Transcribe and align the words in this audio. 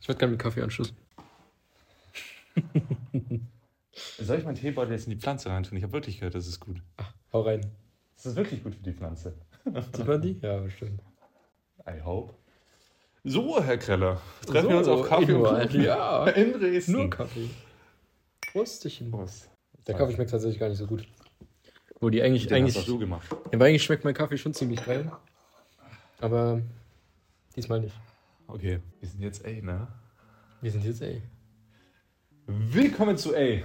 Ich 0.00 0.08
würde 0.08 0.18
gerne 0.18 0.32
mit 0.32 0.40
Kaffee 0.40 0.62
anschließen. 0.62 0.96
Soll 4.18 4.38
ich 4.38 4.44
meinen 4.44 4.54
Teebeutel 4.54 4.92
jetzt 4.92 5.06
in 5.06 5.10
die 5.10 5.18
Pflanze 5.18 5.50
reintun? 5.50 5.76
Ich 5.76 5.84
habe 5.84 5.92
wirklich 5.92 6.18
gehört, 6.18 6.34
das 6.34 6.46
ist 6.46 6.60
gut. 6.60 6.82
Ach, 6.96 7.12
hau 7.32 7.42
rein. 7.42 7.60
Das 8.16 8.26
ist 8.26 8.36
wirklich 8.36 8.62
gut 8.62 8.74
für 8.74 8.82
die 8.82 8.92
Pflanze. 8.92 9.34
Sieht 9.64 10.06
man 10.06 10.20
die? 10.20 10.38
Ja, 10.42 10.58
bestimmt. 10.58 11.00
I 11.88 12.00
hope. 12.04 12.34
So, 13.24 13.62
Herr 13.62 13.76
Kreller, 13.76 14.20
treffen 14.46 14.70
wir 14.70 14.78
uns 14.78 14.86
So, 14.86 14.94
auf 14.94 15.08
Kaffee 15.08 15.32
und 15.34 15.44
Kuchen 15.44 15.82
ja. 15.82 16.26
in 16.28 16.52
Dresden. 16.52 16.92
Nur 16.92 17.10
Kaffee. 17.10 17.50
Prostchen. 18.40 19.10
Prost. 19.10 19.50
Der 19.86 19.94
Kaffee 19.94 20.14
schmeckt 20.14 20.30
tatsächlich 20.30 20.58
gar 20.58 20.68
nicht 20.68 20.78
so 20.78 20.86
gut. 20.86 21.06
Wo 22.00 22.08
die 22.08 22.22
eigentlich, 22.22 22.46
Den 22.46 22.64
hast 22.64 22.76
eigentlich, 22.76 22.78
auch 22.78 22.86
du 22.86 22.98
gemacht. 22.98 23.26
ja, 23.30 23.38
aber 23.52 23.64
eigentlich 23.66 23.82
schmeckt 23.82 24.04
mein 24.04 24.14
Kaffee 24.14 24.38
schon 24.38 24.54
ziemlich 24.54 24.82
geil. 24.84 25.10
Aber 26.20 26.62
diesmal 27.56 27.80
nicht. 27.80 27.94
Okay, 28.52 28.80
wir 29.00 29.08
sind 29.08 29.22
jetzt 29.22 29.44
A, 29.44 29.48
ne? 29.50 29.88
Wir 30.60 30.70
sind 30.70 30.84
jetzt 30.84 31.02
ey. 31.02 31.22
Willkommen 32.46 33.16
zu 33.16 33.34
A. 33.36 33.62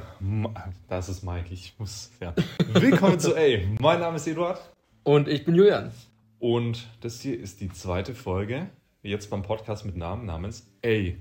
Das 0.88 1.10
ist 1.10 1.24
Mike, 1.24 1.52
ich 1.52 1.74
muss, 1.80 2.12
ja. 2.22 2.34
Willkommen 2.74 3.20
zu 3.20 3.36
A. 3.36 3.58
Mein 3.80 4.00
Name 4.00 4.18
ist 4.18 4.28
Eduard 4.28 4.60
Und 5.04 5.28
ich 5.28 5.44
bin 5.44 5.56
Julian. 5.56 5.92
und 6.40 6.88
das 7.02 7.20
hier 7.22 7.40
ist 7.40 7.62
die 7.62 7.70
zweite 7.70 8.14
Folge, 8.14 8.70
jetzt 9.02 9.30
beim 9.30 9.42
Podcast 9.42 9.86
mit 9.86 9.96
Namen 9.98 10.26
namens 10.26 10.72
A. 10.86 11.14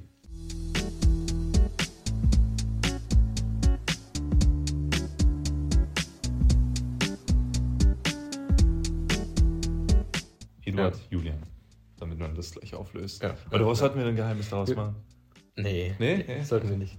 Eduard, 10.67 10.97
Ja. 10.97 11.03
Julian, 11.11 11.39
damit 11.98 12.19
man 12.19 12.34
das 12.34 12.53
gleich 12.53 12.75
auflöst. 12.75 13.23
Ja. 13.23 13.34
Oder 13.51 13.66
was 13.66 13.79
sollten 13.79 13.98
wir 13.98 14.05
denn 14.05 14.16
Geheimnis 14.16 14.51
daraus 14.51 14.75
machen? 14.75 14.97
Nee. 15.57 15.95
Nee? 15.98 16.25
Nee? 16.27 16.43
Sollten 16.43 16.69
wir 16.70 16.77
nicht. 16.77 16.98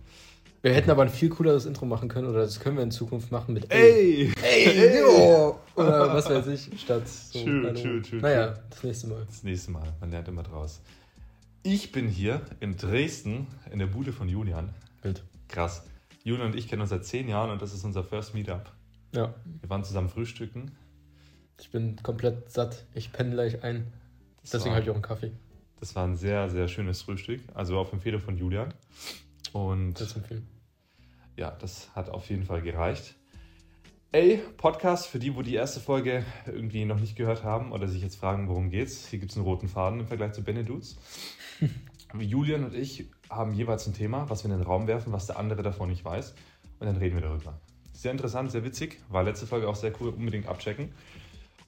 Wir 0.62 0.74
hätten 0.74 0.90
aber 0.90 1.04
ein 1.04 1.10
viel 1.10 1.30
cooleres 1.30 1.68
Intro 1.68 1.86
machen 1.86 2.10
können, 2.10 2.28
oder 2.28 2.40
das 2.40 2.60
können 2.60 2.78
wir 2.78 2.84
in 2.84 2.90
Zukunft 2.90 3.32
machen 3.32 3.54
mit 3.54 3.72
Ey! 3.72 4.32
Ey, 4.42 5.00
yo! 5.00 5.60
Oder 5.76 6.12
was 6.14 6.28
weiß 6.28 6.48
ich, 6.48 6.82
statt 6.82 7.08
so. 7.08 7.44
True, 7.44 7.64
hallo. 7.68 7.80
true, 7.80 8.02
true, 8.02 8.20
Naja, 8.20 8.56
das 8.72 8.84
nächste 8.84 9.08
Mal. 9.08 9.24
Das 9.28 9.44
nächste 9.44 9.70
Mal, 9.72 9.94
man 10.00 10.10
lernt 10.10 10.28
immer 10.28 10.42
draus. 10.42 10.82
Ich 11.62 11.92
bin 11.92 12.08
hier 12.08 12.42
in 12.62 12.78
Dresden 12.78 13.46
in 13.72 13.78
der 13.78 13.86
Bude 13.88 14.12
von 14.12 14.28
Julian. 14.28 14.74
Bild. 15.04 15.24
Krass. 15.50 15.84
Julian 16.24 16.48
und 16.48 16.56
ich 16.56 16.68
kennen 16.68 16.82
uns 16.82 16.90
seit 16.90 17.06
zehn 17.06 17.28
Jahren 17.28 17.52
und 17.52 17.62
das 17.62 17.72
ist 17.72 17.84
unser 17.84 18.04
First 18.04 18.34
Meetup. 18.34 18.72
Ja, 19.14 19.36
Wir 19.62 19.70
waren 19.70 19.84
zusammen 19.84 20.10
frühstücken. 20.10 20.72
ich 21.60 21.70
bin 21.70 21.96
komplett 22.02 22.52
satt. 22.52 22.86
Ich 22.96 23.12
penne 23.12 23.32
gleich 23.32 23.64
ein. 23.64 23.94
Das 24.46 24.52
Deswegen 24.52 24.70
war, 24.72 24.76
habe 24.76 24.84
ich 24.84 24.90
auch 24.92 24.96
einen 24.96 25.02
Kaffee. 25.02 25.32
Das 25.80 25.96
war 25.96 26.06
ein 26.06 26.16
sehr, 26.16 26.50
sehr 26.52 26.68
schönes 26.68 27.02
Frühstück. 27.02 27.42
Also 27.56 27.80
auf 27.80 27.92
Empfehlung 27.92 28.22
von 28.22 28.38
Julian. 28.38 28.74
Und 29.54 30.00
Das 30.00 30.16
empfehlen. 30.16 30.48
ja, 31.36 31.50
das 31.52 31.90
hat 31.96 32.10
auf 32.10 32.30
jeden 32.30 32.44
Fall 32.44 32.62
gereicht. 32.62 33.16
Ey, 34.12 34.40
Podcast 34.58 35.08
für 35.08 35.20
die, 35.20 35.36
wo 35.36 35.42
die 35.42 35.56
erste 35.56 35.80
Folge 35.80 36.24
irgendwie 36.46 36.86
noch 36.86 37.00
nicht 37.00 37.16
gehört 37.16 37.44
haben 37.44 37.72
oder 37.72 37.88
sich 37.88 38.02
jetzt 38.02 38.18
fragen, 38.18 38.48
worum 38.48 38.70
geht's. 38.70 39.08
Hier 39.08 39.20
gibt 39.20 39.32
es 39.32 39.38
einen 39.38 39.46
roten 39.46 39.68
Faden 39.68 40.00
im 40.00 40.08
Vergleich 40.08 40.34
zu 40.34 40.44
Benedudes. 40.44 40.96
Julian 42.18 42.64
und 42.64 42.76
ich 42.76 43.10
haben 43.30 43.54
jeweils 43.54 43.88
ein 43.88 43.94
Thema, 43.94 44.30
was 44.30 44.44
wir 44.46 44.52
in 44.52 44.58
den 44.58 44.66
Raum 44.66 44.88
werfen, 44.88 45.12
was 45.12 45.26
der 45.26 45.38
andere 45.38 45.64
davon 45.64 45.90
nicht 45.90 46.06
weiß. 46.06 46.36
Und 46.80 46.86
dann 46.86 46.98
reden 46.98 47.16
wir 47.16 47.24
darüber. 47.24 47.60
Sehr 47.94 48.12
interessant, 48.12 48.52
sehr 48.52 48.64
witzig. 48.64 49.02
War 49.10 49.24
letzte 49.24 49.48
Folge 49.48 49.68
auch 49.68 49.76
sehr 49.76 49.92
cool. 50.00 50.10
Unbedingt 50.10 50.48
abchecken. 50.48 50.94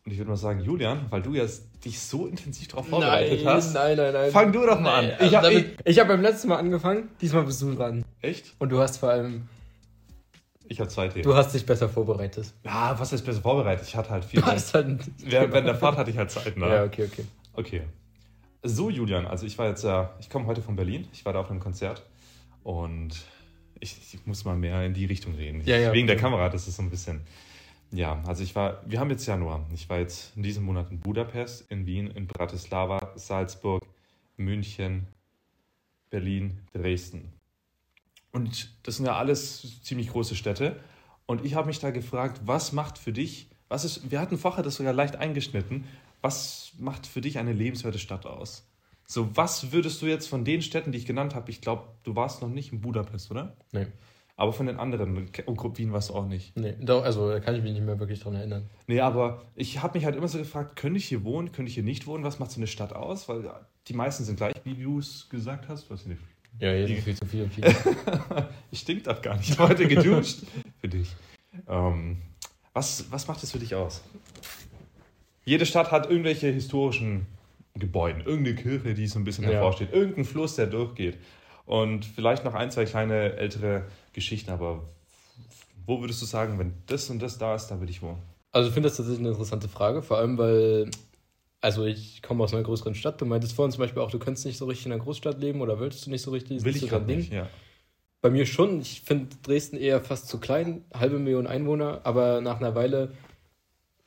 Und 0.07 0.13
ich 0.13 0.19
würde 0.19 0.29
mal 0.29 0.37
sagen, 0.37 0.61
Julian, 0.61 1.05
weil 1.09 1.21
du 1.21 1.33
jetzt 1.33 1.63
dich 1.83 1.99
so 1.99 2.27
intensiv 2.27 2.69
darauf 2.69 2.87
vorbereitet 2.87 3.45
hast, 3.45 3.73
nein, 3.73 3.97
nein, 3.97 4.13
nein. 4.13 4.31
fang 4.31 4.53
du 4.53 4.65
doch 4.65 4.79
mal 4.79 5.05
Nee, 5.05 5.11
an. 5.11 5.17
also 5.19 5.25
Ich 5.25 5.35
hab, 5.35 5.43
damit, 5.43 5.77
ich 5.83 5.99
habe 5.99 6.07
beim 6.13 6.21
letzten 6.21 6.47
Mal 6.47 6.55
angefangen, 6.55 7.09
diesmal 7.19 7.43
bist 7.43 7.61
du 7.61 7.75
dran. 7.75 8.05
echt? 8.21 8.53
Und 8.57 8.69
du 8.69 8.79
hast 8.79 8.99
vor 8.99 9.09
allem, 9.09 9.49
Ich 10.69 10.79
habe 10.79 10.89
zwei 10.89 11.09
Themen. 11.09 11.23
du 11.23 11.35
hast 11.35 11.53
dich 11.53 11.65
besser 11.65 11.89
vorbereitet. 11.89 12.53
Ja, 12.63 12.95
was 12.97 13.11
ist 13.11 13.25
besser 13.25 13.41
vorbereitet? 13.41 13.85
Ich 13.85 13.97
hatte 13.97 14.11
halt 14.11 14.23
viel. 14.23 14.39
Du 14.39 14.45
hast 14.45 14.73
halt. 14.73 15.01
Während 15.25 15.51
während 15.51 15.67
der 15.67 15.75
Fahrt 15.75 15.97
hatte 15.97 16.09
ich 16.09 16.17
halt 16.17 16.31
Zeit, 16.31 16.55
ne? 16.55 16.69
Ja, 16.69 16.83
okay, 16.85 17.03
okay. 17.11 17.25
Okay. 17.51 17.81
So, 18.63 18.89
Julian, 18.89 19.25
also 19.27 19.45
ich 19.45 19.57
war 19.57 19.67
jetzt, 19.67 19.83
äh, 19.83 20.05
ich 20.21 20.29
komme 20.29 20.45
heute 20.45 20.61
von 20.61 20.77
Berlin. 20.77 21.05
Ich 21.11 21.25
war 21.25 21.33
da 21.33 21.41
auf 21.41 21.51
einem 21.51 21.59
Konzert 21.59 22.01
und 22.63 23.09
ich, 23.81 23.97
ich 24.13 24.25
muss 24.25 24.45
mal 24.45 24.55
mehr 24.55 24.85
in 24.85 24.93
die 24.93 25.03
Richtung 25.05 25.35
reden. 25.35 25.63
Ja, 25.65 25.75
ja, 25.75 25.91
Wegen 25.91 26.07
der 26.07 26.15
okay. 26.15 26.23
Kamera, 26.23 26.47
das 26.47 26.65
ist 26.69 26.77
so 26.77 26.81
ein 26.81 26.89
bisschen. 26.89 27.19
Ja, 27.91 28.21
also 28.27 28.43
ich 28.43 28.55
war, 28.55 28.81
wir 28.85 28.99
haben 28.99 29.09
jetzt 29.09 29.25
Januar. 29.25 29.65
Ich 29.73 29.89
war 29.89 29.99
jetzt 29.99 30.35
in 30.35 30.43
diesem 30.43 30.63
Monat 30.63 30.91
in 30.91 30.99
Budapest, 30.99 31.69
in 31.71 31.85
Wien, 31.85 32.07
in 32.07 32.27
Bratislava, 32.27 33.13
Salzburg, 33.15 33.85
München, 34.35 35.07
Berlin, 36.09 36.59
Dresden. 36.73 37.31
Und 38.31 38.69
das 38.83 38.97
sind 38.97 39.05
ja 39.05 39.15
alles 39.15 39.81
ziemlich 39.83 40.09
große 40.09 40.35
Städte. 40.35 40.79
Und 41.25 41.45
ich 41.45 41.55
habe 41.55 41.67
mich 41.67 41.79
da 41.79 41.91
gefragt, 41.91 42.41
was 42.45 42.71
macht 42.71 42.97
für 42.97 43.11
dich, 43.11 43.49
was 43.67 43.83
ist, 43.83 44.11
wir 44.11 44.19
hatten 44.19 44.37
vorher 44.37 44.63
das 44.63 44.75
sogar 44.75 44.93
leicht 44.93 45.15
eingeschnitten, 45.15 45.85
was 46.21 46.71
macht 46.77 47.05
für 47.05 47.21
dich 47.21 47.37
eine 47.37 47.53
lebenswerte 47.53 47.99
Stadt 47.99 48.25
aus? 48.25 48.67
So, 49.05 49.35
was 49.35 49.71
würdest 49.71 50.01
du 50.01 50.05
jetzt 50.05 50.27
von 50.27 50.43
den 50.43 50.61
Städten, 50.61 50.91
die 50.91 50.97
ich 50.97 51.05
genannt 51.05 51.35
habe, 51.35 51.49
ich 51.49 51.61
glaube, 51.61 51.83
du 52.03 52.15
warst 52.15 52.41
noch 52.41 52.49
nicht 52.49 52.73
in 52.73 52.81
Budapest, 52.81 53.31
oder? 53.31 53.55
Nee, 53.71 53.87
Aber 54.39 54.53
von 54.53 54.67
den 54.67 54.77
anderen, 54.77 55.29
oh, 55.47 55.53
Grupp 55.55 55.79
Wien 55.79 55.91
warst 55.91 56.09
du 56.11 56.13
auch 56.13 56.27
nicht. 56.27 56.55
nee. 56.55 56.75
Doch, 56.79 57.03
also 57.03 57.27
da 57.31 57.39
kann 57.39 57.55
ich 57.55 57.63
mich 57.63 57.73
nicht 57.73 57.83
mehr 57.83 57.99
wirklich 57.99 58.19
dran 58.19 58.35
erinnern. 58.35 58.69
Nee, 58.85 58.99
aber 59.01 59.41
ich 59.55 59.81
habe 59.81 59.97
mich 59.97 60.05
halt 60.05 60.15
immer 60.15 60.27
so 60.27 60.37
gefragt, 60.37 60.75
könnte 60.75 60.97
ich 60.99 61.05
hier 61.05 61.23
wohnen, 61.23 61.51
könnte 61.51 61.69
ich 61.69 61.73
hier 61.73 61.83
nicht 61.83 62.05
wohnen? 62.05 62.23
Was 62.23 62.37
macht 62.37 62.51
so 62.51 62.57
eine 62.59 62.67
Stadt 62.67 62.93
aus? 62.93 63.27
Weil 63.27 63.49
die 63.87 63.93
meisten 63.93 64.23
sind 64.23 64.35
gleich, 64.37 64.53
wie 64.63 64.75
du 64.75 64.99
es 64.99 65.27
gesagt 65.29 65.67
hast. 65.69 65.89
Was 65.89 66.05
nicht. 66.05 66.21
Ja, 66.59 66.71
jetzt 66.71 66.89
Die- 66.89 66.93
ist 66.93 67.03
viel 67.03 67.15
zu 67.15 67.25
viel. 67.25 67.49
viel. 67.49 67.63
ich 68.71 68.79
stink 68.79 69.05
doch 69.05 69.19
gar 69.23 69.37
nicht. 69.37 69.57
Heute 69.57 69.87
geduscht 69.87 70.43
für 70.81 70.87
dich. 70.87 71.09
Ähm, 71.67 72.17
was, 72.73 73.11
was 73.11 73.27
macht 73.27 73.41
es 73.41 73.51
für 73.51 73.59
dich 73.59 73.73
aus? 73.73 74.03
Jede 75.45 75.65
Stadt 75.65 75.91
hat 75.91 76.09
irgendwelche 76.11 76.47
historischen 76.51 77.25
Gebäude, 77.75 78.21
irgendeine 78.23 78.55
Kirche, 78.55 78.93
die 78.93 79.07
so 79.07 79.17
ein 79.17 79.23
bisschen 79.23 79.45
Ja. 79.45 79.51
hervorsteht, 79.51 79.93
irgendein 79.93 80.25
Fluss, 80.25 80.55
der 80.55 80.67
durchgeht. 80.67 81.17
Und 81.67 82.05
vielleicht 82.05 82.45
noch 82.45 82.53
ein, 82.53 82.71
zwei 82.71 82.85
kleine 82.85 83.33
ältere 83.33 83.83
Geschichten, 84.13 84.51
aber 84.51 84.83
wo 85.85 85.99
würdest 85.99 86.21
du 86.21 86.25
sagen, 86.25 86.57
wenn 86.59 86.73
das 86.87 87.09
und 87.09 87.21
das 87.21 87.37
da 87.37 87.55
ist, 87.55 87.67
da 87.67 87.79
würde 87.79 87.91
ich 87.91 88.01
wohnen? 88.01 88.21
Also 88.53 88.69
ich 88.69 88.73
finde 88.73 88.87
das 88.87 88.95
tatsächlich 88.95 89.19
eine 89.19 89.29
interessante 89.31 89.67
Frage, 89.67 90.01
vor 90.01 90.17
allem 90.17 90.37
weil, 90.37 90.89
also 91.59 91.85
ich 91.85 92.21
komme 92.21 92.45
aus 92.45 92.53
einer 92.53 92.63
größeren 92.63 92.95
Stadt. 92.95 93.19
Du 93.19 93.25
meintest 93.25 93.53
vorhin 93.53 93.73
zum 93.73 93.81
Beispiel 93.81 94.01
auch, 94.01 94.09
du 94.09 94.17
könntest 94.17 94.45
nicht 94.45 94.57
so 94.57 94.65
richtig 94.65 94.85
in 94.85 94.93
einer 94.93 95.03
Großstadt 95.03 95.41
leben 95.41 95.59
oder 95.59 95.77
willst 95.77 96.05
du 96.05 96.09
nicht 96.09 96.21
so 96.21 96.31
richtig? 96.31 96.63
Will 96.63 96.73
ich 96.73 96.87
gerade 96.87 97.05
nicht, 97.05 97.33
ja. 97.33 97.49
Bei 98.21 98.29
mir 98.29 98.45
schon. 98.45 98.79
Ich 98.79 99.01
finde 99.01 99.35
Dresden 99.43 99.75
eher 99.75 100.01
fast 100.01 100.29
zu 100.29 100.39
klein, 100.39 100.85
halbe 100.93 101.19
Million 101.19 101.47
Einwohner, 101.47 101.99
aber 102.05 102.39
nach 102.39 102.61
einer 102.61 102.75
Weile, 102.75 103.11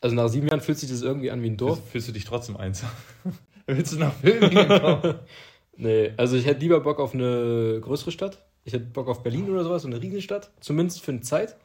also 0.00 0.16
nach 0.16 0.28
sieben 0.28 0.49
Jahren 0.49 0.62
fühlt 0.62 0.78
sich 0.78 0.88
das 0.88 1.03
irgendwie 1.03 1.31
an 1.31 1.43
wie 1.43 1.50
ein 1.50 1.59
Dorf. 1.59 1.76
Fühlst, 1.76 1.91
fühlst 1.93 2.09
du 2.09 2.12
dich 2.12 2.25
trotzdem 2.25 2.56
einsam? 2.56 2.91
Willst 3.66 3.93
du 3.93 3.99
nach 3.99 4.15
Filmingen 4.15 4.81
kommen? 4.81 5.15
Nee, 5.80 6.12
also 6.18 6.36
ich 6.36 6.44
hätte 6.44 6.60
lieber 6.60 6.80
Bock 6.80 7.00
auf 7.00 7.14
eine 7.14 7.78
größere 7.80 8.10
Stadt. 8.10 8.44
Ich 8.64 8.74
hätte 8.74 8.84
Bock 8.84 9.08
auf 9.08 9.22
Berlin 9.22 9.48
oder 9.48 9.64
sowas, 9.64 9.82
so 9.82 9.88
eine 9.88 10.00
Riesenstadt, 10.00 10.50
zumindest 10.60 11.00
für 11.00 11.12
eine 11.12 11.22
Zeit. 11.22 11.56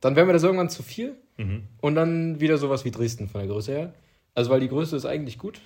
Dann 0.00 0.16
wäre 0.16 0.26
mir 0.26 0.32
das 0.32 0.42
irgendwann 0.42 0.70
zu 0.70 0.82
viel. 0.82 1.16
mhm. 1.36 1.64
Und 1.82 1.94
dann 1.94 2.40
wieder 2.40 2.56
sowas 2.56 2.86
wie 2.86 2.90
Dresden 2.90 3.28
von 3.28 3.40
der 3.40 3.48
Größe 3.48 3.72
her. 3.72 3.94
Also, 4.34 4.50
weil 4.50 4.60
die 4.60 4.68
Größe 4.68 4.96
ist 4.96 5.04
eigentlich 5.04 5.38
gut. 5.38 5.60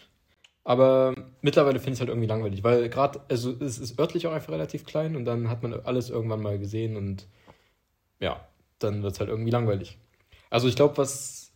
Aber 0.64 1.14
mittlerweile 1.42 1.78
finde 1.78 1.91
ich 1.91 1.94
es 1.94 2.00
halt 2.00 2.08
irgendwie 2.08 2.28
langweilig, 2.28 2.62
weil 2.62 2.88
gerade, 2.88 3.20
also 3.28 3.52
es 3.60 3.78
ist 3.78 3.98
örtlich 3.98 4.26
auch 4.26 4.32
einfach 4.32 4.52
relativ 4.52 4.84
klein 4.84 5.16
und 5.16 5.24
dann 5.24 5.48
hat 5.48 5.62
man 5.62 5.74
alles 5.74 6.08
irgendwann 6.08 6.41
mal 6.41 6.58
gesehen 6.58 6.96
und 6.96 7.26
ja, 8.20 8.46
dann 8.78 9.02
wird 9.02 9.14
es 9.14 9.20
halt 9.20 9.28
irgendwie 9.28 9.50
langweilig. 9.50 9.98
Also, 10.50 10.68
ich 10.68 10.76
glaube, 10.76 10.96
was, 10.98 11.52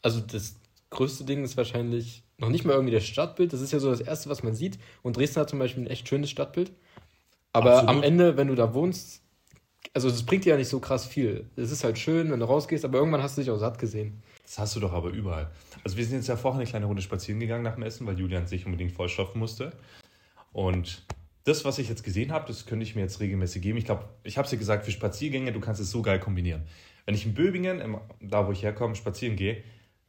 also 0.00 0.20
das 0.20 0.56
größte 0.90 1.24
Ding 1.24 1.44
ist 1.44 1.56
wahrscheinlich 1.56 2.22
noch 2.42 2.50
nicht 2.50 2.64
mal 2.64 2.74
irgendwie 2.74 2.92
das 2.92 3.04
Stadtbild. 3.06 3.52
Das 3.52 3.60
ist 3.60 3.72
ja 3.72 3.78
so 3.78 3.90
das 3.90 4.00
Erste, 4.00 4.28
was 4.28 4.42
man 4.42 4.54
sieht. 4.54 4.78
Und 5.02 5.16
Dresden 5.16 5.40
hat 5.40 5.48
zum 5.48 5.58
Beispiel 5.58 5.84
ein 5.84 5.86
echt 5.86 6.06
schönes 6.06 6.28
Stadtbild. 6.28 6.72
Aber 7.52 7.78
Absolut. 7.78 7.90
am 7.90 8.02
Ende, 8.02 8.36
wenn 8.36 8.48
du 8.48 8.54
da 8.54 8.74
wohnst, 8.74 9.22
also 9.94 10.08
es 10.08 10.24
bringt 10.24 10.44
dir 10.44 10.50
ja 10.50 10.56
nicht 10.56 10.68
so 10.68 10.80
krass 10.80 11.06
viel. 11.06 11.46
Es 11.56 11.70
ist 11.70 11.84
halt 11.84 11.98
schön, 11.98 12.30
wenn 12.30 12.40
du 12.40 12.46
rausgehst, 12.46 12.84
aber 12.84 12.98
irgendwann 12.98 13.22
hast 13.22 13.36
du 13.36 13.42
dich 13.42 13.50
auch 13.50 13.58
satt 13.58 13.78
gesehen. 13.78 14.22
Das 14.42 14.58
hast 14.58 14.76
du 14.76 14.80
doch 14.80 14.92
aber 14.92 15.10
überall. 15.10 15.50
Also 15.84 15.96
wir 15.96 16.04
sind 16.04 16.16
jetzt 16.16 16.28
ja 16.28 16.36
vorhin 16.36 16.60
eine 16.60 16.68
kleine 16.68 16.86
Runde 16.86 17.02
spazieren 17.02 17.40
gegangen 17.40 17.62
nach 17.62 17.74
dem 17.74 17.82
Essen, 17.82 18.06
weil 18.06 18.18
Julian 18.18 18.46
sich 18.46 18.66
unbedingt 18.66 18.92
vollstopfen 18.92 19.38
musste. 19.38 19.72
Und 20.52 21.04
das, 21.44 21.64
was 21.64 21.78
ich 21.78 21.88
jetzt 21.88 22.04
gesehen 22.04 22.32
habe, 22.32 22.46
das 22.46 22.66
könnte 22.66 22.84
ich 22.84 22.94
mir 22.94 23.02
jetzt 23.02 23.20
regelmäßig 23.20 23.62
geben. 23.62 23.78
Ich 23.78 23.84
glaube, 23.84 24.04
ich 24.22 24.38
habe 24.38 24.44
es 24.46 24.50
dir 24.50 24.58
gesagt, 24.58 24.84
für 24.84 24.90
Spaziergänge, 24.90 25.52
du 25.52 25.60
kannst 25.60 25.80
es 25.80 25.90
so 25.90 26.02
geil 26.02 26.20
kombinieren. 26.20 26.62
Wenn 27.04 27.14
ich 27.14 27.26
in 27.26 27.34
Böbingen, 27.34 27.96
da 28.20 28.46
wo 28.46 28.52
ich 28.52 28.62
herkomme, 28.62 28.94
spazieren 28.94 29.36
gehe, 29.36 29.62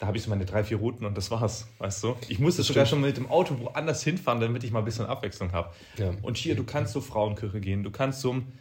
da 0.04 0.08
habe 0.08 0.18
ich 0.18 0.24
so 0.24 0.30
meine 0.30 0.44
drei, 0.44 0.66
vier 0.66 0.80
Routen 0.80 1.06
und 1.06 1.16
das 1.16 1.32
war's, 1.32 1.66
weißt 1.78 2.04
du? 2.04 2.18
Ich 2.28 2.38
musste 2.38 2.60
Das 2.60 2.68
sogar 2.68 2.86
schon 2.86 3.00
mit 3.00 3.16
dem 3.16 3.32
Auto 3.32 3.58
woanders 3.60 4.04
hinfahren, 4.04 4.42
damit 4.42 4.66
ich 4.66 4.72
mal 4.72 4.80
ein 4.80 4.86
bisschen 4.86 5.06
Abwechslung 5.06 5.54
habe. 5.54 5.70
Ja. 5.98 6.12
Und 6.22 6.36
hier, 6.36 6.56
du 6.56 6.66
kannst 6.66 6.92
zur 6.92 7.02
Frauenkirche 7.02 7.62
gehen, 7.62 7.84
du 7.84 7.92
kannst 7.92 8.20
zum. 8.20 8.52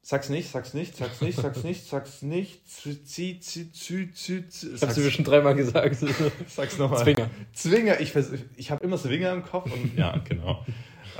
Sag's 0.00 0.30
nicht, 0.30 0.50
sag's 0.50 0.72
nicht, 0.72 0.96
sag's 0.96 1.20
nicht, 1.20 1.36
sag's 1.38 1.62
nicht, 1.62 1.86
sag's 1.86 2.22
nicht. 2.22 2.66
Zieh, 2.66 3.04
zieh, 3.04 3.38
zieh, 3.38 3.70
zieh, 4.12 4.48
zieh. 4.48 4.68
Ich 4.74 4.80
hab's 4.80 4.94
dir 4.94 5.10
schon 5.10 5.26
dreimal 5.26 5.54
gesagt. 5.54 5.96
Sag's 6.46 6.78
nochmal. 6.78 7.02
Zwinger. 7.02 7.28
Zwinger. 7.52 8.00
Ich, 8.00 8.14
ich 8.56 8.70
habe 8.70 8.82
immer 8.82 8.96
Zwinger 8.96 9.32
im 9.32 9.42
Kopf 9.42 9.70
und 9.70 9.98
ja, 9.98 10.16
genau. 10.26 10.64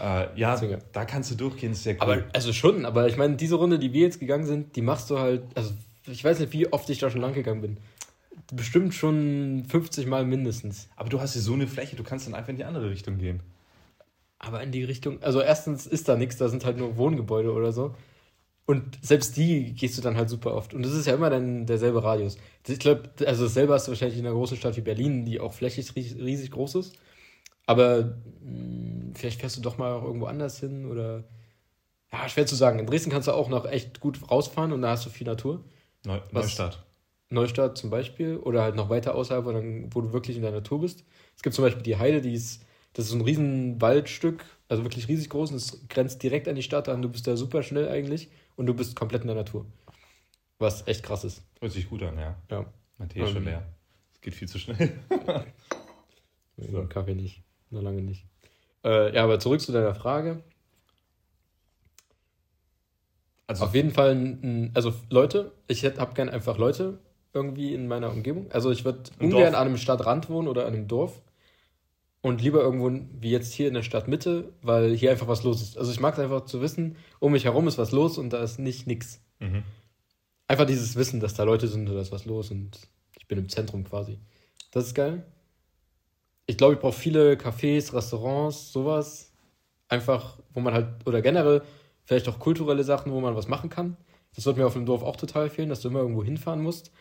Äh, 0.01 0.29
ja, 0.37 0.55
Deswegen. 0.55 0.81
da 0.93 1.05
kannst 1.05 1.31
du 1.31 1.35
durchgehen, 1.35 1.73
ist 1.73 1.83
sehr 1.83 1.95
cool. 1.97 2.01
Aber, 2.01 2.25
also 2.33 2.55
schon, 2.55 2.87
aber 2.87 3.07
ich 3.07 3.19
meine, 3.19 3.37
diese 3.37 3.57
Runde, 3.57 3.79
die 3.79 3.93
wir 3.93 4.03
jetzt 4.03 4.19
gegangen 4.19 4.47
sind, 4.47 4.77
die 4.77 4.83
machst 4.83 5.11
du 5.11 5.19
halt, 5.19 5.43
also 5.55 5.75
ich 6.07 6.25
weiß 6.25 6.39
nicht, 6.39 6.53
wie 6.53 6.73
oft 6.73 6.89
ich 6.89 6.99
da 6.99 7.11
schon 7.11 7.21
lang 7.21 7.35
gegangen 7.35 7.61
bin. 7.61 7.79
Bestimmt 8.53 8.95
schon 8.95 9.65
50 9.69 10.07
Mal 10.07 10.25
mindestens. 10.25 10.89
Aber 10.97 11.09
du 11.09 11.21
hast 11.21 11.33
hier 11.33 11.43
so 11.43 11.55
eine 11.55 11.67
Fläche, 11.67 11.97
du 11.97 12.05
kannst 12.05 12.27
dann 12.27 12.35
einfach 12.35 12.51
in 12.51 12.57
die 12.57 12.65
andere 12.65 12.91
Richtung 12.91 13.19
gehen. 13.19 13.41
Aber 14.39 14.63
in 14.63 14.71
die 14.71 14.85
Richtung, 14.85 15.23
also 15.23 15.41
erstens 15.41 15.87
ist 15.87 16.09
da 16.09 16.17
nichts, 16.17 16.37
da 16.37 16.49
sind 16.49 16.65
halt 16.65 16.77
nur 16.77 16.97
Wohngebäude 16.97 17.53
oder 17.53 17.73
so. 17.73 17.95
Und 18.67 18.99
selbst 19.01 19.37
die 19.37 19.75
gehst 19.75 19.97
du 19.97 20.03
dann 20.03 20.17
halt 20.17 20.29
super 20.29 20.55
oft. 20.55 20.75
Und 20.75 20.83
das 20.85 20.93
ist 20.93 21.07
ja 21.07 21.15
immer 21.15 21.31
dann 21.31 21.67
derselbe 21.67 22.03
Radius. 22.03 22.37
Ich 22.67 22.81
glaube, 22.81 23.11
also 23.25 23.45
dasselbe 23.45 23.73
hast 23.73 23.87
du 23.87 23.93
wahrscheinlich 23.93 24.19
in 24.19 24.27
einer 24.27 24.35
großen 24.35 24.57
Stadt 24.57 24.77
wie 24.77 24.81
Berlin, 24.81 25.25
die 25.25 25.39
auch 25.39 25.53
flächig 25.53 25.95
riesig 25.95 26.51
groß 26.51 26.75
ist. 26.77 26.99
Aber 27.67 28.05
mh, 28.05 28.15
hm, 28.43 29.13
vielleicht 29.15 29.41
fährst 29.41 29.57
du 29.57 29.61
doch 29.61 29.79
mal 29.79 29.93
auch 29.93 30.05
irgendwo 30.05 30.27
anders 30.27 30.59
hin 30.61 30.87
oder. 30.87 31.25
Ja, 32.13 32.29
schwer 32.29 32.47
zu 32.47 32.55
sagen. 32.55 32.79
In 32.79 32.87
Dresden 32.87 33.11
kannst 33.11 33.29
du 33.29 33.33
auch 33.33 33.49
noch 33.49 33.67
echt 33.67 34.01
gut 34.01 34.31
rausfahren 34.31 34.73
und 34.73 34.83
da 34.83 34.91
hast 34.91 35.07
du 35.07 35.11
viel 35.11 35.27
Natur. 35.27 35.65
Neu 36.05 36.21
Neustadt. 36.31 36.86
Neustadt 37.31 37.77
zum 37.77 37.91
Beispiel. 37.91 38.37
Oder 38.37 38.63
halt 38.63 38.77
noch 38.77 38.91
weiter 38.91 39.15
außerhalb, 39.15 39.45
wo, 39.45 39.53
dann, 39.53 39.95
wo 39.95 40.01
du 40.01 40.13
wirklich 40.13 40.37
in 40.37 40.43
der 40.43 40.53
Natur 40.53 40.81
bist. 40.81 41.05
Es 41.37 41.43
gibt 41.43 41.55
zum 41.55 41.65
Beispiel 41.65 41.83
die 41.83 41.97
Heide, 41.97 42.21
die 42.21 42.35
ist, 42.35 42.65
das 42.93 43.07
ist 43.07 43.11
so 43.11 43.17
ein 43.17 43.23
riesen 43.23 43.81
Waldstück, 43.81 44.45
also 44.69 44.85
wirklich 44.85 45.09
riesig 45.09 45.29
groß 45.31 45.51
und 45.51 45.57
es 45.57 45.87
grenzt 45.89 46.23
direkt 46.23 46.49
an 46.49 46.57
die 46.57 46.63
Stadt 46.63 46.89
an. 46.89 47.03
Du 47.03 47.09
bist 47.09 47.27
da 47.27 47.37
super 47.37 47.63
schnell 47.63 47.89
eigentlich 47.89 48.31
und 48.57 48.67
du 48.67 48.75
bist 48.75 48.97
komplett 48.97 49.23
in 49.23 49.29
der 49.29 49.37
Natur. 49.37 49.67
Was 50.59 50.87
echt 50.89 51.03
krass 51.03 51.25
ist. 51.25 51.43
Hört 51.61 51.73
sich 51.73 51.89
gut 51.89 52.03
an, 52.03 52.19
ja. 52.19 52.37
Ja. 52.51 52.67
Mein 52.99 53.09
Tee 53.09 53.23
ist 53.23 53.31
schon 53.31 53.45
leer. 53.45 53.67
Es 54.15 54.21
geht 54.23 54.35
viel 54.35 54.49
zu 54.49 54.59
schnell. 54.59 54.99
so. 56.57 56.87
Kaffee 56.87 57.15
nicht. 57.15 57.43
Noch 57.71 57.83
lange 57.83 58.01
nicht. 58.01 58.25
Äh, 58.85 59.15
ja, 59.15 59.25
aber 59.25 59.39
zurück 59.39 59.61
zu 59.61 59.73
deiner 59.73 59.95
Frage. 59.95 60.43
Also 63.49 63.65
auf 63.65 63.75
jeden 63.75 63.93
Fall, 63.93 64.71
also 64.75 64.93
Leute, 65.09 65.53
ich 65.69 65.85
habe 65.85 66.15
gern 66.15 66.29
einfach 66.29 66.59
Leute 66.59 66.99
irgendwie 67.37 67.75
in 67.75 67.87
meiner 67.87 68.11
Umgebung. 68.11 68.51
Also 68.51 68.71
ich 68.71 68.85
würde 68.85 69.11
ungern 69.21 69.53
Dorf. 69.53 69.55
an 69.55 69.67
einem 69.67 69.77
Stadtrand 69.77 70.29
wohnen 70.29 70.49
oder 70.49 70.67
an 70.67 70.75
einem 70.75 70.89
Dorf 70.89 71.23
und 72.23 72.43
lieber 72.43 72.61
irgendwo 72.61 72.91
wie 73.21 73.31
jetzt 73.31 73.53
hier 73.53 73.69
in 73.69 73.75
der 73.75 73.83
Stadtmitte, 73.83 74.53
weil 74.63 74.97
hier 74.97 75.11
einfach 75.11 75.29
was 75.29 75.45
los 75.45 75.63
ist. 75.63 75.79
Also 75.79 75.93
ich 75.93 76.01
mag 76.01 76.15
es 76.15 76.21
einfach 76.21 76.47
zu 76.47 76.61
wissen, 76.61 76.97
um 77.21 77.33
mich 77.33 77.45
herum 77.45 77.69
ist 77.69 77.79
was 77.79 77.93
los 77.93 78.19
und 78.19 78.33
da 78.33 78.43
ist 78.43 78.59
nicht 78.59 78.87
nix. 78.87 79.21
Mhm. 79.39 79.63
Einfach 80.49 80.67
dieses 80.67 80.97
Wissen, 80.97 81.21
dass 81.21 81.35
da 81.35 81.45
Leute 81.45 81.69
sind 81.69 81.87
oder 81.87 81.97
da 81.97 82.03
ist 82.03 82.13
was 82.13 82.25
los 82.25 82.51
und 82.51 82.79
ich 83.19 83.29
bin 83.29 83.39
im 83.39 83.49
Zentrum 83.49 83.85
quasi. 83.85 84.19
Das 84.73 84.87
ist 84.87 84.95
geil. 84.95 85.25
Ich 86.47 86.57
glaube, 86.57 86.75
ich 86.75 86.81
brauche 86.81 86.99
viele 86.99 87.35
Cafés, 87.35 87.93
Restaurants, 87.93 88.73
sowas. 88.73 89.33
Einfach, 89.89 90.39
wo 90.53 90.61
man 90.61 90.75
halt, 90.75 90.89
oder 91.07 91.23
generell 91.23 91.63
vielleicht 92.05 92.29
auch 92.29 92.39
kulturelle 92.39 92.85
Sachen, 92.85 93.13
wo 93.13 93.21
man 93.21 93.37
was 93.37 93.49
machen 93.49 93.71
kann. 93.71 93.97
Das 94.35 94.47
wird 94.47 94.57
mir 94.57 94.67
auf 94.67 94.75
dem 94.75 94.87
Dorf 94.87 95.03
auch 95.03 95.17
total 95.17 95.51
fehlen, 95.51 95.69
dass 95.69 95.81
du 95.81 95.89
immer 95.89 96.01
irgendwo 96.01 96.23
hinfahren 96.23 96.63
musst, 96.63 96.93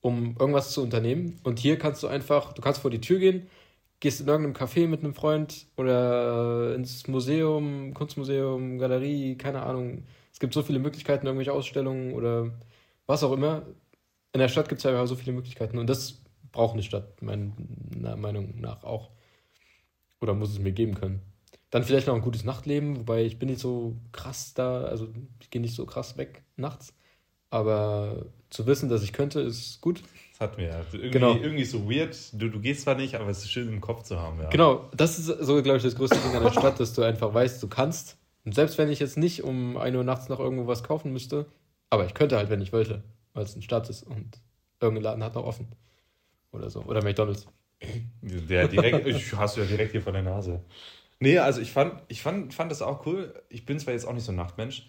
um 0.00 0.36
irgendwas 0.38 0.72
zu 0.72 0.82
unternehmen. 0.82 1.38
Und 1.44 1.58
hier 1.58 1.78
kannst 1.78 2.02
du 2.02 2.08
einfach, 2.08 2.52
du 2.52 2.62
kannst 2.62 2.80
vor 2.80 2.90
die 2.90 3.00
Tür 3.00 3.18
gehen, 3.18 3.48
gehst 4.00 4.20
in 4.20 4.28
irgendeinem 4.28 4.54
Café 4.54 4.88
mit 4.88 5.00
einem 5.04 5.14
Freund 5.14 5.66
oder 5.76 6.74
ins 6.74 7.06
Museum, 7.06 7.94
Kunstmuseum, 7.94 8.78
Galerie, 8.78 9.36
keine 9.36 9.62
Ahnung. 9.62 10.04
Es 10.32 10.40
gibt 10.40 10.54
so 10.54 10.62
viele 10.62 10.78
Möglichkeiten, 10.78 11.26
irgendwelche 11.26 11.52
Ausstellungen 11.52 12.14
oder 12.14 12.50
was 13.06 13.22
auch 13.22 13.32
immer. 13.32 13.62
In 14.32 14.40
der 14.40 14.48
Stadt 14.48 14.68
gibt 14.68 14.78
es 14.78 14.84
ja 14.84 15.06
so 15.06 15.16
viele 15.16 15.32
Möglichkeiten 15.32 15.78
und 15.78 15.88
das 15.88 16.22
braucht 16.52 16.74
eine 16.74 16.82
Stadt, 16.82 17.20
meiner 17.22 18.16
Meinung 18.16 18.60
nach 18.60 18.84
auch. 18.84 19.10
Oder 20.20 20.34
muss 20.34 20.50
es 20.50 20.58
mir 20.58 20.72
geben 20.72 20.94
können. 20.94 21.20
Dann 21.70 21.84
vielleicht 21.84 22.06
noch 22.06 22.14
ein 22.14 22.20
gutes 22.20 22.44
Nachtleben, 22.44 22.98
wobei 22.98 23.24
ich 23.24 23.38
bin 23.38 23.48
nicht 23.48 23.60
so 23.60 23.96
krass 24.12 24.54
da, 24.54 24.82
also 24.84 25.08
ich 25.40 25.50
gehe 25.50 25.62
nicht 25.62 25.74
so 25.74 25.86
krass 25.86 26.16
weg 26.16 26.42
nachts. 26.56 26.92
Aber 27.50 28.26
zu 28.48 28.66
wissen, 28.66 28.88
dass 28.88 29.02
ich 29.02 29.12
könnte, 29.12 29.40
ist 29.40 29.80
gut. 29.80 30.02
Das 30.32 30.40
hatten 30.40 30.58
wir 30.58 30.68
ja. 30.68 30.80
Irgendwie, 30.92 31.10
genau. 31.10 31.34
irgendwie 31.34 31.64
so 31.64 31.90
weird. 31.90 32.16
Du, 32.32 32.48
du 32.48 32.60
gehst 32.60 32.82
zwar 32.82 32.94
nicht, 32.94 33.16
aber 33.16 33.28
es 33.28 33.38
ist 33.38 33.50
schön 33.50 33.68
im 33.68 33.80
Kopf 33.80 34.04
zu 34.04 34.18
haben. 34.18 34.40
Ja. 34.40 34.48
Genau, 34.48 34.88
das 34.96 35.18
ist 35.18 35.26
so, 35.26 35.62
glaube 35.62 35.78
ich, 35.78 35.82
das 35.82 35.96
größte 35.96 36.18
Ding 36.18 36.34
an 36.34 36.42
der 36.42 36.52
Stadt, 36.52 36.80
dass 36.80 36.94
du 36.94 37.02
einfach 37.02 37.34
weißt, 37.34 37.62
du 37.62 37.68
kannst. 37.68 38.16
Und 38.44 38.54
selbst 38.54 38.78
wenn 38.78 38.88
ich 38.88 39.00
jetzt 39.00 39.18
nicht 39.18 39.44
um 39.44 39.76
1 39.76 39.96
Uhr 39.96 40.04
nachts 40.04 40.28
noch 40.28 40.40
irgendwo 40.40 40.66
was 40.66 40.82
kaufen 40.82 41.12
müsste, 41.12 41.46
aber 41.90 42.06
ich 42.06 42.14
könnte 42.14 42.36
halt, 42.36 42.48
wenn 42.48 42.62
ich 42.62 42.72
wollte, 42.72 43.02
weil 43.34 43.44
es 43.44 43.54
eine 43.54 43.62
Stadt 43.62 43.90
ist 43.90 44.04
und 44.04 44.40
irgendein 44.80 45.04
Laden 45.04 45.24
hat 45.24 45.34
noch 45.34 45.44
offen. 45.44 45.68
Oder 46.52 46.70
so. 46.70 46.82
Oder 46.82 47.02
McDonalds. 47.02 47.46
Der 48.22 48.68
direkt, 48.68 49.36
hast 49.36 49.56
du 49.56 49.60
ja 49.62 49.66
direkt 49.66 49.92
hier 49.92 50.02
vor 50.02 50.12
der 50.12 50.22
Nase. 50.22 50.60
Nee, 51.18 51.38
also 51.38 51.60
ich 51.60 51.70
fand, 51.70 52.02
ich 52.08 52.22
fand, 52.22 52.54
fand 52.54 52.70
das 52.70 52.82
auch 52.82 53.06
cool. 53.06 53.34
Ich 53.48 53.66
bin 53.66 53.78
zwar 53.78 53.94
jetzt 53.94 54.06
auch 54.06 54.12
nicht 54.12 54.24
so 54.24 54.32
ein 54.32 54.36
Nachtmensch, 54.36 54.86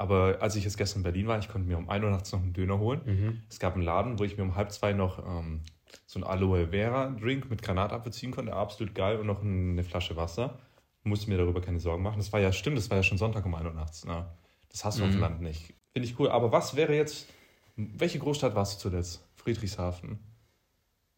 aber 0.00 0.38
als 0.40 0.56
ich 0.56 0.64
jetzt 0.64 0.78
gestern 0.78 1.00
in 1.00 1.02
Berlin 1.02 1.26
war, 1.26 1.38
ich 1.38 1.50
konnte 1.50 1.68
mir 1.68 1.76
um 1.76 1.90
1 1.90 2.02
Uhr 2.02 2.10
nachts 2.10 2.32
noch 2.32 2.40
einen 2.40 2.54
Döner 2.54 2.78
holen. 2.78 3.02
Mhm. 3.04 3.42
Es 3.50 3.58
gab 3.58 3.74
einen 3.74 3.82
Laden, 3.82 4.18
wo 4.18 4.24
ich 4.24 4.38
mir 4.38 4.44
um 4.44 4.54
halb 4.56 4.72
zwei 4.72 4.94
noch 4.94 5.18
ähm, 5.18 5.60
so 6.06 6.18
einen 6.18 6.24
Aloe 6.24 6.68
Vera 6.68 7.10
Drink 7.10 7.50
mit 7.50 7.60
Granatapfel 7.60 8.10
ziehen 8.10 8.30
konnte. 8.30 8.54
Absolut 8.54 8.94
geil. 8.94 9.18
Und 9.18 9.26
noch 9.26 9.42
eine 9.42 9.84
Flasche 9.84 10.16
Wasser. 10.16 10.58
Musste 11.02 11.28
mir 11.28 11.36
darüber 11.36 11.60
keine 11.60 11.80
Sorgen 11.80 12.02
machen. 12.02 12.16
Das 12.16 12.32
war 12.32 12.40
ja, 12.40 12.50
stimmt, 12.50 12.78
das 12.78 12.88
war 12.88 12.96
ja 12.96 13.02
schon 13.02 13.18
Sonntag 13.18 13.44
um 13.44 13.54
1 13.54 13.66
Uhr 13.66 13.74
nachts. 13.74 14.06
Ne? 14.06 14.26
Das 14.70 14.86
hast 14.86 14.98
du 14.98 15.02
mhm. 15.02 15.08
auf 15.08 15.14
dem 15.16 15.20
Land 15.20 15.42
nicht. 15.42 15.74
Finde 15.92 16.08
ich 16.08 16.18
cool. 16.18 16.30
Aber 16.30 16.50
was 16.50 16.76
wäre 16.76 16.96
jetzt, 16.96 17.28
welche 17.76 18.20
Großstadt 18.20 18.54
warst 18.54 18.76
du 18.76 18.88
zuletzt? 18.88 19.22
Friedrichshafen. 19.34 20.18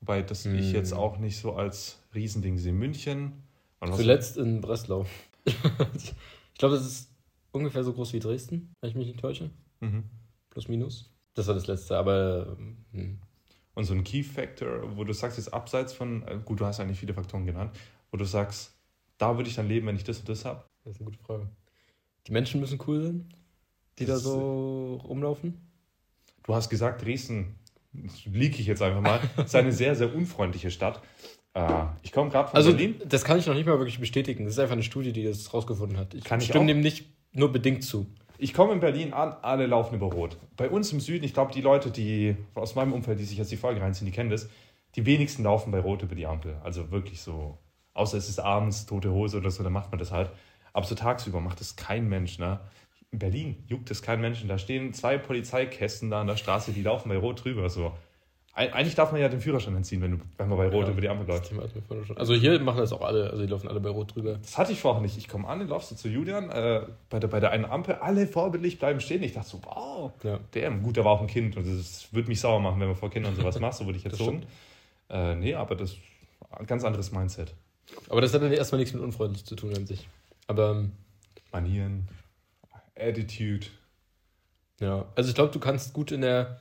Wobei 0.01 0.23
das 0.23 0.45
mhm. 0.45 0.57
ich 0.57 0.73
jetzt 0.73 0.93
auch 0.93 1.19
nicht 1.19 1.39
so 1.39 1.55
als 1.55 2.03
Riesending 2.17 2.59
sehe. 2.59 2.73
München, 2.73 3.45
Zuletzt 3.95 4.39
in 4.39 4.61
Breslau. 4.61 5.07
ich 5.45 6.15
glaube, 6.59 6.75
das 6.75 6.85
ist 6.85 7.12
ungefähr 7.53 7.85
so 7.85 7.93
groß 7.93 8.13
wie 8.13 8.21
Dresden, 8.21 8.75
wenn 8.81 8.91
ich 8.91 8.97
mich 8.97 9.07
nicht 9.07 9.21
täusche. 9.21 9.51
Mhm. 9.81 10.05
Plus, 10.51 10.69
minus. 10.69 11.11
Das 11.35 11.47
war 11.47 11.55
das 11.55 11.67
letzte, 11.67 11.97
aber. 11.97 12.57
Mh. 12.93 13.17
Und 13.75 13.85
so 13.85 13.95
ein 13.95 14.05
Key 14.05 14.23
Factor, 14.23 14.97
wo 14.97 15.05
du 15.05 15.15
sagst, 15.15 15.39
jetzt 15.39 15.53
abseits 15.53 15.95
von, 15.95 16.23
äh, 16.29 16.39
gut, 16.45 16.61
du 16.61 16.67
hast 16.67 16.79
eigentlich 16.79 16.99
viele 16.99 17.15
Faktoren 17.15 17.47
genannt, 17.47 17.75
wo 18.11 18.19
du 18.19 18.25
sagst, 18.27 18.75
da 19.17 19.37
würde 19.39 19.49
ich 19.49 19.57
dann 19.57 19.67
leben, 19.67 19.87
wenn 19.87 19.97
ich 19.97 20.05
das 20.05 20.19
und 20.19 20.29
das 20.29 20.45
habe? 20.45 20.63
Das 20.85 20.95
ist 20.95 21.01
eine 21.01 21.11
gute 21.11 21.23
Frage. 21.23 21.49
Die 22.27 22.33
Menschen 22.33 22.61
müssen 22.61 22.79
cool 22.87 23.03
sein, 23.03 23.29
die 23.99 24.05
das 24.05 24.25
da 24.25 24.31
so 24.31 24.97
rumlaufen. 25.05 25.59
Du 26.43 26.55
hast 26.55 26.69
gesagt, 26.69 27.03
Dresden, 27.03 27.55
liege 28.27 28.59
ich 28.59 28.67
jetzt 28.67 28.83
einfach 28.83 29.01
mal, 29.01 29.21
ist 29.43 29.55
eine 29.55 29.73
sehr, 29.73 29.95
sehr 29.95 30.15
unfreundliche 30.15 30.71
Stadt. 30.71 31.03
Äh, 31.55 31.85
ich 32.03 32.13
komme 32.13 32.31
gerade 32.31 32.49
von 32.49 32.57
also, 32.57 32.71
Berlin. 32.73 33.01
Das 33.07 33.25
kann 33.25 33.39
ich 33.39 33.47
noch 33.47 33.55
nicht 33.55 33.67
mal 33.67 33.79
wirklich 33.79 34.01
bestätigen. 34.01 34.45
Das 34.45 34.55
ist 34.55 34.59
einfach 34.59 34.73
eine 34.73 34.83
Studie, 34.83 35.13
die 35.13 35.25
das 35.25 35.53
rausgefunden 35.53 35.99
hat. 35.99 36.15
Ich 36.15 36.25
kann 36.25 36.41
stimme 36.41 36.67
dem 36.67 36.81
nicht 36.81 37.07
nur 37.33 37.53
bedingt 37.53 37.85
zu. 37.85 38.07
Ich 38.39 38.55
komme 38.55 38.73
in 38.73 38.81
Berlin 38.81 39.13
an, 39.13 39.37
alle 39.43 39.67
laufen 39.67 39.95
über 39.95 40.07
Rot. 40.07 40.37
Bei 40.57 40.69
uns 40.69 40.93
im 40.93 41.01
Süden, 41.01 41.25
ich 41.25 41.33
glaube, 41.35 41.53
die 41.53 41.61
Leute, 41.61 41.91
die 41.91 42.37
aus 42.55 42.75
meinem 42.75 42.93
Umfeld, 42.93 43.21
die 43.21 43.25
sich 43.25 43.39
jetzt 43.39 43.53
die 43.53 43.57
Folge 43.57 43.81
reinziehen, 43.81 44.07
die 44.07 44.13
kennen 44.13 44.31
das, 44.31 44.49
die 44.97 45.07
wenigsten 45.07 45.45
laufen 45.45 45.71
bei 45.71 45.79
Rot 45.79 46.03
über 46.03 46.15
die 46.15 46.27
Ampel. 46.27 46.57
Also 46.65 46.91
wirklich 46.91 47.21
so, 47.21 47.59
außer 47.95 48.19
es 48.19 48.29
ist 48.29 48.41
abends, 48.41 48.87
tote 48.87 49.13
Hose 49.13 49.39
oder 49.39 49.51
so, 49.51 49.63
dann 49.63 49.73
macht 49.73 49.91
man 49.91 49.99
das 49.99 50.11
halt. 50.11 50.31
Aber 50.73 50.87
so 50.87 50.95
tagsüber 50.95 51.41
macht 51.41 51.61
das 51.61 51.77
kein 51.77 52.09
Mensch. 52.09 52.39
Ne? 52.39 52.61
In 53.11 53.19
Berlin 53.19 53.65
juckt 53.69 53.91
es 53.91 54.03
kein 54.03 54.21
Menschen. 54.21 54.49
Da 54.49 54.59
stehen 54.59 54.93
zwei 54.93 55.19
Polizeikästen 55.19 56.11
da 56.11 56.21
an 56.21 56.27
der 56.27 56.37
Straße, 56.37 56.73
die 56.73 56.83
laufen 56.83 57.11
bei 57.11 57.17
Rot 57.17 57.45
drüber. 57.45 57.69
So. 57.71 57.93
Eigentlich 58.55 58.95
darf 58.95 59.13
man 59.13 59.21
ja 59.21 59.31
den 59.31 59.41
Führerschein 59.41 59.75
entziehen, 59.75 60.03
wenn, 60.03 60.11
du, 60.11 60.19
wenn 60.37 60.47
man 60.47 60.59
bei 60.59 60.69
Rot 60.69 60.85
ja, 60.85 60.93
über 60.93 61.01
die 61.01 61.09
Ampel 61.09 61.27
läuft. 61.27 61.51
Also 62.17 62.35
hier 62.35 62.61
machen 62.61 62.79
das 62.79 62.93
auch 62.93 63.01
alle, 63.01 63.31
also 63.31 63.43
die 63.43 63.49
laufen 63.49 63.67
alle 63.67 63.81
bei 63.81 63.89
Rot 63.89 64.15
drüber. 64.15 64.35
Das 64.43 64.59
hatte 64.59 64.73
ich 64.73 64.81
vorher 64.81 65.01
nicht. 65.01 65.17
Ich 65.17 65.27
komme 65.27 65.49
an, 65.49 65.61
dann 65.61 65.69
laufst 65.69 65.91
du 65.91 65.95
zu 65.95 66.09
Julian, 66.09 66.51
äh, 66.51 66.83
bei, 67.09 67.19
der, 67.19 67.29
bei 67.29 67.41
der 67.41 67.51
einen 67.51 67.65
Ampel, 67.65 67.95
alle 67.95 68.27
vorbildlich 68.27 68.79
bleiben 68.79 69.01
stehen. 69.01 69.23
Ich 69.23 69.33
dachte 69.33 69.49
so, 69.49 69.61
wow, 69.65 70.13
ja. 70.23 70.39
der, 70.53 70.71
gut, 70.71 70.99
der 70.99 71.05
war 71.07 71.13
auch 71.13 71.23
ein 71.23 71.29
Kind 71.29 71.57
und 71.57 71.67
das 71.67 72.13
würde 72.13 72.29
mich 72.29 72.41
sauer 72.41 72.61
machen, 72.61 72.79
wenn 72.79 72.89
man 72.89 72.97
vor 72.97 73.09
Kindern 73.09 73.35
sowas 73.35 73.59
macht, 73.59 73.75
so 73.75 73.87
würde 73.87 73.99
ich 73.99 74.05
erzogen. 74.05 74.43
Äh, 75.09 75.35
nee, 75.37 75.55
aber 75.55 75.75
das 75.75 75.93
ist 75.93 75.99
ein 76.51 76.67
ganz 76.67 76.85
anderes 76.85 77.11
Mindset. 77.11 77.55
Aber 78.11 78.21
das 78.21 78.35
hat 78.35 78.43
dann 78.43 78.53
erstmal 78.53 78.81
nichts 78.81 78.93
mit 78.93 79.03
unfreundlich 79.03 79.47
zu 79.47 79.57
tun 79.57 79.75
an 79.75 79.87
sich. 79.87 80.09
Aber. 80.47 80.73
Ähm, 80.73 80.93
Manieren, 81.53 82.09
Attitude. 82.99 83.67
Ja, 84.81 85.05
also 85.15 85.29
ich 85.29 85.35
glaube, 85.35 85.53
du 85.53 85.61
kannst 85.61 85.93
gut 85.93 86.11
in 86.11 86.23
der 86.23 86.59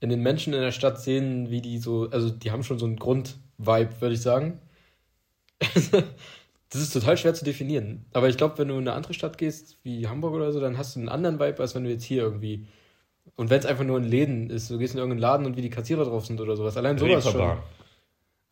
in 0.00 0.08
den 0.08 0.22
Menschen 0.22 0.54
in 0.54 0.60
der 0.60 0.72
Stadt 0.72 1.00
sehen, 1.00 1.50
wie 1.50 1.60
die 1.60 1.78
so, 1.78 2.08
also 2.10 2.30
die 2.30 2.50
haben 2.50 2.64
schon 2.64 2.78
so 2.78 2.86
einen 2.86 2.96
Grundvibe, 2.96 4.00
würde 4.00 4.14
ich 4.14 4.22
sagen. 4.22 4.58
das 5.60 6.80
ist 6.80 6.92
total 6.92 7.18
schwer 7.18 7.34
zu 7.34 7.44
definieren. 7.44 8.06
Aber 8.14 8.28
ich 8.28 8.38
glaube, 8.38 8.56
wenn 8.58 8.68
du 8.68 8.74
in 8.74 8.80
eine 8.80 8.94
andere 8.94 9.12
Stadt 9.12 9.36
gehst, 9.36 9.78
wie 9.82 10.08
Hamburg 10.08 10.32
oder 10.34 10.52
so, 10.52 10.60
dann 10.60 10.78
hast 10.78 10.96
du 10.96 11.00
einen 11.00 11.10
anderen 11.10 11.38
Vibe, 11.38 11.60
als 11.60 11.74
wenn 11.74 11.84
du 11.84 11.90
jetzt 11.90 12.04
hier 12.04 12.22
irgendwie. 12.22 12.66
Und 13.36 13.50
wenn 13.50 13.58
es 13.58 13.66
einfach 13.66 13.84
nur 13.84 13.98
in 13.98 14.04
Läden 14.04 14.48
ist, 14.48 14.70
du 14.70 14.78
gehst 14.78 14.94
in 14.94 14.98
irgendeinen 14.98 15.20
Laden 15.20 15.46
und 15.46 15.56
wie 15.58 15.62
die 15.62 15.70
Kassierer 15.70 16.04
drauf 16.04 16.24
sind 16.24 16.40
oder 16.40 16.56
sowas. 16.56 16.76
Allein 16.78 16.96
sowas 16.96 17.30
schon. 17.30 17.58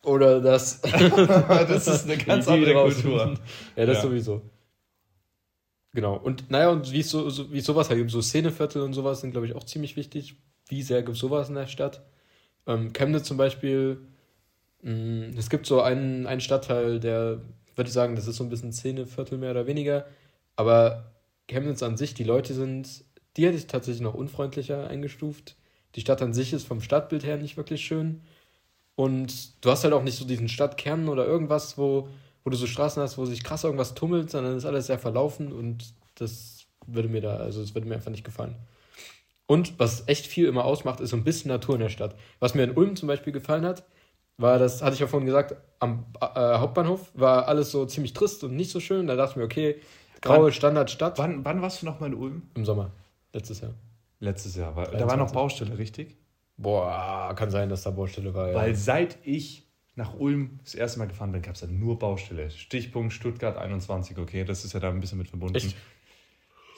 Oder 0.03 0.41
das. 0.41 0.81
das 0.81 1.87
ist 1.87 2.05
eine 2.05 2.17
ganz 2.17 2.47
andere 2.47 2.73
Kultur. 2.73 3.33
Ja, 3.75 3.85
das 3.87 3.97
ja. 3.97 4.03
sowieso. 4.03 4.41
Genau. 5.93 6.15
Und 6.15 6.51
naja, 6.51 6.69
und 6.69 6.91
wie, 6.91 7.01
so, 7.01 7.31
so, 7.31 7.51
wie 7.51 7.61
sowas 7.61 7.89
halt, 7.89 8.11
so 8.11 8.21
Szeneviertel 8.21 8.83
und 8.83 8.93
sowas 8.93 9.21
sind, 9.21 9.31
glaube 9.31 9.47
ich, 9.47 9.55
auch 9.55 9.63
ziemlich 9.63 9.95
wichtig 9.95 10.37
wie 10.69 10.83
sehr 10.83 11.03
gibt 11.03 11.15
es 11.15 11.21
sowas 11.21 11.49
in 11.49 11.55
der 11.55 11.67
Stadt? 11.67 12.01
Ähm, 12.67 12.93
Chemnitz 12.93 13.27
zum 13.27 13.37
Beispiel, 13.37 13.99
mh, 14.83 14.93
mm, 14.93 15.37
es 15.37 15.49
gibt 15.49 15.65
so 15.65 15.81
einen, 15.81 16.27
einen 16.27 16.41
Stadtteil, 16.41 16.99
der, 16.99 17.41
würde 17.75 17.87
ich 17.87 17.93
sagen, 17.93 18.15
das 18.15 18.27
ist 18.27 18.37
so 18.37 18.43
ein 18.43 18.49
bisschen 18.49 18.71
Szeneviertel 18.71 19.37
mehr 19.37 19.51
oder 19.51 19.67
weniger. 19.67 20.05
Aber 20.55 21.11
Chemnitz 21.47 21.83
an 21.83 21.97
sich, 21.97 22.13
die 22.13 22.23
Leute 22.23 22.53
sind, 22.53 23.03
die 23.37 23.45
hätte 23.45 23.57
ich 23.57 23.67
tatsächlich 23.67 24.01
noch 24.01 24.13
unfreundlicher 24.13 24.87
eingestuft. 24.87 25.55
Die 25.95 26.01
Stadt 26.01 26.21
an 26.21 26.33
sich 26.33 26.53
ist 26.53 26.67
vom 26.67 26.81
Stadtbild 26.81 27.25
her 27.25 27.37
nicht 27.37 27.57
wirklich 27.57 27.83
schön. 27.85 28.21
Und 28.95 29.63
du 29.63 29.71
hast 29.71 29.83
halt 29.83 29.93
auch 29.93 30.03
nicht 30.03 30.17
so 30.17 30.25
diesen 30.25 30.49
Stadtkern 30.49 31.07
oder 31.07 31.25
irgendwas, 31.25 31.77
wo, 31.77 32.09
wo 32.43 32.49
du 32.49 32.57
so 32.57 32.67
Straßen 32.67 33.01
hast, 33.01 33.17
wo 33.17 33.25
sich 33.25 33.43
krass 33.43 33.63
irgendwas 33.63 33.95
tummelt, 33.95 34.29
sondern 34.29 34.57
ist 34.57 34.65
alles 34.65 34.87
sehr 34.87 34.99
verlaufen 34.99 35.53
und 35.53 35.93
das 36.15 36.65
würde 36.85 37.07
mir 37.07 37.21
da, 37.21 37.37
also 37.37 37.61
es 37.61 37.73
würde 37.73 37.87
mir 37.87 37.95
einfach 37.95 38.11
nicht 38.11 38.25
gefallen. 38.25 38.55
Und 39.49 39.79
was 39.79 40.07
echt 40.07 40.27
viel 40.27 40.45
immer 40.47 40.63
ausmacht, 40.63 40.99
ist 40.99 41.09
so 41.09 41.15
ein 41.17 41.23
bisschen 41.23 41.49
Natur 41.49 41.73
in 41.73 41.81
der 41.81 41.89
Stadt. 41.89 42.13
Was 42.39 42.53
mir 42.53 42.63
in 42.65 42.71
Ulm 42.77 42.95
zum 42.95 43.07
Beispiel 43.07 43.33
gefallen 43.33 43.65
hat, 43.65 43.83
war 44.37 44.59
das, 44.59 44.83
hatte 44.83 44.93
ich 44.93 44.99
ja 44.99 45.07
vorhin 45.07 45.25
gesagt, 45.25 45.55
am 45.79 46.05
äh, 46.21 46.27
Hauptbahnhof 46.59 47.09
war 47.15 47.47
alles 47.47 47.71
so 47.71 47.83
ziemlich 47.87 48.13
trist 48.13 48.43
und 48.43 48.55
nicht 48.55 48.69
so 48.69 48.79
schön. 48.79 49.07
Da 49.07 49.15
dachte 49.15 49.31
ich 49.31 49.35
mir, 49.37 49.45
okay, 49.45 49.77
graue 50.21 50.45
Wann- 50.45 50.51
Standardstadt. 50.53 51.17
Wann, 51.17 51.43
wann 51.43 51.63
warst 51.63 51.81
du 51.81 51.87
nochmal 51.87 52.11
in 52.11 52.15
Ulm? 52.15 52.43
Im 52.53 52.63
Sommer, 52.63 52.91
letztes 53.33 53.61
Jahr. 53.61 53.73
Letztes 54.19 54.55
Jahr. 54.55 54.75
War, 54.75 54.83
da 54.85 54.91
23. 54.91 55.09
war 55.09 55.17
noch 55.17 55.31
Baustelle, 55.31 55.77
richtig? 55.79 56.15
Boah, 56.57 57.33
kann 57.35 57.49
sein, 57.49 57.69
dass 57.69 57.81
da 57.81 57.89
Baustelle 57.89 58.31
war. 58.35 58.53
Weil 58.53 58.69
Ja. 58.69 58.75
seit 58.75 59.17
ich 59.23 59.65
nach 59.95 60.13
Ulm 60.13 60.59
das 60.63 60.75
erste 60.75 60.99
Mal 60.99 61.07
gefahren 61.07 61.31
bin, 61.31 61.41
gab 61.41 61.55
es 61.55 61.61
da 61.61 61.67
nur 61.67 61.97
Baustelle. 61.97 62.51
Stichpunkt 62.51 63.13
Stuttgart 63.13 63.57
21, 63.57 64.15
okay, 64.19 64.43
das 64.43 64.63
ist 64.63 64.73
ja 64.73 64.79
da 64.79 64.89
ein 64.89 64.99
bisschen 64.99 65.17
mit 65.17 65.27
verbunden. 65.29 65.55
Echt? 65.55 65.75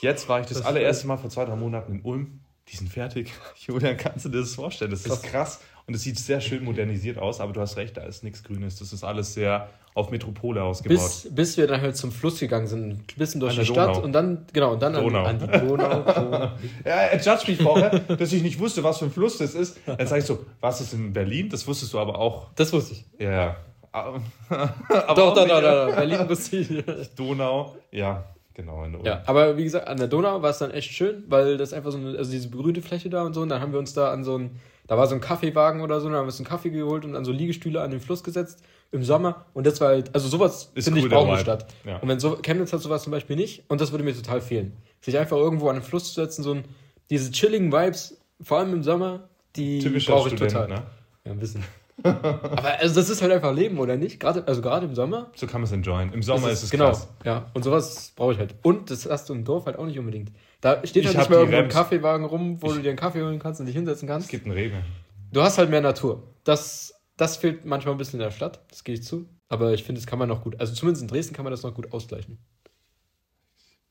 Jetzt 0.02 0.30
war 0.30 0.40
ich 0.40 0.48
das, 0.48 0.60
Das 0.60 0.66
allererste 0.66 1.06
Mal 1.08 1.18
vor 1.18 1.30
zwei, 1.30 1.44
drei 1.44 1.58
Monaten 1.58 1.96
in 1.96 2.02
Ulm. 2.04 2.40
Die 2.72 2.78
sind 2.78 2.90
fertig. 2.90 3.34
Julian, 3.68 3.98
kannst 3.98 4.26
du 4.26 4.30
dir 4.30 4.40
das 4.40 4.56
vorstellen? 4.56 4.92
Das 4.92 5.06
ist 5.06 5.24
krass. 5.24 5.60
Und 5.88 5.96
es 5.96 6.04
sieht 6.04 6.18
sehr 6.18 6.40
schön 6.40 6.64
modernisiert 6.64 7.18
aus, 7.18 7.42
aber 7.42 7.54
du 7.54 7.60
hast 7.60 7.76
recht, 7.76 7.98
da 7.98 8.04
ist 8.04 8.24
nichts 8.24 8.44
Grünes. 8.44 8.78
Das 8.78 8.94
ist 8.94 9.04
alles 9.04 9.34
sehr 9.34 9.68
auf 9.94 10.10
Metropole 10.10 10.64
ausgebaut. 10.64 10.98
bis, 10.98 11.28
bis 11.30 11.58
wir 11.58 11.68
dann 11.68 11.82
halt 11.82 11.98
zum 11.98 12.14
Fluss 12.14 12.40
gegangen 12.40 12.68
sind, 12.68 12.92
ein 12.92 13.06
bisschen 13.18 13.42
durch 13.42 13.54
An 13.54 13.60
die 13.60 13.66
Stadt 13.66 13.90
Donau. 13.96 14.04
und 14.04 14.14
dann, 14.14 14.46
genau, 14.54 14.74
und 14.74 14.82
dann 14.82 14.96
an, 14.96 15.16
an 15.16 15.40
die 15.40 15.48
Donau. 15.48 16.02
Donau. 16.14 16.52
Ja, 16.86 16.92
er 16.92 17.20
judgt 17.20 17.48
mich 17.48 17.62
vorher, 17.62 18.00
dass 18.00 18.32
ich 18.32 18.42
nicht 18.42 18.58
wusste, 18.60 18.84
was 18.86 19.00
für 19.00 19.06
ein 19.06 19.12
Fluss 19.12 19.40
das 19.40 19.54
ist. 19.54 19.78
Dann 19.86 20.08
sage 20.08 20.22
ich 20.22 20.26
so, 20.26 20.46
was 20.62 20.80
ist 20.80 20.94
in 20.94 21.12
Berlin? 21.12 21.50
Das 21.50 21.68
wusstest 21.68 21.94
du 21.94 22.00
aber 22.00 22.18
auch. 22.18 22.48
Das 22.56 22.72
wusste 22.72 22.94
ich. 22.94 23.06
Ja, 23.20 23.32
ja. 23.32 23.58
Aber 23.94 24.22
Doch, 24.50 25.36
doch, 25.36 25.46
doch, 25.46 25.62
doch, 25.62 25.96
Berlin 25.96 26.30
wusste 26.30 26.56
ich. 26.56 26.84
Donau. 27.14 27.76
Ja, 27.92 28.24
genau. 28.62 28.84
In 28.84 28.96
Ulm. 28.96 29.06
Ja, 29.06 29.24
aber 29.26 29.58
wie 29.58 29.64
gesagt, 29.64 29.88
an 29.88 29.98
der 29.98 30.08
Donau 30.08 30.42
war 30.42 30.50
es 30.50 30.60
dann 30.60 30.72
echt 30.72 30.92
schön, 30.92 31.24
weil 31.28 31.58
das 31.58 31.74
einfach 31.74 31.92
so 31.92 31.98
eine, 31.98 32.18
also 32.18 32.32
diese 32.32 32.50
begrünte 32.50 32.82
Fläche 32.82 33.10
da 33.10 33.24
und 33.24 33.34
so, 33.34 33.42
und 33.42 33.50
dann 33.50 33.62
haben 33.62 33.72
wir 33.72 33.80
uns 33.80 33.94
da 33.94 34.12
an 34.12 34.24
so 34.24 34.38
ein, 34.38 34.60
da 34.88 34.98
war 34.98 35.08
so 35.08 35.16
ein 35.16 35.22
Kaffeewagen 35.22 35.82
oder 35.82 36.00
so, 36.00 36.08
dann 36.08 36.18
haben 36.18 36.24
wir 36.24 36.28
uns 36.28 36.40
einen 36.40 36.48
Kaffee 36.48 36.70
geholt 36.70 37.06
und 37.06 37.16
an 37.16 37.26
so 37.26 37.32
Liegestühle 37.32 37.82
an 37.82 37.92
den 37.92 38.00
Fluss 38.00 38.24
gesetzt 38.24 38.64
im 38.92 39.04
Sommer 39.04 39.46
und 39.54 39.66
das 39.66 39.80
war 39.82 39.90
halt, 39.90 40.14
also 40.14 40.28
sowas 40.28 40.72
finde 40.76 41.00
ich 41.00 41.06
cool, 41.06 41.10
der 41.10 41.18
braucht 41.18 41.30
eine. 41.30 41.40
Stadt. 41.40 41.66
Ja. 41.86 41.98
Und 41.98 42.08
wenn 42.08 42.20
so, 42.20 42.38
Chemnitz 42.42 42.74
hat 42.74 42.82
sowas 42.82 43.04
zum 43.04 43.12
Beispiel 43.12 43.36
nicht 43.36 43.64
und 43.70 43.82
das 43.82 43.92
würde 43.92 44.04
mir 44.04 44.16
total 44.16 44.42
fehlen. 44.42 44.74
Sich 45.02 45.18
einfach 45.18 45.38
irgendwo 45.38 45.70
an 45.70 45.78
den 45.78 45.84
Fluss 45.84 46.14
zu 46.14 46.22
setzen, 46.22 46.44
so 46.44 46.54
ein, 46.54 46.66
diese 47.10 47.32
chilligen 47.32 47.72
Vibes, 47.72 48.22
vor 48.42 48.60
allem 48.60 48.74
im 48.74 48.84
Sommer, 48.84 49.30
die 49.56 49.80
brauche 49.80 50.30
ich 50.30 50.36
Student, 50.36 50.52
total. 50.52 50.68
ne? 50.68 50.84
Ja, 51.26 51.32
ein 51.32 51.40
bisschen. 51.40 51.64
Aber 52.04 52.80
also 52.80 52.96
das 52.96 53.10
ist 53.10 53.22
halt 53.22 53.32
einfach 53.32 53.54
Leben, 53.54 53.78
oder 53.78 53.96
nicht? 53.98 54.20
Gerade, 54.20 54.48
also 54.48 54.62
gerade 54.62 54.86
im 54.88 54.96
Sommer 54.96 55.32
So 55.36 55.46
kann 55.48 55.62
man 55.62 55.66
es 55.68 55.72
enjoyen. 55.72 56.12
Im 56.14 56.24
Sommer 56.24 56.48
das 56.50 56.60
ist 56.60 56.64
es 56.66 56.70
genau, 56.72 56.88
krass. 56.90 57.08
ja. 57.26 57.52
Und 57.54 57.64
sowas 57.64 58.14
brauche 58.16 58.34
ich 58.34 58.40
halt. 58.40 58.56
Und 58.64 58.90
das 58.90 59.08
hast 59.10 59.30
du 59.30 59.34
im 59.34 59.44
Dorf 59.44 59.66
halt 59.66 59.78
auch 59.78 59.86
nicht 59.86 60.00
unbedingt. 60.00 60.32
Da 60.62 60.86
steht 60.86 61.04
Ich 61.04 61.08
halt 61.08 61.18
hab 61.18 61.22
nicht 61.24 61.30
mehr 61.30 61.40
irgendwo 61.40 61.58
ein. 61.58 61.70
Kaffeewagen 61.70 62.26
rum, 62.26 62.62
wo 62.62 62.68
Ich- 62.68 62.74
du 62.78 62.82
dir 62.82 62.90
einen 62.90 62.98
Kaffee 62.98 63.22
holen 63.22 63.40
kannst 63.40 63.60
und 63.60 63.66
dich 63.68 63.76
hinsetzen 63.76 64.08
Es 64.08 64.12
kannst. 64.14 64.30
gibt 64.30 64.46
einen 64.46 64.54
Rewe. 64.56 64.84
Du 65.32 65.42
hast 65.42 65.58
halt 65.58 65.70
mehr 65.70 65.82
Natur. 65.82 66.24
Das, 66.44 66.94
das 67.18 67.38
fehlt 67.38 67.66
manchmal 67.66 67.94
ein 67.96 67.98
bisschen 67.98 68.20
in 68.20 68.24
der 68.26 68.32
Stadt, 68.32 68.62
das 68.70 68.84
gehe 68.84 68.96
ich 68.96 69.04
zu. 69.04 69.28
Aber 69.50 69.74
ich 69.74 69.84
finde, 69.84 70.00
das 70.02 70.08
kann 70.08 70.18
man 70.20 70.28
noch 70.30 70.44
gut, 70.44 70.60
also 70.60 70.74
zumindest 70.74 71.02
in 71.04 71.08
Dresden 71.08 71.34
kann 71.36 71.44
man 71.44 71.52
das 71.52 71.62
noch 71.64 71.74
gut 71.74 71.92
ausgleichen. 71.94 72.38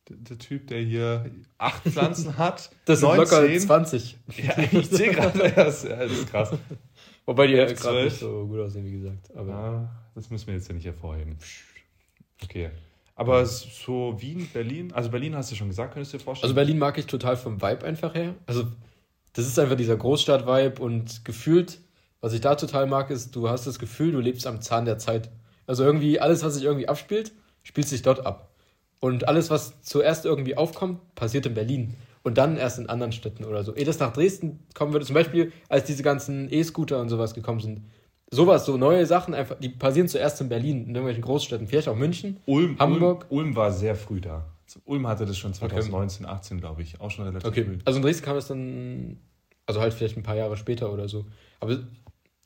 Der, 0.09 0.39
Typ, 0.39 0.67
der 0.67 0.81
hier 0.81 1.31
acht 1.57 1.85
Pflanzen 1.85 2.37
hat, 2.37 2.71
Das 2.85 2.99
sind 2.99 3.09
19. 3.15 3.43
locker 3.45 3.59
20. 3.61 4.19
Ja, 4.43 4.55
ich 4.73 4.89
sehe 4.91 5.13
gerade, 5.13 5.53
das, 5.55 5.85
ja, 5.89 5.97
das 5.97 6.11
ist 6.11 6.29
krass. 6.29 6.51
Wobei 7.31 7.47
die 7.47 7.53
ja 7.53 7.65
gerade 7.65 8.05
nicht 8.07 8.19
so 8.19 8.45
gut 8.49 8.59
aussehen, 8.59 8.85
wie 8.85 8.91
gesagt. 8.91 9.31
Aber 9.37 9.49
Ja, 9.49 9.91
das 10.17 10.31
müssen 10.31 10.49
wir 10.49 10.55
jetzt 10.55 10.67
ja 10.67 10.75
nicht 10.75 10.85
hervorheben. 10.85 11.37
Okay. 12.43 12.71
Aber 13.15 13.47
so 13.47 14.21
Wien, 14.21 14.49
Berlin, 14.53 14.93
also 14.93 15.11
Berlin 15.11 15.37
hast 15.37 15.53
du 15.53 15.55
schon 15.55 15.69
gesagt, 15.69 15.95
könntest 15.95 16.13
du 16.13 16.19
dir 16.19 16.25
vorstellen? 16.25 16.49
Also 16.49 16.57
Berlin 16.57 16.79
mag 16.79 16.99
ich 16.99 17.07
total 17.07 17.37
vom 17.37 17.63
Vibe 17.63 17.85
einfach 17.85 18.15
her. 18.17 18.35
Also 18.47 18.65
das 19.35 19.47
ist 19.47 19.57
einfach 19.61 19.77
dieser 19.77 19.97
Großstadt-Vibe 19.97 20.83
und 20.83 21.25
gefühlt, 21.25 21.79
was 22.21 22.33
ich 22.33 22.41
da 22.41 22.57
total 22.57 22.89
mag, 22.89 23.11
ist, 23.11 23.37
du 23.37 23.49
hast 23.49 23.65
das 23.65 23.79
Gefühl, 23.79 24.11
du 24.11 24.19
lebst 24.19 24.49
am 24.49 24.61
Zahn 24.61 24.85
der 24.85 24.99
Zeit. 24.99 25.31
Also 25.69 25.85
irgendwie 25.85 26.19
alles, 26.19 26.43
was 26.43 26.55
sich 26.55 26.65
irgendwie 26.65 26.89
abspielt, 26.89 27.31
spielt 27.63 27.87
sich 27.87 28.03
dort 28.03 28.27
ab. 28.27 28.51
Und 28.99 29.29
alles, 29.29 29.51
was 29.51 29.81
zuerst 29.83 30.25
irgendwie 30.25 30.57
aufkommt, 30.57 31.15
passiert 31.15 31.47
in 31.47 31.55
Berlin. 31.55 31.95
Und 32.23 32.37
dann 32.37 32.57
erst 32.57 32.79
in 32.79 32.89
anderen 32.89 33.13
Städten 33.13 33.45
oder 33.45 33.65
so. 33.65 33.75
Ehe 33.75 33.85
das 33.85 33.99
nach 33.99 34.13
Dresden 34.13 34.61
kommen 34.75 34.93
würde, 34.93 35.07
zum 35.07 35.15
Beispiel, 35.15 35.53
als 35.69 35.85
diese 35.85 36.03
ganzen 36.03 36.53
E-Scooter 36.53 37.01
und 37.01 37.09
sowas 37.09 37.33
gekommen 37.35 37.61
sind. 37.61 37.83
Sowas, 38.31 38.67
so 38.67 38.77
neue 38.77 39.07
Sachen, 39.07 39.35
einfach, 39.35 39.57
die 39.59 39.71
passieren 39.71 40.07
zuerst 40.07 40.41
in 40.41 40.49
Berlin, 40.49 40.83
in 40.83 40.89
irgendwelchen 40.91 41.23
Großstädten, 41.23 41.67
vielleicht 41.67 41.89
auch 41.89 41.97
München. 41.97 42.37
Ulm, 42.47 42.79
Hamburg. 42.79 43.27
Ulm, 43.31 43.47
Ulm 43.47 43.57
war 43.57 43.73
sehr 43.73 43.97
früh 43.97 44.21
da. 44.21 44.47
Ulm 44.85 45.07
hatte 45.09 45.27
das 45.27 45.37
schon 45.37 45.53
2019, 45.53 46.27
18, 46.27 46.61
glaube 46.61 46.83
ich. 46.83 47.01
Auch 47.01 47.11
schon 47.11 47.25
relativ 47.25 47.49
Okay, 47.49 47.65
früh. 47.65 47.79
also 47.85 47.97
in 47.97 48.03
Dresden 48.05 48.25
kam 48.25 48.37
es 48.37 48.47
dann, 48.47 49.19
also 49.67 49.81
halt 49.81 49.95
vielleicht 49.95 50.17
ein 50.17 50.23
paar 50.23 50.37
Jahre 50.37 50.57
später 50.57 50.93
oder 50.93 51.09
so. 51.09 51.27
Aber 51.59 51.79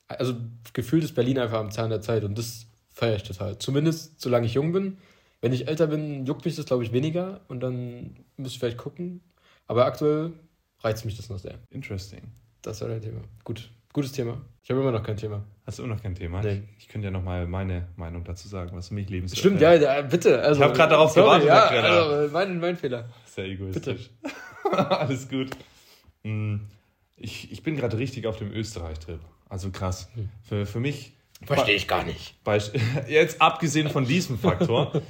also 0.09 0.35
gefühlt 0.73 1.05
ist 1.05 1.15
Berlin 1.15 1.39
einfach 1.39 1.59
am 1.59 1.71
Zahn 1.71 1.91
der 1.91 2.01
Zeit 2.01 2.25
und 2.25 2.39
das 2.39 2.67
feiere 2.91 3.17
ich 3.17 3.23
total. 3.25 3.59
Zumindest 3.59 4.21
solange 4.21 4.47
ich 4.47 4.55
jung 4.55 4.73
bin. 4.73 4.99
Wenn 5.41 5.53
ich 5.53 5.69
älter 5.69 5.89
bin, 5.89 6.25
juckt 6.25 6.47
mich 6.47 6.57
das, 6.57 6.65
glaube 6.65 6.85
ich, 6.85 6.93
weniger 6.93 7.41
und 7.49 7.61
dann 7.61 8.17
müsste 8.39 8.55
ich 8.55 8.59
vielleicht 8.61 8.79
gucken. 8.79 9.21
Aber 9.67 9.87
aktuell 9.87 10.33
reizt 10.81 11.05
mich 11.05 11.17
das 11.17 11.29
noch 11.31 11.39
sehr. 11.39 11.59
Interesting. 11.71 12.23
Das 12.63 12.81
war 12.81 12.89
dein 12.89 13.01
Thema. 13.03 13.21
Gut, 13.45 13.71
gutes 13.93 14.13
Thema. 14.13 14.41
Ich 14.63 14.71
habe 14.71 14.81
immer 14.81 14.93
noch 14.93 15.03
kein 15.03 15.17
Thema. 15.17 15.45
Hast 15.67 15.79
du 15.79 15.85
immer 15.85 15.95
noch 15.95 16.03
kein 16.03 16.15
Thema? 16.15 16.43
Nee. 16.43 16.63
Ich 16.79 16.89
könnte 16.89 17.07
ja 17.07 17.11
noch 17.11 17.23
mal 17.23 17.47
meine 17.47 17.89
Meinung 17.97 18.25
dazu 18.25 18.49
sagen, 18.49 18.75
was 18.77 18.89
für 18.89 18.95
mich 18.95 19.09
lebenswert 19.09 19.39
Stimmt, 19.39 19.61
ja, 19.61 19.75
ja, 19.75 20.03
bitte. 20.03 20.41
Also, 20.43 20.61
Ich 20.63 20.67
hab 20.69 20.75
grad 20.75 20.91
darauf 20.91 21.15
gewartet, 21.15 21.49
Ja, 21.49 21.71
Herr 21.71 21.85
also, 21.85 22.33
mein, 22.33 22.59
mein 22.61 22.77
Fehler. 22.77 23.09
Sehr 23.27 23.45
egoistisch. 23.47 24.11
Alles 24.73 25.29
gut. 25.29 25.51
Hm, 26.23 26.61
Ich, 27.17 27.53
ich 27.53 27.63
bin 27.63 27.77
gerade 27.77 27.99
richtig 27.99 28.27
auf 28.27 28.39
dem 28.39 28.51
Österreich-Trip. 28.53 29.21
Also 29.49 29.71
krass. 29.71 30.09
Hm. 30.15 30.29
Für, 30.43 30.67
für 30.67 30.81
mich. 30.81 31.13
Verstehe 31.45 31.75
ich 31.75 31.87
gar 31.87 32.05
nicht. 32.05 32.35
Jetzt 33.09 33.41
abgesehen 33.43 33.91
von 33.91 34.07
diesem 34.07 34.39
Faktor, 34.39 35.03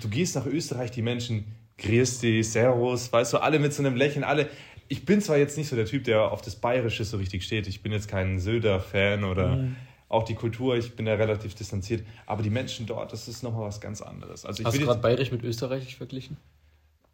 du 0.00 0.08
gehst 0.08 0.36
nach 0.36 0.46
Österreich, 0.46 0.90
die 0.92 1.02
Menschen, 1.02 1.52
grüß 1.78 2.20
dich, 2.20 2.50
servus, 2.50 3.12
weißt 3.12 3.32
du, 3.34 3.38
alle 3.38 3.58
mit 3.58 3.72
so 3.72 3.82
einem 3.82 3.96
Lächeln, 3.96 4.24
alle. 4.24 4.48
Ich 4.88 5.04
bin 5.04 5.20
zwar 5.20 5.36
jetzt 5.36 5.56
nicht 5.58 5.68
so 5.68 5.76
der 5.76 5.84
Typ, 5.86 6.04
der 6.04 6.32
auf 6.32 6.40
das 6.40 6.56
Bayerische 6.56 7.04
so 7.04 7.18
richtig 7.18 7.44
steht, 7.44 7.66
ich 7.66 7.82
bin 7.82 7.92
jetzt 7.92 8.08
kein 8.08 8.38
Söder-Fan 8.40 9.24
oder 9.24 9.56
Mhm. 9.56 9.76
auch 10.08 10.22
die 10.24 10.34
Kultur, 10.34 10.76
ich 10.76 10.96
bin 10.96 11.04
da 11.06 11.14
relativ 11.14 11.54
distanziert, 11.54 12.04
aber 12.26 12.42
die 12.42 12.50
Menschen 12.50 12.86
dort, 12.86 13.12
das 13.12 13.28
ist 13.28 13.42
nochmal 13.42 13.66
was 13.68 13.80
ganz 13.80 14.00
anderes. 14.00 14.44
Also 14.46 14.60
ich 14.60 14.66
Hast 14.66 14.78
du 14.78 14.84
gerade 14.86 15.00
Bayerisch 15.00 15.30
mit 15.30 15.42
Österreichisch 15.44 15.96
verglichen? 15.96 16.36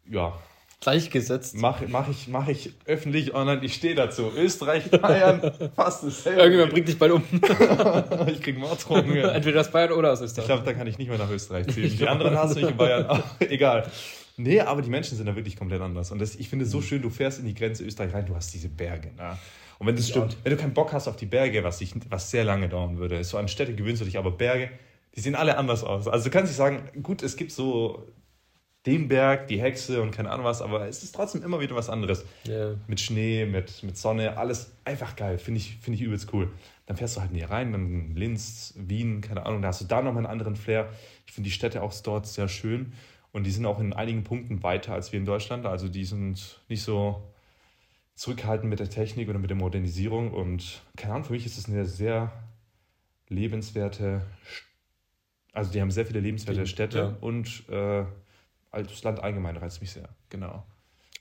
ja, 0.09 0.33
Gleichgesetzt. 0.81 1.55
mache 1.55 1.87
mach 1.87 2.09
ich, 2.09 2.27
mach 2.27 2.47
ich 2.47 2.71
öffentlich 2.85 3.33
online, 3.33 3.63
ich 3.63 3.73
stehe 3.73 3.95
dazu. 3.95 4.31
Österreich, 4.37 4.91
Bayern, 4.91 5.51
fast 5.75 6.03
dasselbe. 6.03 6.39
Irgendjemand 6.41 6.73
bringt 6.73 6.87
dich 6.89 6.99
bald 6.99 7.11
um. 7.13 7.23
ich 8.27 8.41
krieg 8.41 8.57
Morddrohungen. 8.57 9.17
Entweder 9.29 9.61
aus 9.61 9.71
Bayern 9.71 9.93
oder 9.93 10.11
aus 10.11 10.19
Ich 10.19 10.25
Österreich. 10.25 10.45
glaube, 10.47 10.63
da 10.63 10.73
kann 10.73 10.85
ich 10.85 10.97
nicht 10.97 11.07
mehr 11.07 11.17
nach 11.17 11.29
Österreich 11.31 11.67
ziehen. 11.73 11.95
Die 11.97 12.07
anderen 12.07 12.37
hassen 12.37 12.61
mich 12.61 12.69
in 12.69 12.77
Bayern. 12.77 13.05
auch. 13.07 13.23
egal. 13.39 13.89
Nee, 14.37 14.59
aber 14.59 14.81
die 14.81 14.89
Menschen 14.89 15.17
sind 15.17 15.25
da 15.27 15.35
wirklich 15.35 15.55
komplett 15.55 15.81
anders. 15.81 16.11
Und 16.11 16.19
das, 16.19 16.35
ich 16.35 16.49
finde 16.49 16.65
es 16.65 16.69
Mhm. 16.69 16.73
so 16.73 16.81
schön, 16.81 17.01
du 17.01 17.09
fährst 17.09 17.39
in 17.39 17.45
die 17.45 17.53
Grenze 17.53 17.83
Österreich 17.83 18.13
rein, 18.13 18.25
du 18.25 18.35
hast 18.35 18.53
diese 18.53 18.69
Berge. 18.69 19.11
Ne? 19.15 19.37
Und 19.79 19.87
wenn, 19.87 19.95
das, 19.95 20.09
stimmt. 20.09 20.37
wenn 20.43 20.51
du 20.51 20.57
keinen 20.57 20.73
Bock 20.73 20.93
hast 20.93 21.07
auf 21.07 21.15
die 21.15 21.25
Berge, 21.25 21.63
was, 21.63 21.79
dich, 21.79 21.93
was 22.09 22.31
sehr 22.31 22.43
lange 22.43 22.69
dauern 22.69 22.97
würde, 22.97 23.23
so 23.23 23.37
an 23.37 23.47
Städte 23.47 23.73
gewöhnst 23.75 24.01
du 24.01 24.05
dich, 24.05 24.17
aber 24.17 24.31
Berge, 24.31 24.69
die 25.15 25.19
sehen 25.21 25.35
alle 25.35 25.57
anders 25.57 25.83
aus. 25.83 26.07
Also 26.07 26.25
du 26.25 26.29
kannst 26.31 26.49
nicht 26.49 26.57
sagen, 26.57 26.83
gut, 27.03 27.23
es 27.23 27.35
gibt 27.37 27.51
so 27.51 28.07
den 28.85 29.07
Berg, 29.07 29.47
die 29.47 29.59
Hexe 29.59 30.01
und 30.01 30.11
keine 30.11 30.29
Ahnung 30.29 30.45
was, 30.45 30.61
aber 30.61 30.87
es 30.87 31.01
ist 31.01 31.15
trotzdem 31.15 31.41
immer 31.43 31.59
wieder 31.59 31.75
was 31.75 31.89
anderes 31.89 32.23
Ja. 32.43 32.75
mit 32.87 32.99
Schnee, 32.99 33.45
mit, 33.45 33.81
mit 33.83 33.97
Sonne, 33.97 34.37
alles 34.37 34.73
einfach 34.85 35.15
geil. 35.15 35.39
Finde 35.39 35.59
ich, 35.59 35.77
finde 35.81 35.95
ich 35.95 36.01
übelst 36.03 36.31
cool. 36.33 36.51
Dann 36.85 36.95
fährst 36.95 37.17
du 37.17 37.21
halt 37.21 37.31
hier 37.33 37.49
rein, 37.49 37.71
dann 37.71 38.15
Linz, 38.15 38.75
Wien, 38.77 39.21
keine 39.21 39.45
Ahnung, 39.45 39.61
da 39.63 39.69
hast 39.69 39.81
du 39.81 39.85
da 39.85 40.03
nochmal 40.03 40.17
einen 40.25 40.31
anderen 40.31 40.55
Flair. 40.55 40.89
Ich 41.25 41.33
finde 41.33 41.47
die 41.49 41.53
Städte 41.53 41.81
auch 41.81 41.93
dort 42.03 42.27
sehr 42.27 42.47
schön 42.47 42.93
und 43.35 43.43
die 43.43 43.51
sind 43.51 43.65
auch 43.65 43.79
in 43.81 43.91
einigen 43.91 44.23
Punkten 44.23 44.63
weiter 44.63 44.93
als 44.93 45.11
wir 45.11 45.19
in 45.19 45.25
Deutschland. 45.25 45.65
Also 45.65 45.89
die 45.89 46.05
sind 46.05 46.61
nicht 46.69 46.83
so 46.83 47.21
zurückhaltend 48.15 48.69
mit 48.69 48.79
der 48.79 48.89
Technik 48.89 49.27
oder 49.27 49.39
mit 49.39 49.49
der 49.49 49.57
Modernisierung 49.57 50.31
und 50.33 50.81
keine 50.95 51.13
Ahnung, 51.15 51.25
für 51.25 51.33
mich 51.33 51.45
ist 51.45 51.57
es 51.57 51.67
eine 51.67 51.85
sehr 51.85 52.31
lebenswerte, 53.27 54.21
also 55.53 55.71
die 55.71 55.81
haben 55.81 55.91
sehr 55.91 56.05
viele 56.05 56.21
lebenswerte 56.21 56.61
Die- 56.61 56.67
Städte 56.69 56.97
ja. 56.97 57.17
und 57.19 57.63
äh, 57.69 58.05
also 58.71 58.89
das 58.89 59.03
Land 59.03 59.19
allgemein 59.21 59.57
reizt 59.57 59.81
mich 59.81 59.91
sehr, 59.91 60.07
genau. 60.29 60.63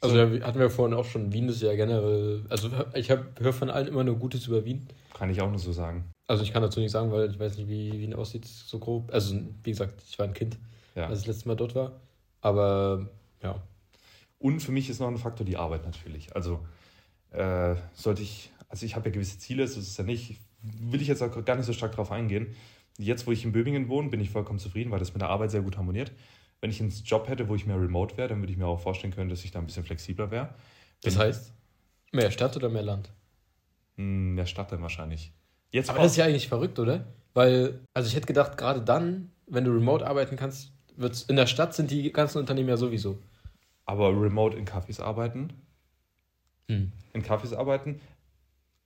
Also 0.00 0.16
ja, 0.18 0.46
hatten 0.46 0.58
wir 0.60 0.70
vorhin 0.70 0.94
auch 0.96 1.04
schon, 1.04 1.32
Wien 1.32 1.48
ist 1.48 1.62
ja 1.62 1.74
generell, 1.74 2.44
also 2.48 2.68
ich 2.94 3.08
höre 3.10 3.52
von 3.52 3.70
allen 3.70 3.88
immer 3.88 4.04
nur 4.04 4.16
Gutes 4.18 4.46
über 4.46 4.64
Wien. 4.64 4.86
Kann 5.14 5.30
ich 5.30 5.40
auch 5.40 5.48
nur 5.50 5.58
so 5.58 5.72
sagen. 5.72 6.04
Also 6.28 6.42
ich 6.44 6.52
kann 6.52 6.62
dazu 6.62 6.78
nicht 6.80 6.92
sagen, 6.92 7.10
weil 7.10 7.30
ich 7.30 7.38
weiß 7.38 7.56
nicht, 7.56 7.68
wie 7.68 7.92
Wien 7.98 8.14
aussieht, 8.14 8.44
so 8.44 8.78
grob. 8.78 9.12
Also 9.12 9.36
wie 9.62 9.70
gesagt, 9.70 10.02
ich 10.08 10.18
war 10.18 10.26
ein 10.26 10.34
Kind, 10.34 10.58
Ja. 10.94 11.06
als 11.08 11.20
ich 11.20 11.26
das 11.26 11.36
letzte 11.36 11.48
Mal 11.48 11.54
dort 11.56 11.74
war. 11.74 11.92
Aber 12.44 13.08
ja. 13.42 13.62
Und 14.38 14.60
für 14.60 14.70
mich 14.70 14.90
ist 14.90 15.00
noch 15.00 15.08
ein 15.08 15.16
Faktor 15.16 15.46
die 15.46 15.56
Arbeit 15.56 15.84
natürlich. 15.86 16.36
Also 16.36 16.60
äh, 17.30 17.74
sollte 17.94 18.22
ich, 18.22 18.52
also 18.68 18.84
ich 18.84 18.94
habe 18.94 19.08
ja 19.08 19.14
gewisse 19.14 19.38
Ziele, 19.38 19.66
so 19.66 19.80
ist 19.80 19.88
es 19.88 19.96
ja 19.96 20.04
nicht, 20.04 20.38
will 20.60 21.00
ich 21.00 21.08
jetzt 21.08 21.22
auch 21.22 21.44
gar 21.44 21.56
nicht 21.56 21.64
so 21.64 21.72
stark 21.72 21.92
drauf 21.92 22.12
eingehen. 22.12 22.54
Jetzt, 22.98 23.26
wo 23.26 23.32
ich 23.32 23.44
in 23.44 23.52
Böbingen 23.52 23.88
wohne, 23.88 24.10
bin 24.10 24.20
ich 24.20 24.28
vollkommen 24.28 24.58
zufrieden, 24.58 24.90
weil 24.90 24.98
das 24.98 25.14
mit 25.14 25.22
der 25.22 25.30
Arbeit 25.30 25.50
sehr 25.52 25.62
gut 25.62 25.78
harmoniert. 25.78 26.12
Wenn 26.60 26.68
ich 26.68 26.80
einen 26.80 26.90
Job 26.90 27.28
hätte, 27.28 27.48
wo 27.48 27.54
ich 27.54 27.64
mehr 27.64 27.80
remote 27.80 28.18
wäre, 28.18 28.28
dann 28.28 28.40
würde 28.40 28.52
ich 28.52 28.58
mir 28.58 28.66
auch 28.66 28.80
vorstellen 28.80 29.14
können, 29.14 29.30
dass 29.30 29.42
ich 29.42 29.50
da 29.50 29.58
ein 29.58 29.66
bisschen 29.66 29.84
flexibler 29.84 30.30
wäre. 30.30 30.54
Das 31.02 31.18
heißt, 31.18 31.54
mehr 32.12 32.30
Stadt 32.30 32.56
oder 32.56 32.68
mehr 32.68 32.82
Land? 32.82 33.10
Hm, 33.96 34.34
Mehr 34.34 34.46
Stadt 34.46 34.70
dann 34.70 34.82
wahrscheinlich. 34.82 35.32
Jetzt 35.70 35.88
Aber 35.88 36.00
das 36.00 36.12
ist 36.12 36.18
ja 36.18 36.26
eigentlich 36.26 36.48
verrückt, 36.48 36.78
oder? 36.78 37.06
Weil, 37.32 37.80
also 37.94 38.06
ich 38.08 38.14
hätte 38.14 38.26
gedacht, 38.26 38.58
gerade 38.58 38.82
dann, 38.82 39.32
wenn 39.46 39.64
du 39.64 39.72
remote 39.72 40.06
arbeiten 40.06 40.36
kannst, 40.36 40.73
wird's, 40.96 41.22
in 41.22 41.36
der 41.36 41.46
Stadt 41.46 41.74
sind 41.74 41.90
die 41.90 42.12
ganzen 42.12 42.38
Unternehmen 42.38 42.68
ja 42.68 42.76
sowieso. 42.76 43.18
aber 43.86 44.08
remote 44.10 44.56
in 44.56 44.64
Cafés 44.66 45.00
arbeiten, 45.00 45.48
Hm. 46.68 46.92
in 47.12 47.22
Cafés 47.22 47.54
arbeiten, 47.54 48.00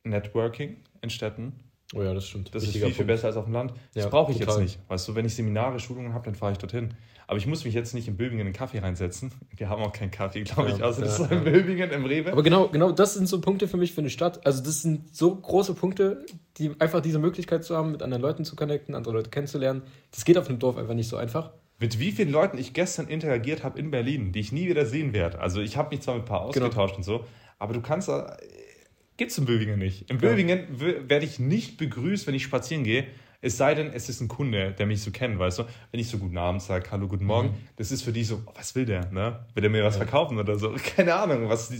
Networking 0.05 0.77
in 1.03 1.11
Städten, 1.11 1.53
Oh 1.95 2.03
ja, 2.03 2.13
das 2.13 2.27
stimmt. 2.27 2.55
Das 2.55 2.63
ist 2.65 2.69
Wichtiger 2.69 2.87
viel, 2.89 2.95
viel 2.97 3.05
Punkt. 3.07 3.15
besser 3.17 3.29
als 3.29 3.37
auf 3.39 3.45
dem 3.47 3.55
Land. 3.55 3.73
Das 3.95 4.05
Ja, 4.05 4.11
brauche 4.11 4.31
ich 4.31 4.37
total. 4.39 4.61
jetzt 4.61 4.77
nicht. 4.77 4.91
Weißt 4.91 5.09
du, 5.09 5.15
wenn 5.15 5.25
ich 5.25 5.35
Seminare, 5.35 5.81
Schulungen 5.81 6.13
habe, 6.13 6.23
dann 6.27 6.35
fahre 6.35 6.53
ich 6.53 6.59
dorthin. 6.59 6.93
Aber 7.27 7.39
ich 7.39 7.47
muss 7.47 7.65
mich 7.65 7.73
jetzt 7.73 7.95
nicht 7.95 8.07
in 8.09 8.19
Böbingen 8.19 8.41
in 8.41 8.47
einen 8.49 8.53
Kaffee 8.55 8.81
reinsetzen. 8.81 9.33
Wir 9.57 9.71
haben 9.71 9.83
auch 9.83 9.93
keinen 9.95 10.11
Kaffee, 10.11 10.43
glaube 10.43 10.69
Ja, 10.69 10.77
ich, 10.77 10.83
außer 10.83 11.01
das 11.01 11.17
ja, 11.19 11.25
ist 11.25 11.33
in. 11.33 11.45
Böbingen 11.45 11.91
im 11.91 12.05
Rewe. 12.05 12.31
Aber 12.33 12.43
genau, 12.43 12.69
genau 12.69 12.93
das 12.93 13.15
sind 13.15 13.27
so 13.27 13.41
Punkte 13.41 13.69
für 13.69 13.79
mich 13.79 13.93
für 13.95 14.03
eine 14.03 14.11
Stadt. 14.11 14.45
Also 14.45 14.63
das 14.63 14.83
sind 14.83 15.17
so 15.17 15.35
große 15.35 15.73
Punkte, 15.73 16.27
die 16.59 16.73
einfach 16.79 17.01
diese 17.01 17.19
Möglichkeit 17.19 17.65
zu 17.65 17.75
haben, 17.75 17.93
mit 17.93 18.03
anderen 18.03 18.21
Leuten 18.21 18.45
zu 18.45 18.55
connecten, 18.55 18.95
andere 18.95 19.15
Leute 19.15 19.31
kennenzulernen. 19.31 19.81
Das 20.11 20.27
geht 20.27 20.37
auf 20.37 20.47
einem 20.51 20.59
Dorf 20.59 20.77
einfach 20.77 20.93
nicht 20.95 21.09
so 21.09 21.17
einfach. 21.17 21.53
Mit 21.81 21.99
wie 22.01 22.11
vielen 22.13 22.31
Leuten 22.31 22.59
ich 22.59 22.73
gestern 22.73 23.07
interagiert 23.07 23.63
habe 23.63 23.79
in 23.79 23.91
Berlin, 23.91 24.33
die 24.33 24.41
ich 24.41 24.51
nie 24.53 24.69
wieder 24.69 24.85
sehen 24.85 25.13
werde. 25.13 25.39
Also 25.41 25.61
ich 25.61 25.77
habe 25.77 25.95
mich 25.95 26.01
zwar 26.03 26.15
mit 26.15 26.25
ein 26.25 26.27
paar 26.27 26.51
Genau. 26.51 26.67
ausgetauscht 26.67 26.97
und 26.97 27.05
so, 27.05 27.25
aber 27.59 27.73
du 27.75 27.81
kannst 27.81 28.09
da... 28.09 28.37
Gibt's 29.17 29.37
in 29.39 29.45
Böbingen 29.47 29.79
nicht. 29.79 30.11
In 30.11 30.17
Ja. 30.17 30.21
Böbingen 30.29 30.67
w- 30.81 31.09
werde 31.09 31.25
ich 31.25 31.39
nicht 31.39 31.77
begrüßt, 31.77 32.27
wenn 32.27 32.35
ich 32.35 32.43
spazieren 32.45 32.85
gehe. 32.85 33.07
Es 33.41 33.57
sei 33.57 33.77
denn, 33.77 33.93
es 33.93 34.09
ist 34.09 34.21
ein 34.21 34.27
Kunde, 34.27 34.73
der 34.77 34.85
mich 34.87 35.01
so 35.01 35.13
kennt, 35.13 35.39
weißt 35.39 35.61
du? 35.61 35.63
Wenn 35.93 36.01
ich 36.01 36.09
so 36.09 36.19
guten 36.19 36.37
Abend 36.37 36.61
sage, 36.61 36.91
hallo, 36.91 37.07
guten 37.07 37.25
Morgen, 37.25 37.55
das 37.77 37.93
ist 37.93 38.03
für 38.03 38.11
die 38.11 38.25
so, 38.25 38.43
oh, 38.45 38.51
was 38.57 38.75
will 38.75 38.85
der, 38.85 39.13
ne? 39.13 39.39
Will 39.55 39.61
der 39.61 39.71
mir 39.71 39.85
was 39.85 39.95
Mhm. 39.95 40.01
Ja. 40.01 40.07
verkaufen 40.09 40.39
oder 40.41 40.59
so? 40.59 40.75
Keine 40.97 41.15
Ahnung, 41.15 41.49
was 41.49 41.73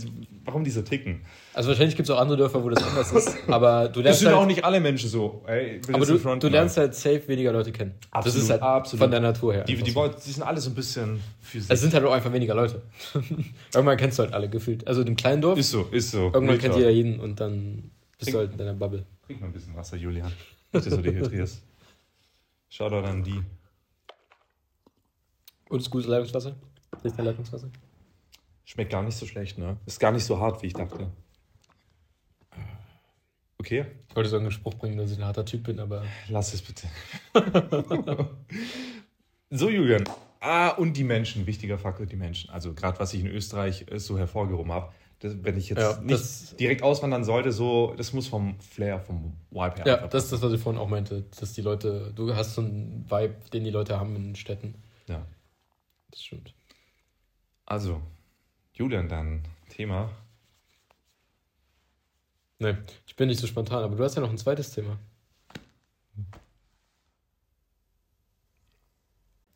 warum 0.45 0.63
die 0.63 0.69
so 0.71 0.81
ticken. 0.83 1.19
Also 1.53 1.67
wahrscheinlich 1.67 1.97
gibt 1.97 2.07
es 2.07 2.15
auch 2.15 2.19
andere 2.21 2.37
Dörfer, 2.37 2.63
wo 2.63 2.69
das 2.69 2.81
anders 2.81 3.11
ist. 3.11 3.37
Aber 3.49 3.89
du 3.89 3.95
Das 3.95 4.03
lernst 4.03 4.19
sind 4.21 4.29
halt, 4.29 4.37
auch 4.37 4.45
nicht 4.45 4.63
alle 4.63 4.79
Menschen 4.79 5.09
so. 5.09 5.43
Ey, 5.47 5.81
aber 5.91 6.05
du, 6.05 6.17
du 6.17 6.47
lernst 6.47 6.77
halt 6.77 6.95
safe 6.95 7.27
weniger 7.27 7.51
Leute 7.51 7.73
kennen. 7.73 7.93
das 7.99 8.09
Absolut, 8.11 8.43
ist 8.43 8.49
halt 8.51 8.61
absolut. 8.61 9.01
von 9.03 9.11
der 9.11 9.19
Natur 9.19 9.53
her. 9.53 9.63
Die, 9.65 9.75
die, 9.75 9.91
so. 9.91 10.07
die 10.07 10.31
sind 10.31 10.43
alle 10.43 10.61
so 10.61 10.69
ein 10.69 10.75
bisschen 10.75 11.19
für 11.41 11.59
sich. 11.59 11.69
Es 11.69 11.81
sind 11.81 11.93
halt 11.93 12.05
auch 12.05 12.13
einfach 12.13 12.31
weniger 12.31 12.55
Leute. 12.55 12.81
Irgendwann 13.75 13.97
kennst 13.97 14.17
du 14.17 14.23
halt 14.23 14.33
alle 14.33 14.47
gefühlt. 14.49 14.87
Also 14.87 15.01
einem 15.01 15.17
kleinen 15.17 15.41
Dorf, 15.41 15.59
ist 15.59 15.71
so, 15.71 15.89
ist 15.91 16.11
so. 16.11 16.19
irgendwann 16.27 16.45
Real 16.51 16.57
kennt 16.57 16.75
jeder 16.77 16.89
jeden 16.89 17.19
und 17.19 17.41
dann 17.41 17.91
bist 18.17 18.33
du 18.33 18.37
halt 18.37 18.53
in 18.53 18.57
deiner 18.57 18.75
Bubble. 18.75 19.05
Trink 19.25 19.41
mal 19.41 19.47
ein 19.47 19.51
bisschen 19.53 19.75
Wasser, 19.75 19.97
Julian. 19.97 20.31
Dass 20.71 20.85
du 20.85 20.97
dehydrierst. 20.97 21.63
Shoutout 22.69 23.07
an 23.07 23.23
die. 23.23 23.43
Und 25.69 25.79
ist 25.79 25.89
gutes 25.89 26.07
Leitungswasser? 26.07 26.55
Dein 27.03 27.25
Leitungswasser? 27.25 27.69
Schmeckt 28.65 28.91
gar 28.91 29.03
nicht 29.03 29.17
so 29.17 29.25
schlecht, 29.25 29.57
ne? 29.57 29.77
Ist 29.85 29.99
gar 29.99 30.11
nicht 30.11 30.23
so 30.23 30.39
hart, 30.39 30.61
wie 30.61 30.67
ich 30.67 30.73
dachte. 30.73 31.11
Okay, 33.57 33.85
Ich 34.07 34.15
wollte 34.15 34.29
so 34.29 34.37
einen 34.37 34.51
Spruch 34.51 34.75
bringen, 34.75 34.97
dass 34.97 35.11
ich 35.11 35.17
ein 35.17 35.25
harter 35.25 35.43
Typ 35.43 35.63
bin, 35.63 35.79
aber 35.79 36.03
lass 36.29 36.53
es 36.53 36.61
bitte. 36.61 36.87
so, 39.49 39.69
Julian. 39.69 40.05
Ah, 40.39 40.69
und 40.69 40.93
die 40.93 41.03
Menschen, 41.03 41.45
wichtiger 41.45 41.77
Faktor, 41.77 42.05
die 42.05 42.15
Menschen. 42.15 42.49
Also 42.51 42.73
gerade 42.73 42.97
was 42.99 43.13
ich 43.13 43.19
in 43.19 43.27
Österreich 43.27 43.85
äh, 43.91 43.99
so 43.99 44.17
hervorgehoben 44.17 44.71
habe, 44.71 44.93
das, 45.19 45.43
wenn 45.43 45.57
ich 45.57 45.69
jetzt 45.69 45.79
Ja, 45.79 45.99
nicht 46.01 46.59
direkt 46.59 46.81
auswandern 46.83 47.23
sollte, 47.23 47.51
so, 47.51 47.93
das 47.97 48.13
muss 48.13 48.27
vom 48.27 48.59
Flair, 48.61 48.99
vom 48.99 49.35
Vibe 49.51 49.75
her. 49.75 49.87
ja, 49.87 50.07
das 50.07 50.25
ist 50.25 50.33
das, 50.33 50.41
was 50.41 50.53
ich 50.53 50.61
vorhin 50.61 50.79
auch 50.81 50.87
meinte, 50.87 51.23
dass 51.39 51.53
die 51.53 51.61
Leute, 51.61 52.11
du 52.15 52.33
hast 52.35 52.55
so 52.55 52.61
einen 52.61 53.05
Vibe, 53.09 53.35
den 53.51 53.63
die 53.65 53.69
Leute 53.71 53.99
haben 53.99 54.15
in 54.15 54.35
Städten. 54.35 54.75
Ja. 55.07 55.25
Das 56.11 56.23
stimmt. 56.23 56.53
Also, 57.65 58.01
Julian, 58.73 59.09
dann 59.09 59.43
Thema. 59.69 60.09
Nee, 62.59 62.75
ich 63.05 63.15
bin 63.15 63.27
nicht 63.27 63.39
so 63.39 63.47
spontan, 63.47 63.83
aber 63.83 63.95
du 63.95 64.03
hast 64.03 64.15
ja 64.15 64.21
noch 64.21 64.29
ein 64.29 64.37
zweites 64.37 64.71
Thema. 64.71 64.97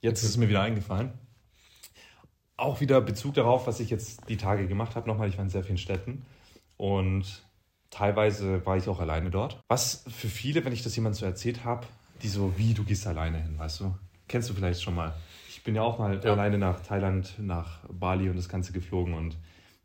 Jetzt 0.01 0.23
ist 0.23 0.29
es 0.31 0.37
mir 0.37 0.49
wieder 0.49 0.61
eingefallen. 0.61 1.13
Auch 2.57 2.81
wieder 2.81 3.01
Bezug 3.01 3.33
darauf, 3.33 3.65
was 3.67 3.79
ich 3.79 3.89
jetzt 3.89 4.29
die 4.29 4.37
Tage 4.37 4.67
gemacht 4.67 4.95
habe. 4.95 5.07
Nochmal, 5.07 5.27
ich 5.29 5.37
war 5.37 5.43
in 5.43 5.49
sehr 5.49 5.63
vielen 5.63 5.77
Städten 5.77 6.23
und 6.77 7.43
teilweise 7.89 8.65
war 8.65 8.77
ich 8.77 8.87
auch 8.87 8.99
alleine 8.99 9.31
dort. 9.31 9.59
Was 9.67 10.05
für 10.07 10.27
viele, 10.29 10.63
wenn 10.63 10.73
ich 10.73 10.83
das 10.83 10.95
jemandem 10.95 11.19
so 11.19 11.25
erzählt 11.25 11.65
habe, 11.65 11.87
die 12.21 12.27
so, 12.27 12.53
wie, 12.57 12.73
du 12.73 12.83
gehst 12.83 13.07
alleine 13.07 13.39
hin, 13.39 13.57
weißt 13.57 13.79
du? 13.81 13.95
Kennst 14.27 14.49
du 14.49 14.53
vielleicht 14.53 14.81
schon 14.81 14.95
mal. 14.95 15.13
Ich 15.49 15.63
bin 15.63 15.75
ja 15.75 15.81
auch 15.81 15.97
mal 15.97 16.21
Ja. 16.23 16.33
alleine 16.33 16.57
nach 16.57 16.79
Thailand, 16.81 17.35
nach 17.39 17.79
Bali 17.89 18.29
und 18.29 18.35
das 18.37 18.49
Ganze 18.49 18.71
geflogen 18.71 19.13
und 19.13 19.35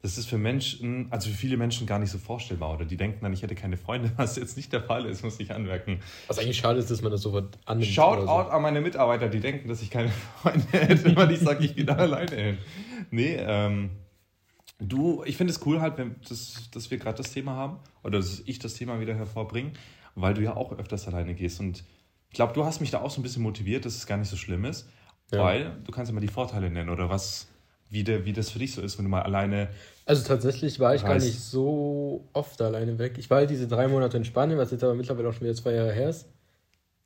das 0.01 0.17
ist 0.17 0.29
für 0.29 0.39
Menschen, 0.39 1.09
also 1.11 1.29
für 1.29 1.37
viele 1.37 1.57
Menschen 1.57 1.87
gar 1.87 1.99
nicht 1.99 2.11
so 2.11 2.19
vorstellbar. 2.19 2.73
Oder 2.75 2.85
die 2.85 2.97
denken 2.97 3.19
dann, 3.23 3.33
ich 3.33 3.43
hätte 3.43 3.55
keine 3.57 3.77
Freunde, 3.77 4.13
was 4.17 4.37
jetzt 4.37 4.57
nicht 4.57 4.73
der 4.73 4.83
Fall 4.83 5.07
ist, 5.07 5.25
muss 5.25 5.41
ich 5.41 5.53
anmerken. 5.53 6.01
Was 6.29 6.39
eigentlich 6.39 6.59
schade 6.59 6.79
ist, 6.79 6.91
dass 6.91 7.03
man 7.03 7.11
das 7.11 7.23
sofort 7.23 7.59
annimmt. 7.67 7.91
Shoutout 7.91 8.27
so. 8.27 8.31
an 8.51 8.63
meine 8.63 8.81
Mitarbeiter, 8.81 9.29
die 9.29 9.41
denken, 9.41 9.69
dass 9.69 9.83
ich 9.83 9.91
keine 9.91 10.11
Freunde 10.43 10.67
hätte, 10.73 11.17
weil 11.17 11.31
ich 11.33 11.41
sage, 11.41 11.65
ich 11.65 11.75
gehe 11.75 11.85
da 11.85 11.95
alleine 11.97 12.37
hin. 12.37 12.59
Nee, 13.11 13.37
ähm, 13.41 13.91
du, 14.79 15.23
ich 15.25 15.37
finde 15.37 15.53
es 15.53 15.65
cool 15.67 15.81
halt, 15.81 15.99
wenn 15.99 16.17
das, 16.29 16.71
dass 16.73 16.91
wir 16.91 16.99
gerade 16.99 17.17
das 17.17 17.33
Thema 17.33 17.53
haben 17.57 17.79
oder 18.05 18.19
dass 18.19 18.41
ich 18.47 18.59
das 18.59 18.75
Thema 18.75 19.01
wieder 19.01 19.15
hervorbringe, 19.15 19.73
weil 20.15 20.35
du 20.35 20.43
ja 20.43 20.57
auch 20.57 20.73
öfters 20.79 21.09
alleine 21.09 21.35
gehst. 21.35 21.59
Und 21.61 21.83
ich 22.31 22.35
glaube, 22.35 22.53
du 22.53 22.65
hast 22.65 22.81
mich 22.81 22.91
da 22.91 23.01
auch 23.01 23.11
so 23.11 23.21
ein 23.21 23.23
bisschen 23.25 23.43
motiviert, 23.43 23.85
dass 23.85 23.97
es 23.97 24.07
gar 24.07 24.17
nicht 24.17 24.29
so 24.29 24.37
schlimm 24.37 24.65
ist, 24.65 24.89
Ja. 25.33 25.43
weil 25.43 25.77
du 25.85 25.91
kannst 25.91 26.11
ja 26.11 26.15
mal 26.15 26.21
die 26.21 26.29
Vorteile 26.29 26.71
nennen 26.71 26.91
oder 26.91 27.09
was, 27.09 27.49
wie, 27.91 28.05
der, 28.05 28.25
wie 28.25 28.33
das 28.33 28.51
für 28.51 28.59
dich 28.59 28.73
so 28.73 28.83
ist, 28.83 28.99
wenn 28.99 29.05
du 29.05 29.11
mal 29.11 29.23
alleine. 29.23 29.69
Also 30.05 30.27
tatsächlich 30.27 30.81
war 30.81 30.95
ich 30.95 31.03
gar 31.03 31.17
Heißt- 31.17 31.25
nicht 31.25 31.41
so 31.41 32.29
oft 32.33 32.61
alleine 32.61 32.99
weg. 32.99 33.17
Ich 33.19 33.31
war 33.31 33.39
halt 33.39 33.51
diese 33.51 33.67
drei 33.69 33.89
Monate 33.89 34.17
in 34.17 34.25
Spanien, 34.25 34.59
was 34.59 34.71
jetzt 34.71 34.85
aber 34.85 34.95
mittlerweile 34.95 35.29
auch 35.29 35.33
schon 35.33 35.43
wieder 35.43 35.55
zwei 35.55 35.73
Jahre 35.73 35.93
her 35.93 36.11
ist. 36.11 36.27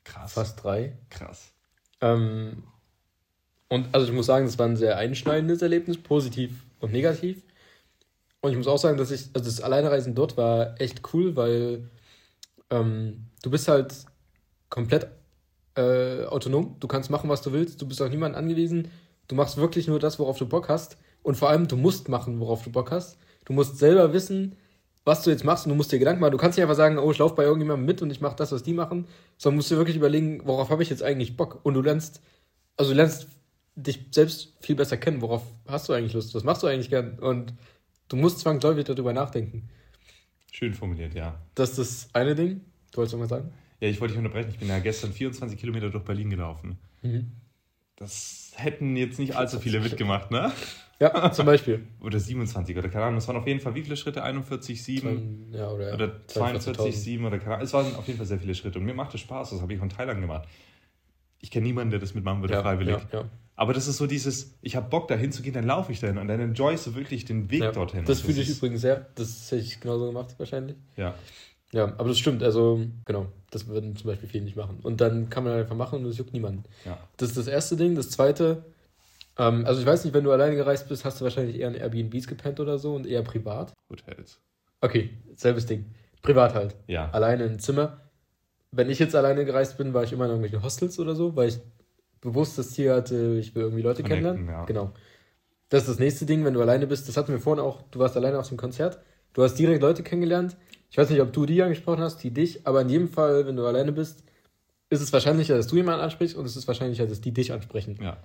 Krass. 0.04 0.32
Fast 0.32 0.62
drei. 0.62 0.96
Krass. 1.10 1.52
Ähm, 2.00 2.64
und 3.68 3.94
also 3.94 4.06
ich 4.06 4.12
muss 4.12 4.26
sagen, 4.26 4.46
das 4.46 4.58
war 4.58 4.66
ein 4.66 4.76
sehr 4.76 4.98
einschneidendes 4.98 5.62
Erlebnis, 5.62 5.96
positiv 5.98 6.64
und 6.80 6.92
negativ. 6.92 7.42
Und 8.40 8.50
ich 8.50 8.56
muss 8.56 8.66
auch 8.66 8.78
sagen, 8.78 8.98
dass 8.98 9.10
ich, 9.12 9.26
also 9.34 9.46
das 9.48 9.60
Alleinereisen 9.60 10.14
dort 10.14 10.36
war 10.36 10.80
echt 10.80 11.00
cool, 11.14 11.36
weil 11.36 11.88
ähm, 12.70 13.26
du 13.42 13.50
bist 13.50 13.68
halt 13.68 13.94
komplett 14.68 15.06
äh, 15.76 16.24
autonom. 16.24 16.76
Du 16.80 16.88
kannst 16.88 17.08
machen, 17.08 17.30
was 17.30 17.40
du 17.42 17.52
willst. 17.52 17.80
Du 17.80 17.86
bist 17.86 18.02
auf 18.02 18.10
niemanden 18.10 18.36
angewiesen. 18.36 18.90
Du 19.32 19.36
machst 19.36 19.56
wirklich 19.56 19.88
nur 19.88 19.98
das, 19.98 20.18
worauf 20.18 20.36
du 20.36 20.44
Bock 20.44 20.68
hast. 20.68 20.98
Und 21.22 21.36
vor 21.36 21.48
allem, 21.48 21.66
du 21.66 21.78
musst 21.78 22.10
machen, 22.10 22.38
worauf 22.38 22.64
du 22.64 22.70
Bock 22.70 22.90
hast. 22.90 23.16
Du 23.46 23.54
musst 23.54 23.78
selber 23.78 24.12
wissen, 24.12 24.56
was 25.06 25.22
du 25.22 25.30
jetzt 25.30 25.42
machst 25.42 25.64
und 25.64 25.70
du 25.70 25.74
musst 25.74 25.90
dir 25.90 25.98
Gedanken 25.98 26.20
machen. 26.20 26.32
Du 26.32 26.36
kannst 26.36 26.58
nicht 26.58 26.62
einfach 26.62 26.76
sagen, 26.76 26.98
oh, 26.98 27.10
ich 27.10 27.16
laufe 27.16 27.34
bei 27.34 27.44
irgendjemandem 27.44 27.86
mit 27.86 28.02
und 28.02 28.10
ich 28.10 28.20
mache 28.20 28.36
das, 28.36 28.52
was 28.52 28.62
die 28.62 28.74
machen, 28.74 29.06
sondern 29.38 29.56
musst 29.56 29.70
dir 29.70 29.78
wirklich 29.78 29.96
überlegen, 29.96 30.42
worauf 30.44 30.68
habe 30.68 30.82
ich 30.82 30.90
jetzt 30.90 31.02
eigentlich 31.02 31.34
Bock? 31.38 31.60
Und 31.62 31.72
du 31.72 31.80
lernst, 31.80 32.20
also 32.76 32.90
du 32.90 32.96
lernst 32.98 33.26
dich 33.74 34.00
selbst 34.10 34.52
viel 34.60 34.76
besser 34.76 34.98
kennen. 34.98 35.22
Worauf 35.22 35.44
hast 35.66 35.88
du 35.88 35.94
eigentlich 35.94 36.12
Lust? 36.12 36.34
Was 36.34 36.44
machst 36.44 36.62
du 36.62 36.66
eigentlich 36.66 36.90
gern? 36.90 37.18
Und 37.18 37.54
du 38.08 38.16
musst 38.16 38.40
zwangsläufig 38.40 38.84
darüber 38.84 39.14
nachdenken. 39.14 39.70
Schön 40.50 40.74
formuliert, 40.74 41.14
ja. 41.14 41.40
Das 41.54 41.70
ist 41.70 41.78
das 41.78 42.08
eine 42.12 42.34
Ding. 42.34 42.60
Du 42.90 42.98
wolltest 42.98 43.14
irgendwas 43.14 43.30
sagen? 43.30 43.50
Ja, 43.80 43.88
ich 43.88 43.98
wollte 43.98 44.12
dich 44.12 44.18
unterbrechen. 44.18 44.50
Ich 44.50 44.58
bin 44.58 44.68
ja 44.68 44.78
gestern 44.78 45.10
24 45.10 45.58
Kilometer 45.58 45.88
durch 45.88 46.04
Berlin 46.04 46.28
gelaufen. 46.28 46.76
Mhm. 47.00 47.32
Das 47.96 48.52
hätten 48.56 48.96
jetzt 48.96 49.18
nicht 49.18 49.36
allzu 49.36 49.60
viele 49.60 49.80
mitgemacht, 49.80 50.30
ne? 50.30 50.52
Ja, 50.98 51.32
zum 51.32 51.46
Beispiel. 51.46 51.86
Oder 52.00 52.20
27 52.20 52.76
oder 52.76 52.88
keine 52.88 53.06
Ahnung. 53.06 53.18
Es 53.18 53.26
waren 53.26 53.36
auf 53.36 53.46
jeden 53.46 53.60
Fall 53.60 53.74
wie 53.74 53.82
viele 53.82 53.96
Schritte? 53.96 54.22
41, 54.22 54.82
7 54.84 55.52
Ja, 55.52 55.68
oder, 55.70 55.94
oder 55.94 56.26
42, 56.28 56.96
7 56.96 57.24
oder 57.24 57.38
keine 57.38 57.54
Ahnung. 57.54 57.64
Es 57.64 57.72
waren 57.72 57.94
auf 57.96 58.06
jeden 58.06 58.18
Fall 58.18 58.26
sehr 58.26 58.38
viele 58.38 58.54
Schritte. 58.54 58.78
Und 58.78 58.84
mir 58.84 58.94
macht 58.94 59.12
es 59.14 59.20
Spaß. 59.20 59.50
Das 59.50 59.60
habe 59.60 59.72
ich 59.72 59.78
von 59.80 59.88
Thailand 59.88 60.20
gemacht. 60.20 60.48
Ich 61.40 61.50
kenne 61.50 61.66
niemanden, 61.66 61.90
der 61.90 61.98
das 61.98 62.14
mitmachen 62.14 62.40
würde, 62.40 62.54
Ja, 62.54 62.62
freiwillig. 62.62 62.98
ja, 63.12 63.20
ja. 63.20 63.28
Aber 63.56 63.74
das 63.74 63.88
ist 63.88 63.96
so 63.96 64.06
dieses, 64.06 64.54
ich 64.62 64.76
habe 64.76 64.88
Bock 64.88 65.08
dahin 65.08 65.32
zu 65.32 65.42
gehen, 65.42 65.52
dann 65.52 65.66
laufe 65.66 65.90
ich 65.92 65.98
dahin 66.00 66.18
und 66.18 66.28
dann 66.28 66.40
enjoyst 66.40 66.86
du 66.86 66.94
wirklich 66.94 67.24
den 67.24 67.50
Weg 67.50 67.60
Ja, 67.62 67.72
dorthin. 67.72 68.04
Das 68.04 68.20
Und 68.20 68.26
fühle 68.26 68.42
ich 68.42 68.48
übrigens 68.48 68.80
sehr. 68.80 69.08
Das 69.16 69.50
hätte 69.50 69.62
ich 69.62 69.80
genauso 69.80 70.06
gemacht, 70.06 70.34
wahrscheinlich. 70.38 70.76
Ja, 70.96 71.14
Ja, 71.72 71.84
aber 71.84 72.08
das 72.08 72.18
stimmt. 72.18 72.42
Also, 72.42 72.80
genau. 73.04 73.26
Das 73.50 73.66
würden 73.66 73.96
zum 73.96 74.08
Beispiel 74.08 74.28
viele 74.28 74.44
nicht 74.44 74.56
machen. 74.56 74.78
Und 74.82 75.00
dann 75.00 75.28
kann 75.30 75.44
man 75.44 75.54
einfach 75.54 75.76
machen 75.76 76.00
und 76.04 76.06
es 76.06 76.18
juckt 76.18 76.32
niemanden. 76.32 76.64
ja. 76.84 76.98
Das 77.16 77.30
ist 77.30 77.38
das 77.38 77.46
erste 77.46 77.76
Ding. 77.76 77.94
Das 77.94 78.10
zweite, 78.10 78.64
ähm, 79.38 79.64
also 79.66 79.80
ich 79.80 79.86
weiß 79.86 80.04
nicht, 80.04 80.14
wenn 80.14 80.24
du 80.24 80.32
alleine 80.32 80.56
gereist 80.56 80.88
bist, 80.88 81.04
hast 81.04 81.20
du 81.20 81.24
wahrscheinlich 81.24 81.58
eher 81.58 81.68
in 81.68 81.74
Airbnbs 81.74 82.26
gepennt 82.26 82.60
oder 82.60 82.78
so 82.78 82.94
und 82.94 83.06
eher 83.06 83.22
privat. 83.22 83.72
Hotels. 83.90 84.40
Okay, 84.80 85.10
selbes 85.36 85.66
Ding. 85.66 85.86
Privat 86.22 86.54
halt. 86.54 86.76
Ja. 86.86 87.10
Alleine 87.10 87.44
im 87.44 87.58
Zimmer. 87.58 88.00
Wenn 88.70 88.88
ich 88.88 88.98
jetzt 88.98 89.14
alleine 89.14 89.44
gereist 89.44 89.76
bin, 89.76 89.92
war 89.92 90.02
ich 90.02 90.12
immer 90.12 90.24
in 90.24 90.30
irgendwelchen 90.30 90.62
Hostels 90.62 90.98
oder 90.98 91.14
so, 91.14 91.36
weil 91.36 91.48
ich 91.48 91.58
bewusst 92.20 92.56
das 92.58 92.70
Ziel 92.70 92.92
hatte, 92.92 93.36
ich 93.38 93.54
will 93.54 93.64
irgendwie 93.64 93.82
Leute 93.82 94.02
Connecten, 94.02 94.24
kennenlernen. 94.24 94.60
ja. 94.60 94.64
Genau. 94.64 94.92
das 95.68 95.82
ist 95.82 95.88
das 95.90 95.98
nächste 95.98 96.24
Ding, 96.24 96.44
wenn 96.44 96.54
du 96.54 96.60
alleine 96.60 96.86
bist. 96.86 97.08
Das 97.08 97.16
hatten 97.16 97.32
wir 97.32 97.40
vorhin 97.40 97.62
auch, 97.62 97.82
du 97.90 97.98
warst 97.98 98.16
alleine 98.16 98.38
auf 98.38 98.48
dem 98.48 98.56
Konzert. 98.56 98.98
Du 99.34 99.42
hast 99.42 99.54
direkt 99.58 99.82
Leute 99.82 100.02
kennengelernt. 100.02 100.56
Ich 100.92 100.98
weiß 100.98 101.08
nicht, 101.08 101.22
ob 101.22 101.32
du 101.32 101.46
die 101.46 101.62
angesprochen 101.62 102.02
hast, 102.02 102.18
die 102.18 102.32
dich, 102.32 102.66
aber 102.66 102.82
in 102.82 102.90
jedem 102.90 103.08
Fall, 103.08 103.46
wenn 103.46 103.56
du 103.56 103.66
alleine 103.66 103.92
bist, 103.92 104.24
ist 104.90 105.00
es 105.00 105.10
wahrscheinlicher, 105.10 105.56
dass 105.56 105.66
du 105.66 105.76
jemanden 105.76 106.02
ansprichst 106.02 106.36
und 106.36 106.44
es 106.44 106.54
ist 106.54 106.68
wahrscheinlicher, 106.68 107.06
dass 107.06 107.22
die 107.22 107.32
dich 107.32 107.50
ansprechen. 107.50 107.98
Ja. 107.98 108.18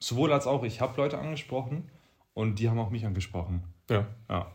Sowohl 0.00 0.32
als 0.32 0.48
auch, 0.48 0.64
ich 0.64 0.80
habe 0.80 1.00
Leute 1.00 1.16
angesprochen 1.16 1.88
und 2.34 2.58
die 2.58 2.68
haben 2.68 2.80
auch 2.80 2.90
mich 2.90 3.06
angesprochen. 3.06 3.62
Ja. 3.88 4.08
Ja. 4.28 4.50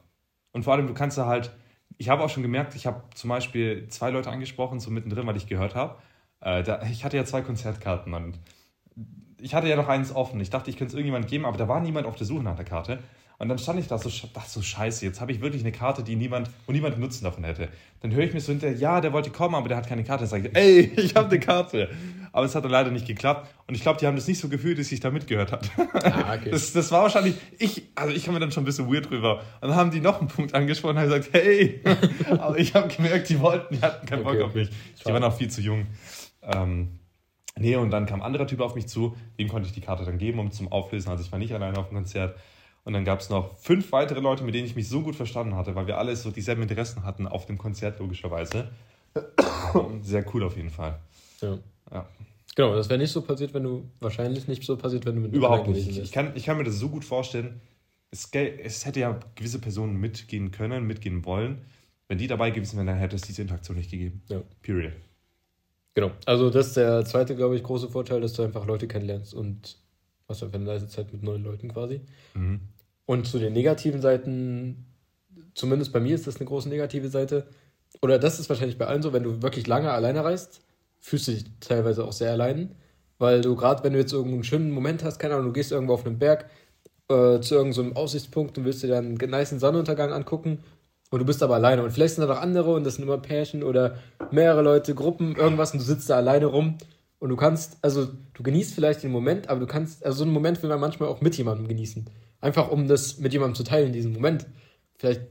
Und 0.52 0.64
vor 0.64 0.74
allem, 0.74 0.88
du 0.88 0.94
kannst 0.94 1.18
da 1.18 1.26
halt, 1.26 1.54
ich 1.98 2.10
habe 2.10 2.22
auch 2.22 2.30
schon 2.30 2.44
gemerkt, 2.44 2.76
ich 2.76 2.86
habe 2.86 3.04
zum 3.16 3.30
Beispiel 3.30 3.88
zwei 3.88 4.10
Leute 4.10 4.30
angesprochen, 4.30 4.82
so 4.82 4.92
mittendrin, 4.92 5.26
weil 5.26 5.38
ich 5.38 5.48
gehört 5.48 5.74
habe. 5.74 5.96
Äh, 6.42 6.64
da, 6.64 6.82
ich 6.84 7.06
hatte 7.06 7.16
ja 7.16 7.24
zwei 7.24 7.44
Konzertkarten 7.44 8.14
und 8.14 8.42
ich 9.40 9.56
hatte 9.56 9.70
ja 9.70 9.78
noch 9.78 9.88
eins 9.88 10.14
offen. 10.14 10.42
Ich 10.42 10.50
dachte, 10.50 10.70
ich 10.70 10.76
könnte 10.76 10.92
es 10.92 10.96
irgendjemand 10.96 11.30
geben, 11.30 11.46
aber 11.46 11.58
da 11.58 11.70
war 11.70 11.80
niemand 11.80 12.08
auf 12.08 12.18
der 12.18 12.28
Suche 12.28 12.44
nach 12.44 12.58
der 12.58 12.66
Karte. 12.66 13.00
Und 13.40 13.50
dann 13.50 13.60
stand 13.60 13.80
ich 13.80 13.88
da 13.88 14.00
so, 14.00 14.10
dachte 14.34 14.50
so, 14.50 14.64
scheiße, 14.64 15.06
jetzt 15.06 15.22
habe 15.22 15.32
ich 15.32 15.42
wirklich 15.42 15.62
eine 15.62 15.72
Karte, 15.72 16.04
die 16.04 16.16
niemand, 16.16 16.50
wo 16.66 16.72
niemand 16.72 16.98
Nutzen 16.98 17.24
davon 17.24 17.44
hätte. 17.44 17.70
Dann 18.02 18.12
höre 18.12 18.24
ich 18.24 18.34
mir 18.34 18.40
so 18.40 18.52
hinterher, 18.52 18.76
ja, 18.76 19.00
der 19.00 19.14
wollte 19.14 19.30
kommen, 19.30 19.54
aber 19.54 19.68
der 19.68 19.78
hat 19.78 19.88
keine 19.88 20.04
Karte. 20.04 20.24
Dann 20.24 20.30
sage 20.30 20.48
ich, 20.48 20.56
ey, 20.56 20.80
ich 20.98 21.16
habe 21.16 21.30
eine 21.30 21.40
Karte. 21.40 21.90
Aber 22.32 22.46
es 22.46 22.56
hat 22.56 22.64
dann 22.64 22.72
leider 22.72 22.90
nicht 22.90 23.06
geklappt. 23.06 23.48
Und 23.68 23.76
ich 23.76 23.82
glaube, 23.82 24.00
die 24.00 24.08
haben 24.08 24.16
das 24.16 24.28
nicht 24.28 24.40
so 24.40 24.50
gefühlt, 24.50 24.80
dass 24.80 24.92
ich 24.92 25.02
da 25.02 25.12
mitgehört 25.12 25.52
habe. 25.52 25.68
Ah, 25.94 26.34
okay. 26.34 26.50
Das, 26.52 26.74
das 26.74 26.92
war 26.92 27.04
wahrscheinlich, 27.04 27.36
ich, 27.60 27.84
also 27.94 28.14
ich 28.14 28.26
komme 28.26 28.38
mir 28.38 28.40
dann 28.40 28.52
schon 28.52 28.64
ein 28.64 28.66
bisschen 28.66 28.92
weird 28.92 29.10
drüber. 29.10 29.42
Und 29.62 29.70
dann 29.70 29.76
haben 29.76 29.92
die 29.92 30.02
noch 30.02 30.20
einen 30.20 30.30
Punkt 30.30 30.56
angesprochen 30.56 30.98
und 30.98 31.02
haben 31.04 31.10
gesagt, 31.10 31.30
hey, 31.34 31.82
aber 32.40 32.58
ich 32.58 32.74
habe 32.74 32.88
gemerkt, 32.88 33.30
die 33.30 33.40
wollten, 33.40 33.76
die 33.76 33.82
hatten 33.82 34.06
keinen 34.08 34.26
Okay, 34.26 34.38
Bock 34.40 34.48
auf 34.48 34.56
mich. 34.56 34.70
Die 35.00 35.06
waren 35.06 35.24
auch 35.24 35.38
viel 35.38 35.50
zu 35.50 35.62
jung. 35.62 35.86
Ähm, 36.42 37.00
nee, 37.56 37.76
und 37.76 37.92
dann 37.92 38.08
kam 38.08 38.22
ein 38.22 38.26
anderer 38.26 38.48
Typ 38.48 38.62
auf 38.62 38.74
mich 38.74 38.88
zu, 38.88 39.16
dem 39.38 39.48
konnte 39.48 39.68
ich 39.68 39.74
die 39.74 39.82
Karte 39.82 40.06
dann 40.06 40.18
geben, 40.18 40.40
um 40.40 40.52
zum 40.52 40.72
Auflösen. 40.72 41.10
Also 41.10 41.24
ich 41.24 41.32
war 41.32 41.38
nicht 41.38 41.54
alleine 41.54 41.78
auf 41.78 41.90
dem 41.90 41.96
Konzert. 41.96 42.36
Und 42.88 42.94
dann 42.94 43.04
gab 43.04 43.20
es 43.20 43.30
noch 43.30 43.58
fünf 43.58 43.92
weitere 43.92 44.22
Leute, 44.22 44.46
mit 44.46 44.56
denen 44.56 44.66
ich 44.66 44.78
mich 44.78 44.88
so 44.88 45.02
gut 45.02 45.14
verstanden 45.14 45.58
hatte, 45.58 45.76
weil 45.76 45.88
wir 45.88 45.98
alle 45.98 46.16
so 46.16 46.32
dieselben 46.32 46.62
Interessen 46.62 47.04
hatten 47.04 47.28
auf 47.28 47.46
dem 47.46 47.58
Konzert, 47.58 48.00
logischerweise. 48.00 48.70
Sehr 50.04 50.24
cool 50.34 50.46
auf 50.46 50.56
jeden 50.56 50.70
Fall. 50.70 50.98
Ja. 51.42 51.58
Ja. 51.92 52.08
Genau, 52.56 52.74
das 52.76 52.88
wäre 52.88 52.98
nicht 52.98 53.12
so 53.12 53.24
passiert, 53.24 53.54
wenn 53.54 53.64
du, 53.64 53.92
wahrscheinlich 54.00 54.48
nicht 54.48 54.64
so 54.64 54.78
passiert, 54.78 55.06
wenn 55.06 55.16
du 55.16 55.22
mit 55.22 55.34
Überhaupt 55.34 55.68
nicht. 55.68 55.98
Ich 55.98 56.14
kann, 56.14 56.32
ich 56.36 56.46
kann 56.46 56.58
mir 56.58 56.64
das 56.64 56.76
so 56.76 56.88
gut 56.88 57.04
vorstellen. 57.04 57.60
Es, 58.10 58.30
es 58.32 58.86
hätte 58.86 59.02
ja 59.02 59.20
gewisse 59.36 59.60
Personen 59.60 59.98
mitgehen 59.98 60.52
können, 60.52 60.88
mitgehen 60.88 61.26
wollen. 61.26 61.64
Wenn 62.08 62.20
die 62.20 62.28
dabei 62.28 62.52
gewesen 62.52 62.78
wären, 62.78 62.88
dann 62.88 63.00
hätte 63.00 63.18
es 63.18 63.24
diese 63.24 63.42
Interaktion 63.42 63.76
nicht 63.76 63.92
gegeben. 63.92 64.22
Ja. 64.30 64.42
Period. 64.62 64.94
Genau. 65.94 66.12
Also 66.26 66.50
das 66.50 66.68
ist 66.68 66.78
der 66.78 67.04
zweite, 67.04 67.36
glaube 67.36 67.58
ich, 67.58 67.64
große 67.64 67.90
Vorteil, 67.90 68.22
dass 68.22 68.32
du 68.32 68.44
einfach 68.44 68.66
Leute 68.66 68.88
kennenlernst 68.88 69.34
und 69.34 69.78
hast 70.30 70.42
einfach 70.42 70.58
eine 70.58 70.68
leise 70.68 70.88
Zeit 70.88 71.12
mit 71.12 71.22
neuen 71.22 71.44
Leuten 71.44 71.68
quasi. 71.68 72.00
Mhm. 72.34 72.62
Und 73.08 73.26
zu 73.26 73.40
den 73.40 73.54
negativen 73.54 74.02
Seiten, 74.02 74.86
zumindest 75.56 75.94
bei 75.94 76.02
mir 76.02 76.14
ist 76.14 76.28
das 76.28 76.36
eine 76.36 76.46
große 76.46 76.68
negative 76.68 77.08
Seite. 77.08 77.48
Oder 78.02 78.20
das 78.20 78.38
ist 78.38 78.50
wahrscheinlich 78.50 78.78
bei 78.78 78.86
allen 78.86 79.02
so, 79.02 79.14
wenn 79.14 79.24
du 79.24 79.42
wirklich 79.42 79.66
lange 79.66 79.92
alleine 79.92 80.24
reist, 80.26 80.60
fühlst 81.00 81.30
du 81.30 81.32
dich 81.32 81.46
teilweise 81.62 82.04
auch 82.04 82.12
sehr 82.12 82.32
allein. 82.32 82.76
Weil 83.18 83.40
du 83.42 83.56
gerade, 83.56 83.84
wenn 83.86 83.94
du 83.94 84.00
jetzt 84.00 84.12
irgendeinen 84.12 84.44
schönen 84.44 84.72
Moment 84.72 85.06
hast, 85.06 85.20
keine 85.20 85.36
Ahnung, 85.36 85.48
du 85.48 85.54
gehst 85.54 85.72
irgendwo 85.72 85.94
auf 85.94 86.06
einen 86.06 86.20
Berg 86.20 86.50
äh, 87.08 87.40
zu 87.40 87.56
irgendeinem 87.56 87.96
Aussichtspunkt 87.96 88.58
und 88.58 88.66
willst 88.66 88.84
dir 88.84 88.90
dann 88.90 89.18
einen 89.18 89.32
niceen 89.32 89.60
Sonnenuntergang 89.60 90.12
angucken 90.12 90.60
und 91.10 91.20
du 91.20 91.26
bist 91.26 91.42
aber 91.42 91.56
alleine. 91.56 91.84
Und 91.84 91.92
vielleicht 91.92 92.16
sind 92.16 92.28
da 92.28 92.34
noch 92.34 92.42
andere 92.42 92.74
und 92.74 92.84
das 92.84 92.96
sind 92.96 93.06
immer 93.06 93.18
Pärchen 93.18 93.64
oder 93.64 93.96
mehrere 94.32 94.62
Leute, 94.64 94.94
Gruppen, 94.94 95.38
irgendwas 95.38 95.72
und 95.72 95.80
du 95.80 95.86
sitzt 95.86 96.10
da 96.10 96.18
alleine 96.18 96.48
rum. 96.48 96.78
Und 97.20 97.30
du 97.30 97.38
kannst, 97.38 97.78
also 97.82 98.10
du 98.34 98.44
genießt 98.44 98.76
vielleicht 98.76 99.02
den 99.02 99.12
Moment, 99.12 99.50
aber 99.50 99.62
du 99.62 99.66
kannst, 99.66 100.06
also 100.06 100.20
so 100.20 100.24
einen 100.26 100.34
Moment 100.34 100.62
will 100.62 100.70
man 100.70 100.82
manchmal 100.82 101.08
auch 101.08 101.22
mit 101.22 101.38
jemandem 101.38 101.68
genießen. 101.68 102.06
Einfach 102.42 102.70
um 102.70 102.88
das 102.88 103.18
mit 103.18 103.34
jemandem 103.34 103.56
zu 103.56 103.64
teilen, 103.64 103.94
diesen 103.94 104.14
Moment. 104.14 104.46
Vielleicht 104.98 105.22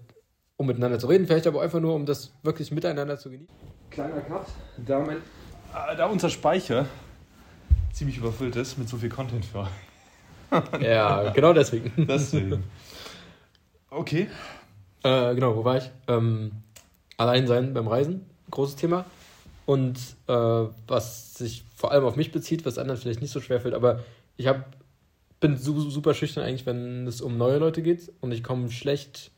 um 0.56 0.66
miteinander 0.66 0.98
zu 0.98 1.06
reden, 1.06 1.26
vielleicht 1.26 1.46
aber 1.46 1.62
einfach 1.62 1.80
nur, 1.80 1.94
um 1.94 2.06
das 2.06 2.32
wirklich 2.42 2.70
miteinander 2.72 3.18
zu 3.18 3.30
genießen. 3.30 3.54
Kleiner 3.90 4.20
Cut. 4.22 4.46
Da, 4.86 5.00
mein, 5.00 5.18
äh, 5.18 5.96
da 5.96 6.06
unser 6.06 6.30
Speicher 6.30 6.86
ziemlich 7.92 8.18
überfüllt 8.18 8.56
ist 8.56 8.78
mit 8.78 8.88
so 8.88 8.96
viel 8.96 9.08
Content 9.08 9.44
für. 9.44 9.68
Ja, 10.80 11.30
genau 11.30 11.52
deswegen. 11.52 11.92
Deswegen. 12.06 12.62
Okay. 13.90 14.28
Äh, 15.02 15.34
genau, 15.34 15.56
wo 15.56 15.64
war 15.64 15.78
ich? 15.78 15.90
Ähm, 16.06 16.52
allein 17.16 17.48
sein 17.48 17.74
beim 17.74 17.88
Reisen, 17.88 18.24
großes 18.52 18.76
Thema. 18.76 19.06
Und 19.66 19.98
äh, 20.28 20.32
was 20.86 21.34
sich 21.34 21.64
vor 21.74 21.90
allem 21.90 22.04
auf 22.04 22.14
mich 22.14 22.30
bezieht, 22.30 22.64
was 22.64 22.78
anderen 22.78 23.00
vielleicht 23.00 23.20
nicht 23.20 23.32
so 23.32 23.40
schwer 23.40 23.60
fällt, 23.60 23.74
aber 23.74 24.04
ich 24.36 24.46
hab, 24.46 24.75
bin 25.40 25.56
su 25.56 25.90
super 25.90 26.14
schüchtern 26.14 26.44
eigentlich, 26.44 26.66
wenn 26.66 27.06
es 27.06 27.20
um 27.20 27.36
neue 27.36 27.58
Leute 27.58 27.82
geht 27.82 28.12
und 28.20 28.32
ich 28.32 28.42
komme 28.42 28.70
schlecht. 28.70 29.30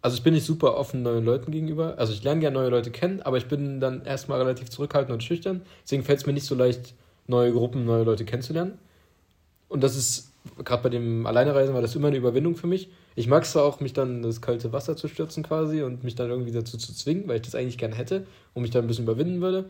Also 0.00 0.16
ich 0.16 0.22
bin 0.22 0.34
nicht 0.34 0.46
super 0.46 0.76
offen 0.76 1.02
neuen 1.02 1.24
Leuten 1.24 1.50
gegenüber. 1.50 1.98
Also 1.98 2.12
ich 2.12 2.22
lerne 2.22 2.40
gerne 2.40 2.58
neue 2.58 2.68
Leute 2.68 2.90
kennen, 2.90 3.20
aber 3.22 3.36
ich 3.36 3.46
bin 3.46 3.80
dann 3.80 4.04
erstmal 4.04 4.38
relativ 4.38 4.70
zurückhaltend 4.70 5.12
und 5.12 5.22
schüchtern. 5.22 5.62
Deswegen 5.82 6.04
fällt 6.04 6.20
es 6.20 6.26
mir 6.26 6.32
nicht 6.32 6.46
so 6.46 6.54
leicht, 6.54 6.94
neue 7.26 7.52
Gruppen, 7.52 7.84
neue 7.84 8.04
Leute 8.04 8.24
kennenzulernen. 8.24 8.78
Und 9.68 9.82
das 9.82 9.96
ist, 9.96 10.32
gerade 10.64 10.82
bei 10.82 10.88
dem 10.88 11.26
Alleinereisen 11.26 11.74
war 11.74 11.82
das 11.82 11.96
immer 11.96 12.08
eine 12.08 12.16
Überwindung 12.16 12.56
für 12.56 12.66
mich. 12.66 12.90
Ich 13.16 13.26
mag 13.26 13.42
es 13.42 13.56
auch, 13.56 13.80
mich 13.80 13.92
dann 13.92 14.22
das 14.22 14.40
kalte 14.40 14.72
Wasser 14.72 14.96
zu 14.96 15.08
stürzen 15.08 15.42
quasi 15.42 15.82
und 15.82 16.04
mich 16.04 16.14
dann 16.14 16.30
irgendwie 16.30 16.52
dazu 16.52 16.78
zu 16.78 16.94
zwingen, 16.94 17.26
weil 17.26 17.36
ich 17.36 17.42
das 17.42 17.54
eigentlich 17.54 17.78
gern 17.78 17.92
hätte 17.92 18.26
und 18.54 18.62
mich 18.62 18.70
dann 18.70 18.84
ein 18.84 18.88
bisschen 18.88 19.04
überwinden 19.04 19.40
würde. 19.40 19.68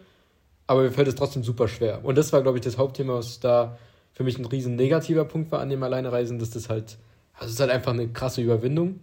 Aber 0.67 0.83
mir 0.83 0.91
fällt 0.91 1.09
es 1.09 1.15
trotzdem 1.15 1.43
super 1.43 1.67
schwer. 1.67 2.05
Und 2.05 2.19
das 2.19 2.33
war, 2.33 2.43
glaube 2.43 2.59
ich, 2.59 2.65
das 2.65 2.77
Hauptthema, 2.77 3.15
was 3.15 3.41
da 3.41 3.79
für 4.19 4.25
mich 4.25 4.37
ein 4.37 4.47
riesen 4.47 4.75
negativer 4.75 5.25
Punkt 5.25 5.53
war 5.53 5.61
an 5.61 5.71
dem 5.71 5.81
Alleinereisen, 5.81 6.41
dass 6.41 6.51
das 6.51 6.69
halt, 6.69 6.99
also 7.35 7.47
es 7.47 7.53
ist 7.53 7.61
halt 7.61 7.71
einfach 7.71 7.93
eine 7.93 8.09
krasse 8.09 8.43
Überwindung. 8.43 8.99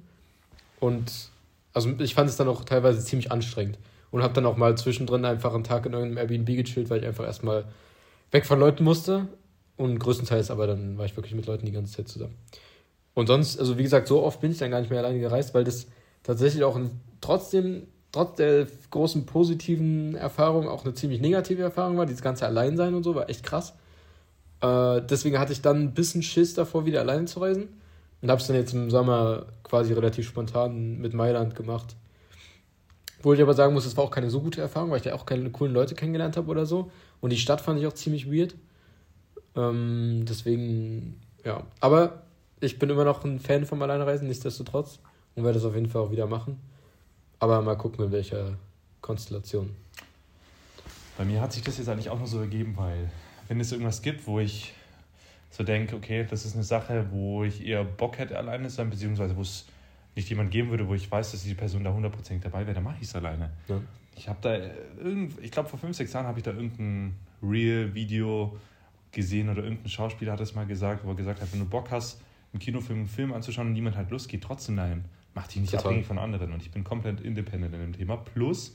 Und 0.81 1.29
also 1.71 1.89
ich 1.99 2.13
fand 2.13 2.29
es 2.29 2.35
dann 2.35 2.49
auch 2.49 2.65
teilweise 2.65 2.99
ziemlich 2.99 3.31
anstrengend. 3.31 3.79
Und 4.11 4.23
habe 4.23 4.33
dann 4.33 4.45
auch 4.45 4.57
mal 4.57 4.77
zwischendrin 4.77 5.23
einfach 5.23 5.53
einen 5.53 5.63
Tag 5.63 5.85
in 5.85 5.93
irgendeinem 5.93 6.17
Airbnb 6.17 6.47
gechillt, 6.47 6.89
weil 6.89 6.99
ich 6.99 7.05
einfach 7.05 7.23
erstmal 7.23 7.63
weg 8.31 8.45
von 8.45 8.59
Leuten 8.59 8.83
musste. 8.83 9.29
Und 9.77 9.99
größtenteils 9.99 10.51
aber 10.51 10.67
dann 10.67 10.97
war 10.97 11.05
ich 11.05 11.15
wirklich 11.15 11.33
mit 11.33 11.45
Leuten 11.45 11.65
die 11.65 11.71
ganze 11.71 11.93
Zeit 11.93 12.09
zusammen. 12.09 12.35
Und 13.13 13.27
sonst, 13.27 13.57
also 13.57 13.77
wie 13.77 13.83
gesagt, 13.83 14.09
so 14.09 14.21
oft 14.21 14.41
bin 14.41 14.51
ich 14.51 14.57
dann 14.57 14.71
gar 14.71 14.81
nicht 14.81 14.89
mehr 14.89 14.99
alleine 14.99 15.21
gereist, 15.21 15.53
weil 15.53 15.63
das 15.63 15.87
tatsächlich 16.23 16.65
auch 16.65 16.75
ein, 16.75 16.91
trotzdem, 17.21 17.83
trotz 18.11 18.35
der 18.35 18.67
großen 18.89 19.25
positiven 19.25 20.15
Erfahrung, 20.15 20.67
auch 20.67 20.83
eine 20.83 20.93
ziemlich 20.93 21.21
negative 21.21 21.61
Erfahrung 21.61 21.95
war. 21.95 22.05
Dieses 22.05 22.21
ganze 22.21 22.45
Alleinsein 22.45 22.93
und 22.93 23.03
so 23.03 23.15
war 23.15 23.29
echt 23.29 23.43
krass. 23.43 23.75
Äh, 24.61 25.01
deswegen 25.01 25.39
hatte 25.39 25.53
ich 25.53 25.61
dann 25.61 25.81
ein 25.81 25.93
bisschen 25.93 26.23
Schiss 26.23 26.53
davor, 26.53 26.85
wieder 26.85 27.01
alleine 27.01 27.25
zu 27.25 27.39
reisen. 27.39 27.69
Und 28.21 28.31
habe 28.31 28.41
es 28.41 28.47
dann 28.47 28.55
jetzt 28.55 28.73
im 28.73 28.89
Sommer 28.89 29.45
quasi 29.63 29.93
relativ 29.93 30.27
spontan 30.27 30.97
mit 30.99 31.13
Mailand 31.13 31.55
gemacht. 31.55 31.95
Wo 33.21 33.33
ich 33.33 33.41
aber 33.41 33.53
sagen 33.53 33.73
muss, 33.73 33.85
es 33.85 33.97
war 33.97 34.03
auch 34.03 34.11
keine 34.11 34.29
so 34.29 34.41
gute 34.41 34.61
Erfahrung, 34.61 34.89
weil 34.89 34.97
ich 34.97 35.03
da 35.03 35.13
auch 35.13 35.25
keine 35.25 35.49
coolen 35.51 35.73
Leute 35.73 35.95
kennengelernt 35.95 36.37
habe 36.37 36.49
oder 36.49 36.65
so. 36.65 36.91
Und 37.21 37.31
die 37.31 37.37
Stadt 37.37 37.61
fand 37.61 37.79
ich 37.79 37.87
auch 37.87 37.93
ziemlich 37.93 38.31
weird. 38.31 38.55
Ähm, 39.55 40.25
deswegen, 40.27 41.21
ja. 41.43 41.63
Aber 41.79 42.23
ich 42.59 42.79
bin 42.79 42.89
immer 42.89 43.03
noch 43.03 43.23
ein 43.23 43.39
Fan 43.39 43.65
vom 43.65 43.81
Alleinreisen, 43.81 44.27
nichtsdestotrotz. 44.27 44.99
Und 45.35 45.43
werde 45.43 45.59
das 45.59 45.67
auf 45.67 45.75
jeden 45.75 45.89
Fall 45.89 46.03
auch 46.03 46.11
wieder 46.11 46.27
machen. 46.27 46.59
Aber 47.39 47.61
mal 47.61 47.75
gucken, 47.75 48.05
in 48.05 48.11
welcher 48.11 48.57
Konstellation. 49.01 49.75
Bei 51.17 51.25
mir 51.25 51.41
hat 51.41 51.53
sich 51.53 51.63
das 51.63 51.77
jetzt 51.77 51.89
eigentlich 51.89 52.09
auch 52.09 52.17
nur 52.17 52.27
so 52.27 52.39
ergeben, 52.39 52.73
weil 52.77 53.09
wenn 53.47 53.59
es 53.59 53.71
irgendwas 53.71 54.01
gibt, 54.01 54.27
wo 54.27 54.39
ich 54.39 54.73
so 55.49 55.63
denke, 55.63 55.95
okay, 55.95 56.25
das 56.29 56.45
ist 56.45 56.55
eine 56.55 56.63
Sache, 56.63 57.07
wo 57.11 57.43
ich 57.43 57.65
eher 57.65 57.83
Bock 57.83 58.17
hätte, 58.17 58.37
alleine 58.37 58.67
zu 58.67 58.75
sein, 58.75 58.89
beziehungsweise 58.89 59.37
wo 59.37 59.41
es 59.41 59.67
nicht 60.15 60.29
jemand 60.29 60.51
geben 60.51 60.69
würde, 60.69 60.87
wo 60.87 60.95
ich 60.95 61.09
weiß, 61.09 61.31
dass 61.31 61.43
die 61.43 61.53
Person 61.53 61.83
da 61.83 61.91
100% 61.91 62.39
dabei 62.41 62.65
wäre, 62.65 62.73
dann 62.73 62.83
mache 62.83 62.97
ich 62.99 63.07
es 63.07 63.15
alleine. 63.15 63.51
Ja. 63.67 63.79
Ich 64.15 64.29
habe 64.29 64.39
da, 64.41 64.55
irgend, 65.03 65.33
ich 65.41 65.51
glaube 65.51 65.69
vor 65.69 65.77
fünf, 65.77 65.95
sechs 65.95 66.13
Jahren 66.13 66.25
habe 66.25 66.39
ich 66.39 66.43
da 66.43 66.51
irgendein 66.51 67.15
Real-Video 67.43 68.57
gesehen 69.11 69.49
oder 69.49 69.63
irgendein 69.63 69.89
Schauspieler 69.89 70.33
hat 70.33 70.39
es 70.39 70.55
mal 70.55 70.65
gesagt, 70.65 71.05
wo 71.05 71.09
er 71.09 71.15
gesagt 71.15 71.41
hat, 71.41 71.51
wenn 71.51 71.59
du 71.59 71.65
Bock 71.65 71.91
hast, 71.91 72.21
im 72.53 72.59
Kinofilm 72.59 72.99
einen 72.99 73.07
Film 73.07 73.33
anzuschauen 73.33 73.67
und 73.67 73.73
niemand 73.73 73.97
hat 73.97 74.09
Lust, 74.11 74.29
geh 74.29 74.37
trotzdem 74.37 74.77
dahin. 74.77 75.03
Mach 75.33 75.47
dich 75.47 75.57
nicht 75.57 75.71
Total. 75.71 75.87
abhängig 75.87 76.05
von 76.05 76.17
anderen 76.17 76.53
und 76.53 76.61
ich 76.61 76.71
bin 76.71 76.85
komplett 76.85 77.19
independent 77.19 77.73
in 77.73 77.81
dem 77.81 77.93
Thema. 77.93 78.15
Plus, 78.15 78.73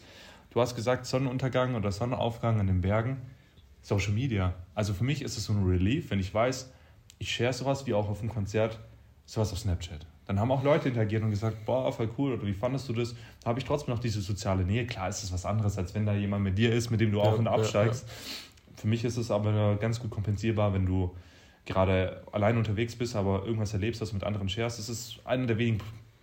du 0.50 0.60
hast 0.60 0.74
gesagt, 0.74 1.06
Sonnenuntergang 1.06 1.74
oder 1.74 1.90
Sonnenaufgang 1.90 2.60
an 2.60 2.66
den 2.66 2.82
Bergen, 2.82 3.16
Social 3.82 4.12
Media. 4.12 4.54
Also 4.74 4.94
für 4.94 5.04
mich 5.04 5.22
ist 5.22 5.36
es 5.36 5.44
so 5.44 5.52
ein 5.52 5.64
Relief, 5.64 6.10
wenn 6.10 6.20
ich 6.20 6.32
weiß, 6.32 6.72
ich 7.18 7.32
share 7.32 7.52
sowas 7.52 7.86
wie 7.86 7.94
auch 7.94 8.08
auf 8.08 8.20
einem 8.20 8.30
Konzert, 8.30 8.78
sowas 9.26 9.52
auf 9.52 9.58
Snapchat. 9.58 10.06
Dann 10.26 10.38
haben 10.38 10.52
auch 10.52 10.62
Leute 10.62 10.88
interagiert 10.88 11.22
und 11.22 11.30
gesagt, 11.30 11.64
boah, 11.64 11.92
voll 11.92 12.08
cool, 12.16 12.34
oder 12.34 12.46
wie 12.46 12.52
fandest 12.52 12.88
du 12.88 12.92
das? 12.92 13.14
Da 13.42 13.48
habe 13.48 13.58
ich 13.58 13.64
trotzdem 13.64 13.92
noch 13.92 14.00
diese 14.00 14.20
soziale 14.20 14.64
Nähe. 14.64 14.86
Klar 14.86 15.08
ist 15.08 15.24
es 15.24 15.32
was 15.32 15.44
anderes, 15.44 15.76
als 15.76 15.94
wenn 15.94 16.06
da 16.06 16.14
jemand 16.14 16.44
mit 16.44 16.56
dir 16.56 16.72
ist, 16.72 16.90
mit 16.90 17.00
dem 17.00 17.10
du 17.10 17.20
auf 17.20 17.32
Ja, 17.32 17.38
und 17.38 17.44
ja, 17.46 17.52
absteigst. 17.52 18.08
Für 18.76 18.86
mich 18.86 19.04
ist 19.04 19.16
es 19.16 19.30
aber 19.30 19.76
ganz 19.76 20.00
gut 20.00 20.10
kompensierbar, 20.10 20.72
wenn 20.72 20.86
du 20.86 21.14
gerade 21.66 22.22
allein 22.32 22.56
unterwegs 22.56 22.96
bist, 22.96 23.16
aber 23.16 23.44
irgendwas 23.44 23.72
erlebst, 23.72 24.00
was 24.00 24.10
du 24.10 24.14
mit 24.14 24.24
anderen 24.24 24.48
shares. 24.48 24.76
Das 24.76 24.88
ist 24.88 25.20
einer 25.24 25.46
der 25.46 25.58
wenigen 25.58 25.80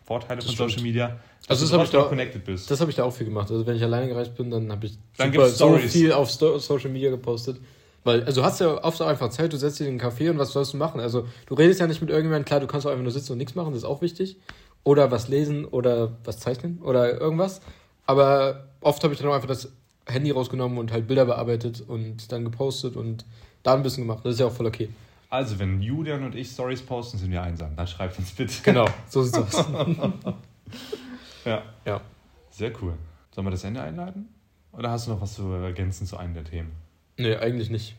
Vorteile 0.08 0.38
Das 0.38 0.46
von 0.46 0.56
stimmt. 0.56 0.72
Social 0.72 0.84
Media. 0.84 1.17
Also 1.50 1.65
das 1.65 1.74
hab 1.74 1.80
du 1.82 1.86
ich 1.86 1.91
da- 1.91 2.04
connected 2.04 2.43
bist. 2.46 2.72
Das 2.72 2.80
habe 2.80 2.89
ich 2.89 2.96
da 2.98 3.04
auch 3.04 3.12
viel 3.13 3.26
gemacht. 3.28 3.52
Also 3.52 3.65
wenn 3.67 3.76
ich 3.76 3.84
alleine 3.84 4.08
gereist 4.08 4.36
bin, 4.36 4.50
dann 4.50 4.72
habe 4.72 4.86
ich 4.86 4.98
Dann 5.17 5.32
super, 5.34 5.50
so 5.50 5.78
viel 5.78 6.12
auf 6.13 6.30
Sto 6.30 6.58
Social 6.60 6.89
Media 6.89 7.10
gepostet. 7.10 7.58
Weil, 8.06 8.24
also 8.24 8.39
du 8.41 8.46
hast 8.48 8.62
ja 8.62 8.82
oft 8.84 9.02
auch 9.02 9.08
einfach 9.08 9.30
Zeit, 9.30 9.52
du 9.52 9.58
setzt 9.58 9.80
dich 9.82 9.88
in 9.88 9.98
den 9.98 10.02
Café 10.08 10.30
und 10.30 10.38
was 10.39 10.54
sollst 10.54 10.72
du 10.74 10.78
machen? 10.78 11.02
Also 11.02 11.28
du 11.46 11.56
redest 11.56 11.82
ja 11.82 11.88
nicht 11.88 12.00
mit 12.00 12.10
irgendjemandem, 12.10 12.46
klar, 12.46 12.62
du 12.62 12.67
kannst 12.67 12.88
auch 12.88 12.91
einfach 12.91 13.04
nur 13.04 13.12
sitzen 13.12 13.34
und 13.34 13.38
nichts 13.38 13.54
machen, 13.56 13.74
das 13.74 13.80
ist 13.84 13.86
auch 13.86 14.02
wichtig. 14.02 14.38
Oder 14.86 15.12
was 15.12 15.28
lesen 15.28 15.65
oder 15.65 16.17
was 16.24 16.39
zeichnen 16.39 16.80
oder 16.82 17.20
irgendwas. 17.20 17.60
Aber 18.06 18.67
oft 18.80 19.04
habe 19.04 19.13
ich 19.13 19.20
dann 19.20 19.30
auch 19.30 19.34
einfach 19.34 19.50
das 19.50 19.70
Handy 20.06 20.32
rausgenommen 20.32 20.78
und 20.78 20.93
halt 20.93 21.08
Bilder 21.08 21.26
bearbeitet 21.26 21.84
und 21.86 22.32
dann 22.32 22.46
gepostet 22.46 22.96
und 22.96 23.26
da 23.63 23.74
ein 23.74 23.84
bisschen 23.84 24.04
gemacht. 24.08 24.24
Das 24.24 24.36
ist 24.36 24.39
ja 24.39 24.46
auch 24.46 24.54
voll 24.54 24.67
okay. 24.67 24.88
Also, 25.30 25.60
wenn 25.60 25.82
Julian 25.82 26.24
und 26.24 26.36
ich 26.36 26.50
Stories 26.50 26.82
posten, 26.82 27.18
sind 27.18 27.32
wir 27.32 27.42
einsam. 27.42 27.76
Dann 27.76 27.88
schreibt 27.88 28.18
uns 28.18 28.32
bitte. 28.32 28.54
Genau, 28.63 28.88
so 29.10 29.24
sieht's 29.24 29.38
aus. 29.38 29.66
Ja. 31.46 31.63
ja. 31.86 32.02
Sehr 32.52 32.72
cool. 32.82 32.94
Sollen 33.32 33.48
wir 33.48 33.52
das 33.52 33.63
Ende 33.63 33.82
einleiten? 33.82 34.30
Oder 34.72 34.92
hast 34.92 35.08
du 35.08 35.12
noch 35.12 35.22
was 35.22 35.36
zu 35.36 35.52
ergänzen 35.52 36.08
zu 36.08 36.18
einem 36.18 36.34
der 36.34 36.44
Themen? 36.44 36.72
Nee, 37.18 37.36
eigentlich 37.36 37.70
nicht. 37.70 37.96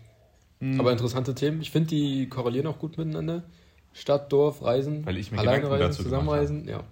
Hm. 0.60 0.80
Aber 0.80 0.92
interessante 0.92 1.34
Themen. 1.34 1.60
Ich 1.60 1.70
finde, 1.70 1.88
die 1.88 2.28
korrelieren 2.28 2.66
auch 2.66 2.78
gut 2.78 2.98
miteinander. 2.98 3.42
Stadt, 3.92 4.32
Dorf, 4.32 4.62
Reisen, 4.62 5.04
Weil 5.06 5.16
ich 5.16 5.32
mir 5.32 5.38
alleine 5.38 5.62
Gedanken 5.62 5.82
reisen, 5.82 6.04
zusammenreisen. 6.04 6.68
Ja. 6.68 6.84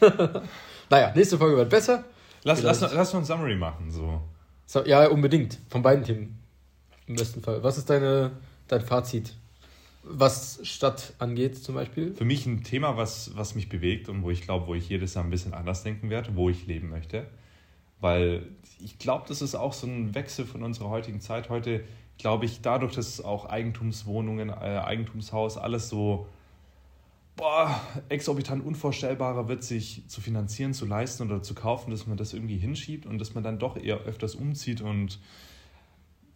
naja, 0.90 1.12
nächste 1.14 1.38
Folge 1.38 1.56
wird 1.56 1.70
besser. 1.70 2.04
Lass, 2.42 2.62
lass, 2.62 2.80
lass 2.80 3.14
uns 3.14 3.30
ein 3.30 3.36
Summary 3.36 3.56
machen. 3.56 3.90
So. 3.90 4.20
So, 4.66 4.84
ja, 4.84 5.08
unbedingt. 5.08 5.58
Von 5.68 5.82
beiden 5.82 6.04
Themen. 6.04 6.38
Im 7.06 7.16
besten 7.16 7.42
Fall. 7.42 7.62
Was 7.62 7.76
ist 7.76 7.90
deine, 7.90 8.32
dein 8.68 8.80
Fazit? 8.80 9.34
Was 10.02 10.60
Stadt 10.62 11.14
angeht, 11.18 11.56
zum 11.62 11.74
Beispiel? 11.74 12.14
Für 12.14 12.24
mich 12.24 12.46
ein 12.46 12.64
Thema, 12.64 12.96
was, 12.96 13.36
was 13.36 13.54
mich 13.54 13.68
bewegt 13.68 14.08
und 14.08 14.22
wo 14.22 14.30
ich 14.30 14.42
glaube, 14.42 14.66
wo 14.66 14.74
ich 14.74 14.88
jedes 14.88 15.14
Jahr 15.14 15.24
ein 15.24 15.30
bisschen 15.30 15.52
anders 15.52 15.82
denken 15.82 16.10
werde, 16.10 16.34
wo 16.36 16.48
ich 16.48 16.66
leben 16.66 16.88
möchte. 16.88 17.26
Weil 18.00 18.46
ich 18.82 18.98
glaube, 18.98 19.26
das 19.28 19.42
ist 19.42 19.54
auch 19.54 19.74
so 19.74 19.86
ein 19.86 20.14
Wechsel 20.14 20.46
von 20.46 20.62
unserer 20.62 20.88
heutigen 20.88 21.20
Zeit. 21.20 21.50
Heute 21.50 21.84
glaube 22.20 22.44
ich, 22.44 22.60
dadurch, 22.60 22.94
dass 22.94 23.22
auch 23.22 23.46
Eigentumswohnungen, 23.46 24.50
äh, 24.50 24.52
Eigentumshaus, 24.52 25.56
alles 25.56 25.88
so 25.88 26.26
boah, 27.36 27.80
exorbitant 28.08 28.64
unvorstellbarer 28.64 29.48
wird, 29.48 29.64
sich 29.64 30.02
zu 30.06 30.20
finanzieren, 30.20 30.74
zu 30.74 30.84
leisten 30.84 31.22
oder 31.22 31.42
zu 31.42 31.54
kaufen, 31.54 31.90
dass 31.90 32.06
man 32.06 32.18
das 32.18 32.34
irgendwie 32.34 32.58
hinschiebt 32.58 33.06
und 33.06 33.18
dass 33.18 33.34
man 33.34 33.42
dann 33.42 33.58
doch 33.58 33.76
eher 33.76 34.00
öfters 34.00 34.34
umzieht 34.34 34.82
und 34.82 35.18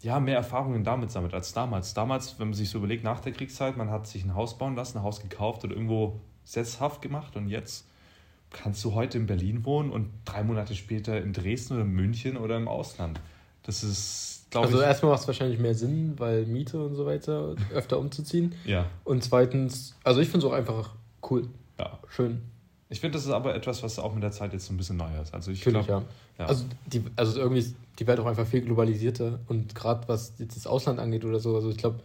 ja, 0.04 0.20
mehr 0.20 0.36
Erfahrungen 0.36 0.84
damit 0.84 1.10
sammelt 1.10 1.32
als 1.32 1.54
damals. 1.54 1.94
Damals, 1.94 2.38
wenn 2.38 2.48
man 2.48 2.54
sich 2.54 2.68
so 2.68 2.78
überlegt, 2.78 3.04
nach 3.04 3.20
der 3.20 3.32
Kriegszeit, 3.32 3.76
man 3.78 3.90
hat 3.90 4.06
sich 4.06 4.22
ein 4.22 4.34
Haus 4.34 4.58
bauen 4.58 4.76
lassen, 4.76 4.98
ein 4.98 5.04
Haus 5.04 5.20
gekauft 5.20 5.64
oder 5.64 5.74
irgendwo 5.74 6.20
sesshaft 6.44 7.00
gemacht 7.00 7.36
und 7.36 7.48
jetzt 7.48 7.86
kannst 8.50 8.84
du 8.84 8.92
heute 8.94 9.16
in 9.16 9.26
Berlin 9.26 9.64
wohnen 9.64 9.90
und 9.90 10.10
drei 10.26 10.42
Monate 10.44 10.74
später 10.74 11.20
in 11.20 11.32
Dresden 11.32 11.74
oder 11.74 11.84
München 11.84 12.36
oder 12.36 12.58
im 12.58 12.68
Ausland. 12.68 13.18
Das 13.62 13.82
ist, 13.82 14.46
glaube 14.50 14.66
Also 14.66 14.80
ich, 14.80 14.86
erstmal 14.86 15.12
macht 15.12 15.22
es 15.22 15.26
wahrscheinlich 15.26 15.58
mehr 15.58 15.74
Sinn, 15.74 16.14
weil 16.18 16.44
Miete 16.44 16.84
und 16.84 16.94
so 16.96 17.06
weiter 17.06 17.56
öfter 17.72 17.98
umzuziehen. 17.98 18.54
ja, 18.66 18.84
Und 19.04 19.24
zweitens, 19.24 19.96
also 20.04 20.20
ich 20.20 20.28
finde 20.28 20.46
es 20.46 20.52
auch 20.52 20.56
einfach 20.56 20.94
cool, 21.30 21.48
ja. 21.78 21.98
schön. 22.10 22.42
Ich 22.94 23.00
finde, 23.00 23.18
das 23.18 23.26
ist 23.26 23.32
aber 23.32 23.54
etwas, 23.56 23.82
was 23.82 23.98
auch 23.98 24.14
mit 24.14 24.22
der 24.22 24.30
Zeit 24.30 24.52
jetzt 24.52 24.66
so 24.66 24.72
ein 24.72 24.76
bisschen 24.76 24.96
neu 24.96 25.08
ist. 25.20 25.34
Also 25.34 25.50
ich 25.50 25.62
glaube, 25.62 25.88
ja. 25.88 26.02
ja. 26.38 26.46
Also, 26.46 26.64
die, 26.86 27.02
also 27.16 27.40
irgendwie 27.40 27.58
ist 27.60 27.74
die 27.98 28.06
Welt 28.06 28.20
auch 28.20 28.26
einfach 28.26 28.46
viel 28.46 28.60
globalisierter 28.62 29.40
und 29.48 29.74
gerade 29.74 30.06
was 30.06 30.34
jetzt 30.38 30.56
das 30.56 30.66
Ausland 30.68 31.00
angeht 31.00 31.24
oder 31.24 31.40
so, 31.40 31.56
also 31.56 31.70
ich 31.70 31.76
glaube, 31.76 31.98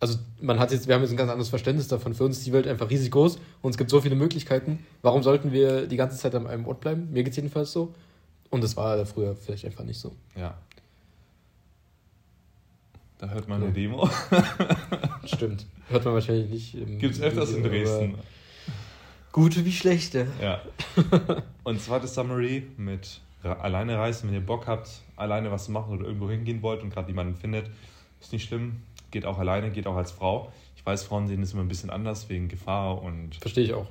also 0.00 0.18
man 0.40 0.58
hat 0.58 0.72
jetzt, 0.72 0.88
wir 0.88 0.94
haben 0.94 1.02
jetzt 1.02 1.10
ein 1.10 1.16
ganz 1.18 1.30
anderes 1.30 1.50
Verständnis 1.50 1.86
davon. 1.86 2.14
Für 2.14 2.24
uns 2.24 2.38
ist 2.38 2.46
die 2.46 2.52
Welt 2.52 2.66
einfach 2.66 2.88
riesig 2.88 3.10
groß 3.10 3.38
und 3.60 3.70
es 3.72 3.76
gibt 3.76 3.90
so 3.90 4.00
viele 4.00 4.14
Möglichkeiten. 4.16 4.84
Warum 5.02 5.22
sollten 5.22 5.52
wir 5.52 5.86
die 5.86 5.96
ganze 5.96 6.16
Zeit 6.16 6.34
an 6.34 6.46
einem 6.46 6.66
Ort 6.66 6.80
bleiben? 6.80 7.08
Mir 7.12 7.22
geht 7.24 7.32
es 7.32 7.36
jedenfalls 7.36 7.70
so. 7.70 7.94
Und 8.50 8.64
das 8.64 8.74
war 8.76 9.04
früher 9.06 9.36
vielleicht 9.36 9.66
einfach 9.66 9.84
nicht 9.84 10.00
so. 10.00 10.12
ja. 10.34 10.54
Da 13.18 13.28
hört 13.28 13.46
man 13.48 13.60
Ja. 13.60 13.66
eine 13.66 13.74
Demo. 13.74 14.10
Stimmt. 15.24 15.64
Hört 15.88 16.04
man 16.04 16.14
wahrscheinlich 16.14 16.50
nicht. 16.74 16.98
Gibt 16.98 17.14
es 17.14 17.20
öfters 17.20 17.52
in 17.52 17.62
Video, 17.62 17.70
Dresden. 17.70 18.14
Gute 19.32 19.64
wie 19.64 19.72
schlechte. 19.72 20.26
Ja. 20.40 20.60
Und 21.64 21.80
zweites 21.80 22.14
Summary 22.14 22.68
mit 22.76 23.20
alleine 23.42 23.98
reisen, 23.98 24.28
wenn 24.28 24.34
ihr 24.34 24.44
Bock 24.44 24.66
habt, 24.66 24.88
alleine 25.16 25.50
was 25.50 25.64
zu 25.64 25.72
machen 25.72 25.92
oder 25.92 26.06
irgendwo 26.06 26.30
hingehen 26.30 26.62
wollt 26.62 26.82
und 26.82 26.90
gerade 26.90 27.08
niemanden 27.08 27.34
findet, 27.34 27.70
ist 28.20 28.32
nicht 28.32 28.46
schlimm. 28.46 28.82
Geht 29.10 29.26
auch 29.26 29.38
alleine, 29.38 29.70
geht 29.70 29.86
auch 29.86 29.96
als 29.96 30.12
Frau. 30.12 30.52
Ich 30.76 30.86
weiß, 30.86 31.04
Frauen 31.04 31.28
sehen 31.28 31.40
das 31.40 31.52
immer 31.52 31.62
ein 31.62 31.68
bisschen 31.68 31.90
anders 31.90 32.28
wegen 32.28 32.48
Gefahr 32.48 33.02
und 33.02 33.36
Verstehe 33.36 33.64
ich 33.64 33.74
auch. 33.74 33.88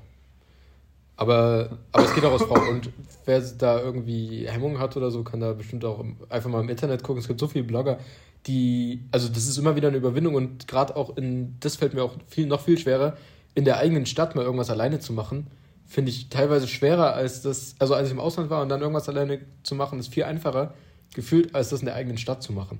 Aber, 1.17 1.77
aber 1.91 2.05
es 2.05 2.15
geht 2.15 2.23
auch 2.23 2.31
als 2.31 2.43
Frau. 2.43 2.59
Und 2.69 2.89
wer 3.25 3.41
da 3.41 3.79
irgendwie 3.79 4.47
Hemmungen 4.47 4.79
hat 4.79 4.95
oder 4.95 5.11
so, 5.11 5.23
kann 5.23 5.39
da 5.39 5.53
bestimmt 5.53 5.85
auch 5.85 6.03
einfach 6.29 6.49
mal 6.49 6.61
im 6.61 6.69
Internet 6.69 7.03
gucken. 7.03 7.19
Es 7.19 7.27
gibt 7.27 7.39
so 7.39 7.47
viele 7.47 7.63
Blogger, 7.63 7.99
die, 8.47 9.03
also 9.11 9.27
das 9.27 9.47
ist 9.47 9.57
immer 9.57 9.75
wieder 9.75 9.89
eine 9.89 9.97
Überwindung 9.97 10.35
und 10.35 10.67
gerade 10.67 10.95
auch 10.95 11.15
in, 11.17 11.55
das 11.59 11.75
fällt 11.75 11.93
mir 11.93 12.03
auch 12.03 12.15
viel, 12.27 12.47
noch 12.47 12.61
viel 12.61 12.77
schwerer, 12.77 13.17
in 13.55 13.65
der 13.65 13.77
eigenen 13.77 14.05
Stadt 14.05 14.35
mal 14.35 14.43
irgendwas 14.45 14.69
alleine 14.69 14.99
zu 14.99 15.13
machen, 15.13 15.47
finde 15.85 16.11
ich 16.11 16.29
teilweise 16.29 16.67
schwerer 16.67 17.13
als 17.13 17.41
das, 17.41 17.75
also 17.79 17.93
als 17.95 18.07
ich 18.07 18.13
im 18.13 18.19
Ausland 18.19 18.49
war 18.49 18.61
und 18.61 18.69
dann 18.69 18.81
irgendwas 18.81 19.09
alleine 19.09 19.39
zu 19.63 19.75
machen, 19.75 19.99
ist 19.99 20.13
viel 20.13 20.23
einfacher 20.23 20.73
gefühlt, 21.13 21.53
als 21.53 21.69
das 21.69 21.81
in 21.81 21.87
der 21.87 21.95
eigenen 21.95 22.17
Stadt 22.17 22.41
zu 22.41 22.53
machen. 22.53 22.79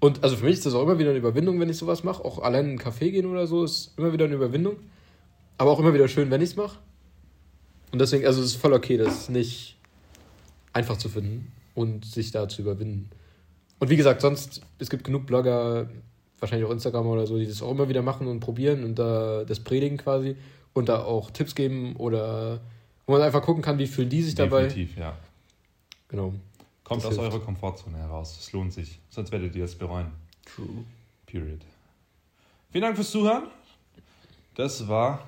Und 0.00 0.24
also 0.24 0.36
für 0.36 0.46
mich 0.46 0.54
ist 0.54 0.66
das 0.66 0.72
auch 0.72 0.82
immer 0.82 0.98
wieder 0.98 1.10
eine 1.10 1.18
Überwindung, 1.18 1.60
wenn 1.60 1.68
ich 1.68 1.76
sowas 1.76 2.04
mache. 2.04 2.24
Auch 2.24 2.38
allein 2.38 2.64
in 2.64 2.70
einen 2.70 2.80
Café 2.80 3.10
gehen 3.10 3.26
oder 3.26 3.46
so 3.46 3.64
ist 3.64 3.92
immer 3.98 4.14
wieder 4.14 4.24
eine 4.24 4.34
Überwindung. 4.34 4.76
Aber 5.58 5.70
auch 5.70 5.78
immer 5.78 5.92
wieder 5.92 6.08
schön, 6.08 6.30
wenn 6.30 6.40
ich 6.40 6.50
es 6.50 6.56
mache. 6.56 6.78
Und 7.92 7.98
deswegen, 8.00 8.26
also 8.26 8.40
es 8.40 8.52
ist 8.52 8.56
voll 8.56 8.72
okay, 8.72 8.96
das 8.96 9.28
nicht 9.28 9.76
einfach 10.72 10.96
zu 10.96 11.10
finden 11.10 11.52
und 11.74 12.06
sich 12.06 12.30
da 12.30 12.48
zu 12.48 12.62
überwinden. 12.62 13.10
Und 13.78 13.90
wie 13.90 13.96
gesagt, 13.96 14.22
sonst, 14.22 14.62
es 14.78 14.88
gibt 14.88 15.04
genug 15.04 15.26
Blogger, 15.26 15.90
wahrscheinlich 16.40 16.66
auch 16.66 16.72
Instagram 16.72 17.06
oder 17.06 17.26
so, 17.26 17.38
die 17.38 17.46
das 17.46 17.62
auch 17.62 17.70
immer 17.70 17.88
wieder 17.88 18.02
machen 18.02 18.26
und 18.26 18.40
probieren 18.40 18.84
und 18.84 18.98
da 18.98 19.44
das 19.44 19.60
predigen 19.60 19.98
quasi 19.98 20.36
und 20.72 20.88
da 20.88 21.02
auch 21.04 21.30
Tipps 21.30 21.54
geben 21.54 21.96
oder 21.96 22.60
wo 23.06 23.12
man 23.12 23.22
einfach 23.22 23.42
gucken 23.42 23.62
kann, 23.62 23.78
wie 23.78 23.86
fühlen 23.86 24.08
die 24.08 24.22
sich 24.22 24.34
dabei. 24.34 24.64
definitiv, 24.64 24.96
ja. 24.96 25.16
Genau. 26.08 26.34
Kommt 26.84 27.02
Das 27.04 27.10
aus 27.12 27.18
hilft. 27.18 27.34
eurer 27.34 27.44
Komfortzone 27.44 27.98
heraus. 27.98 28.36
Es 28.40 28.52
lohnt 28.52 28.72
sich. 28.72 28.98
Sonst 29.10 29.30
werdet 29.32 29.54
ihr 29.54 29.64
es 29.64 29.74
bereuen. 29.76 30.08
True. 30.44 30.84
Period. 31.26 31.60
Vielen 32.70 32.82
Dank 32.82 32.96
fürs 32.96 33.10
Zuhören. 33.10 33.44
Das 34.54 34.86
war, 34.88 35.24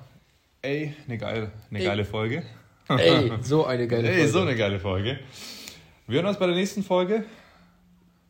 ey, 0.61 0.93
eine 1.07 1.17
geile, 1.17 1.51
eine 1.69 1.79
Ey. 1.79 1.85
geile 1.85 2.05
Folge. 2.05 2.43
Ey, 2.89 3.31
so 3.41 3.65
eine 3.65 3.87
geile 3.87 4.07
ey, 4.09 4.15
Folge. 4.15 4.29
so 4.31 4.39
eine 4.41 4.55
geile 4.55 4.79
Folge. 4.79 5.19
Wir 6.07 6.17
hören 6.21 6.27
uns 6.27 6.37
bei 6.37 6.47
der 6.47 6.55
nächsten 6.55 6.83
Folge. 6.83 7.25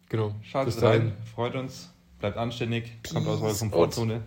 Genau. 0.09 0.33
Dahin. 0.51 0.73
rein, 0.79 1.13
freut 1.33 1.55
uns, 1.55 1.91
bleibt 2.23 2.37
anständig, 2.37 2.89
kommt 3.11 3.27
aus 3.27 3.41
eurer 3.41 3.53
Komfortzone. 3.53 4.21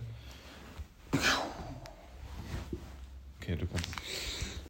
Okay, 3.41 3.55
du 3.55 3.65
kannst. 3.65 3.96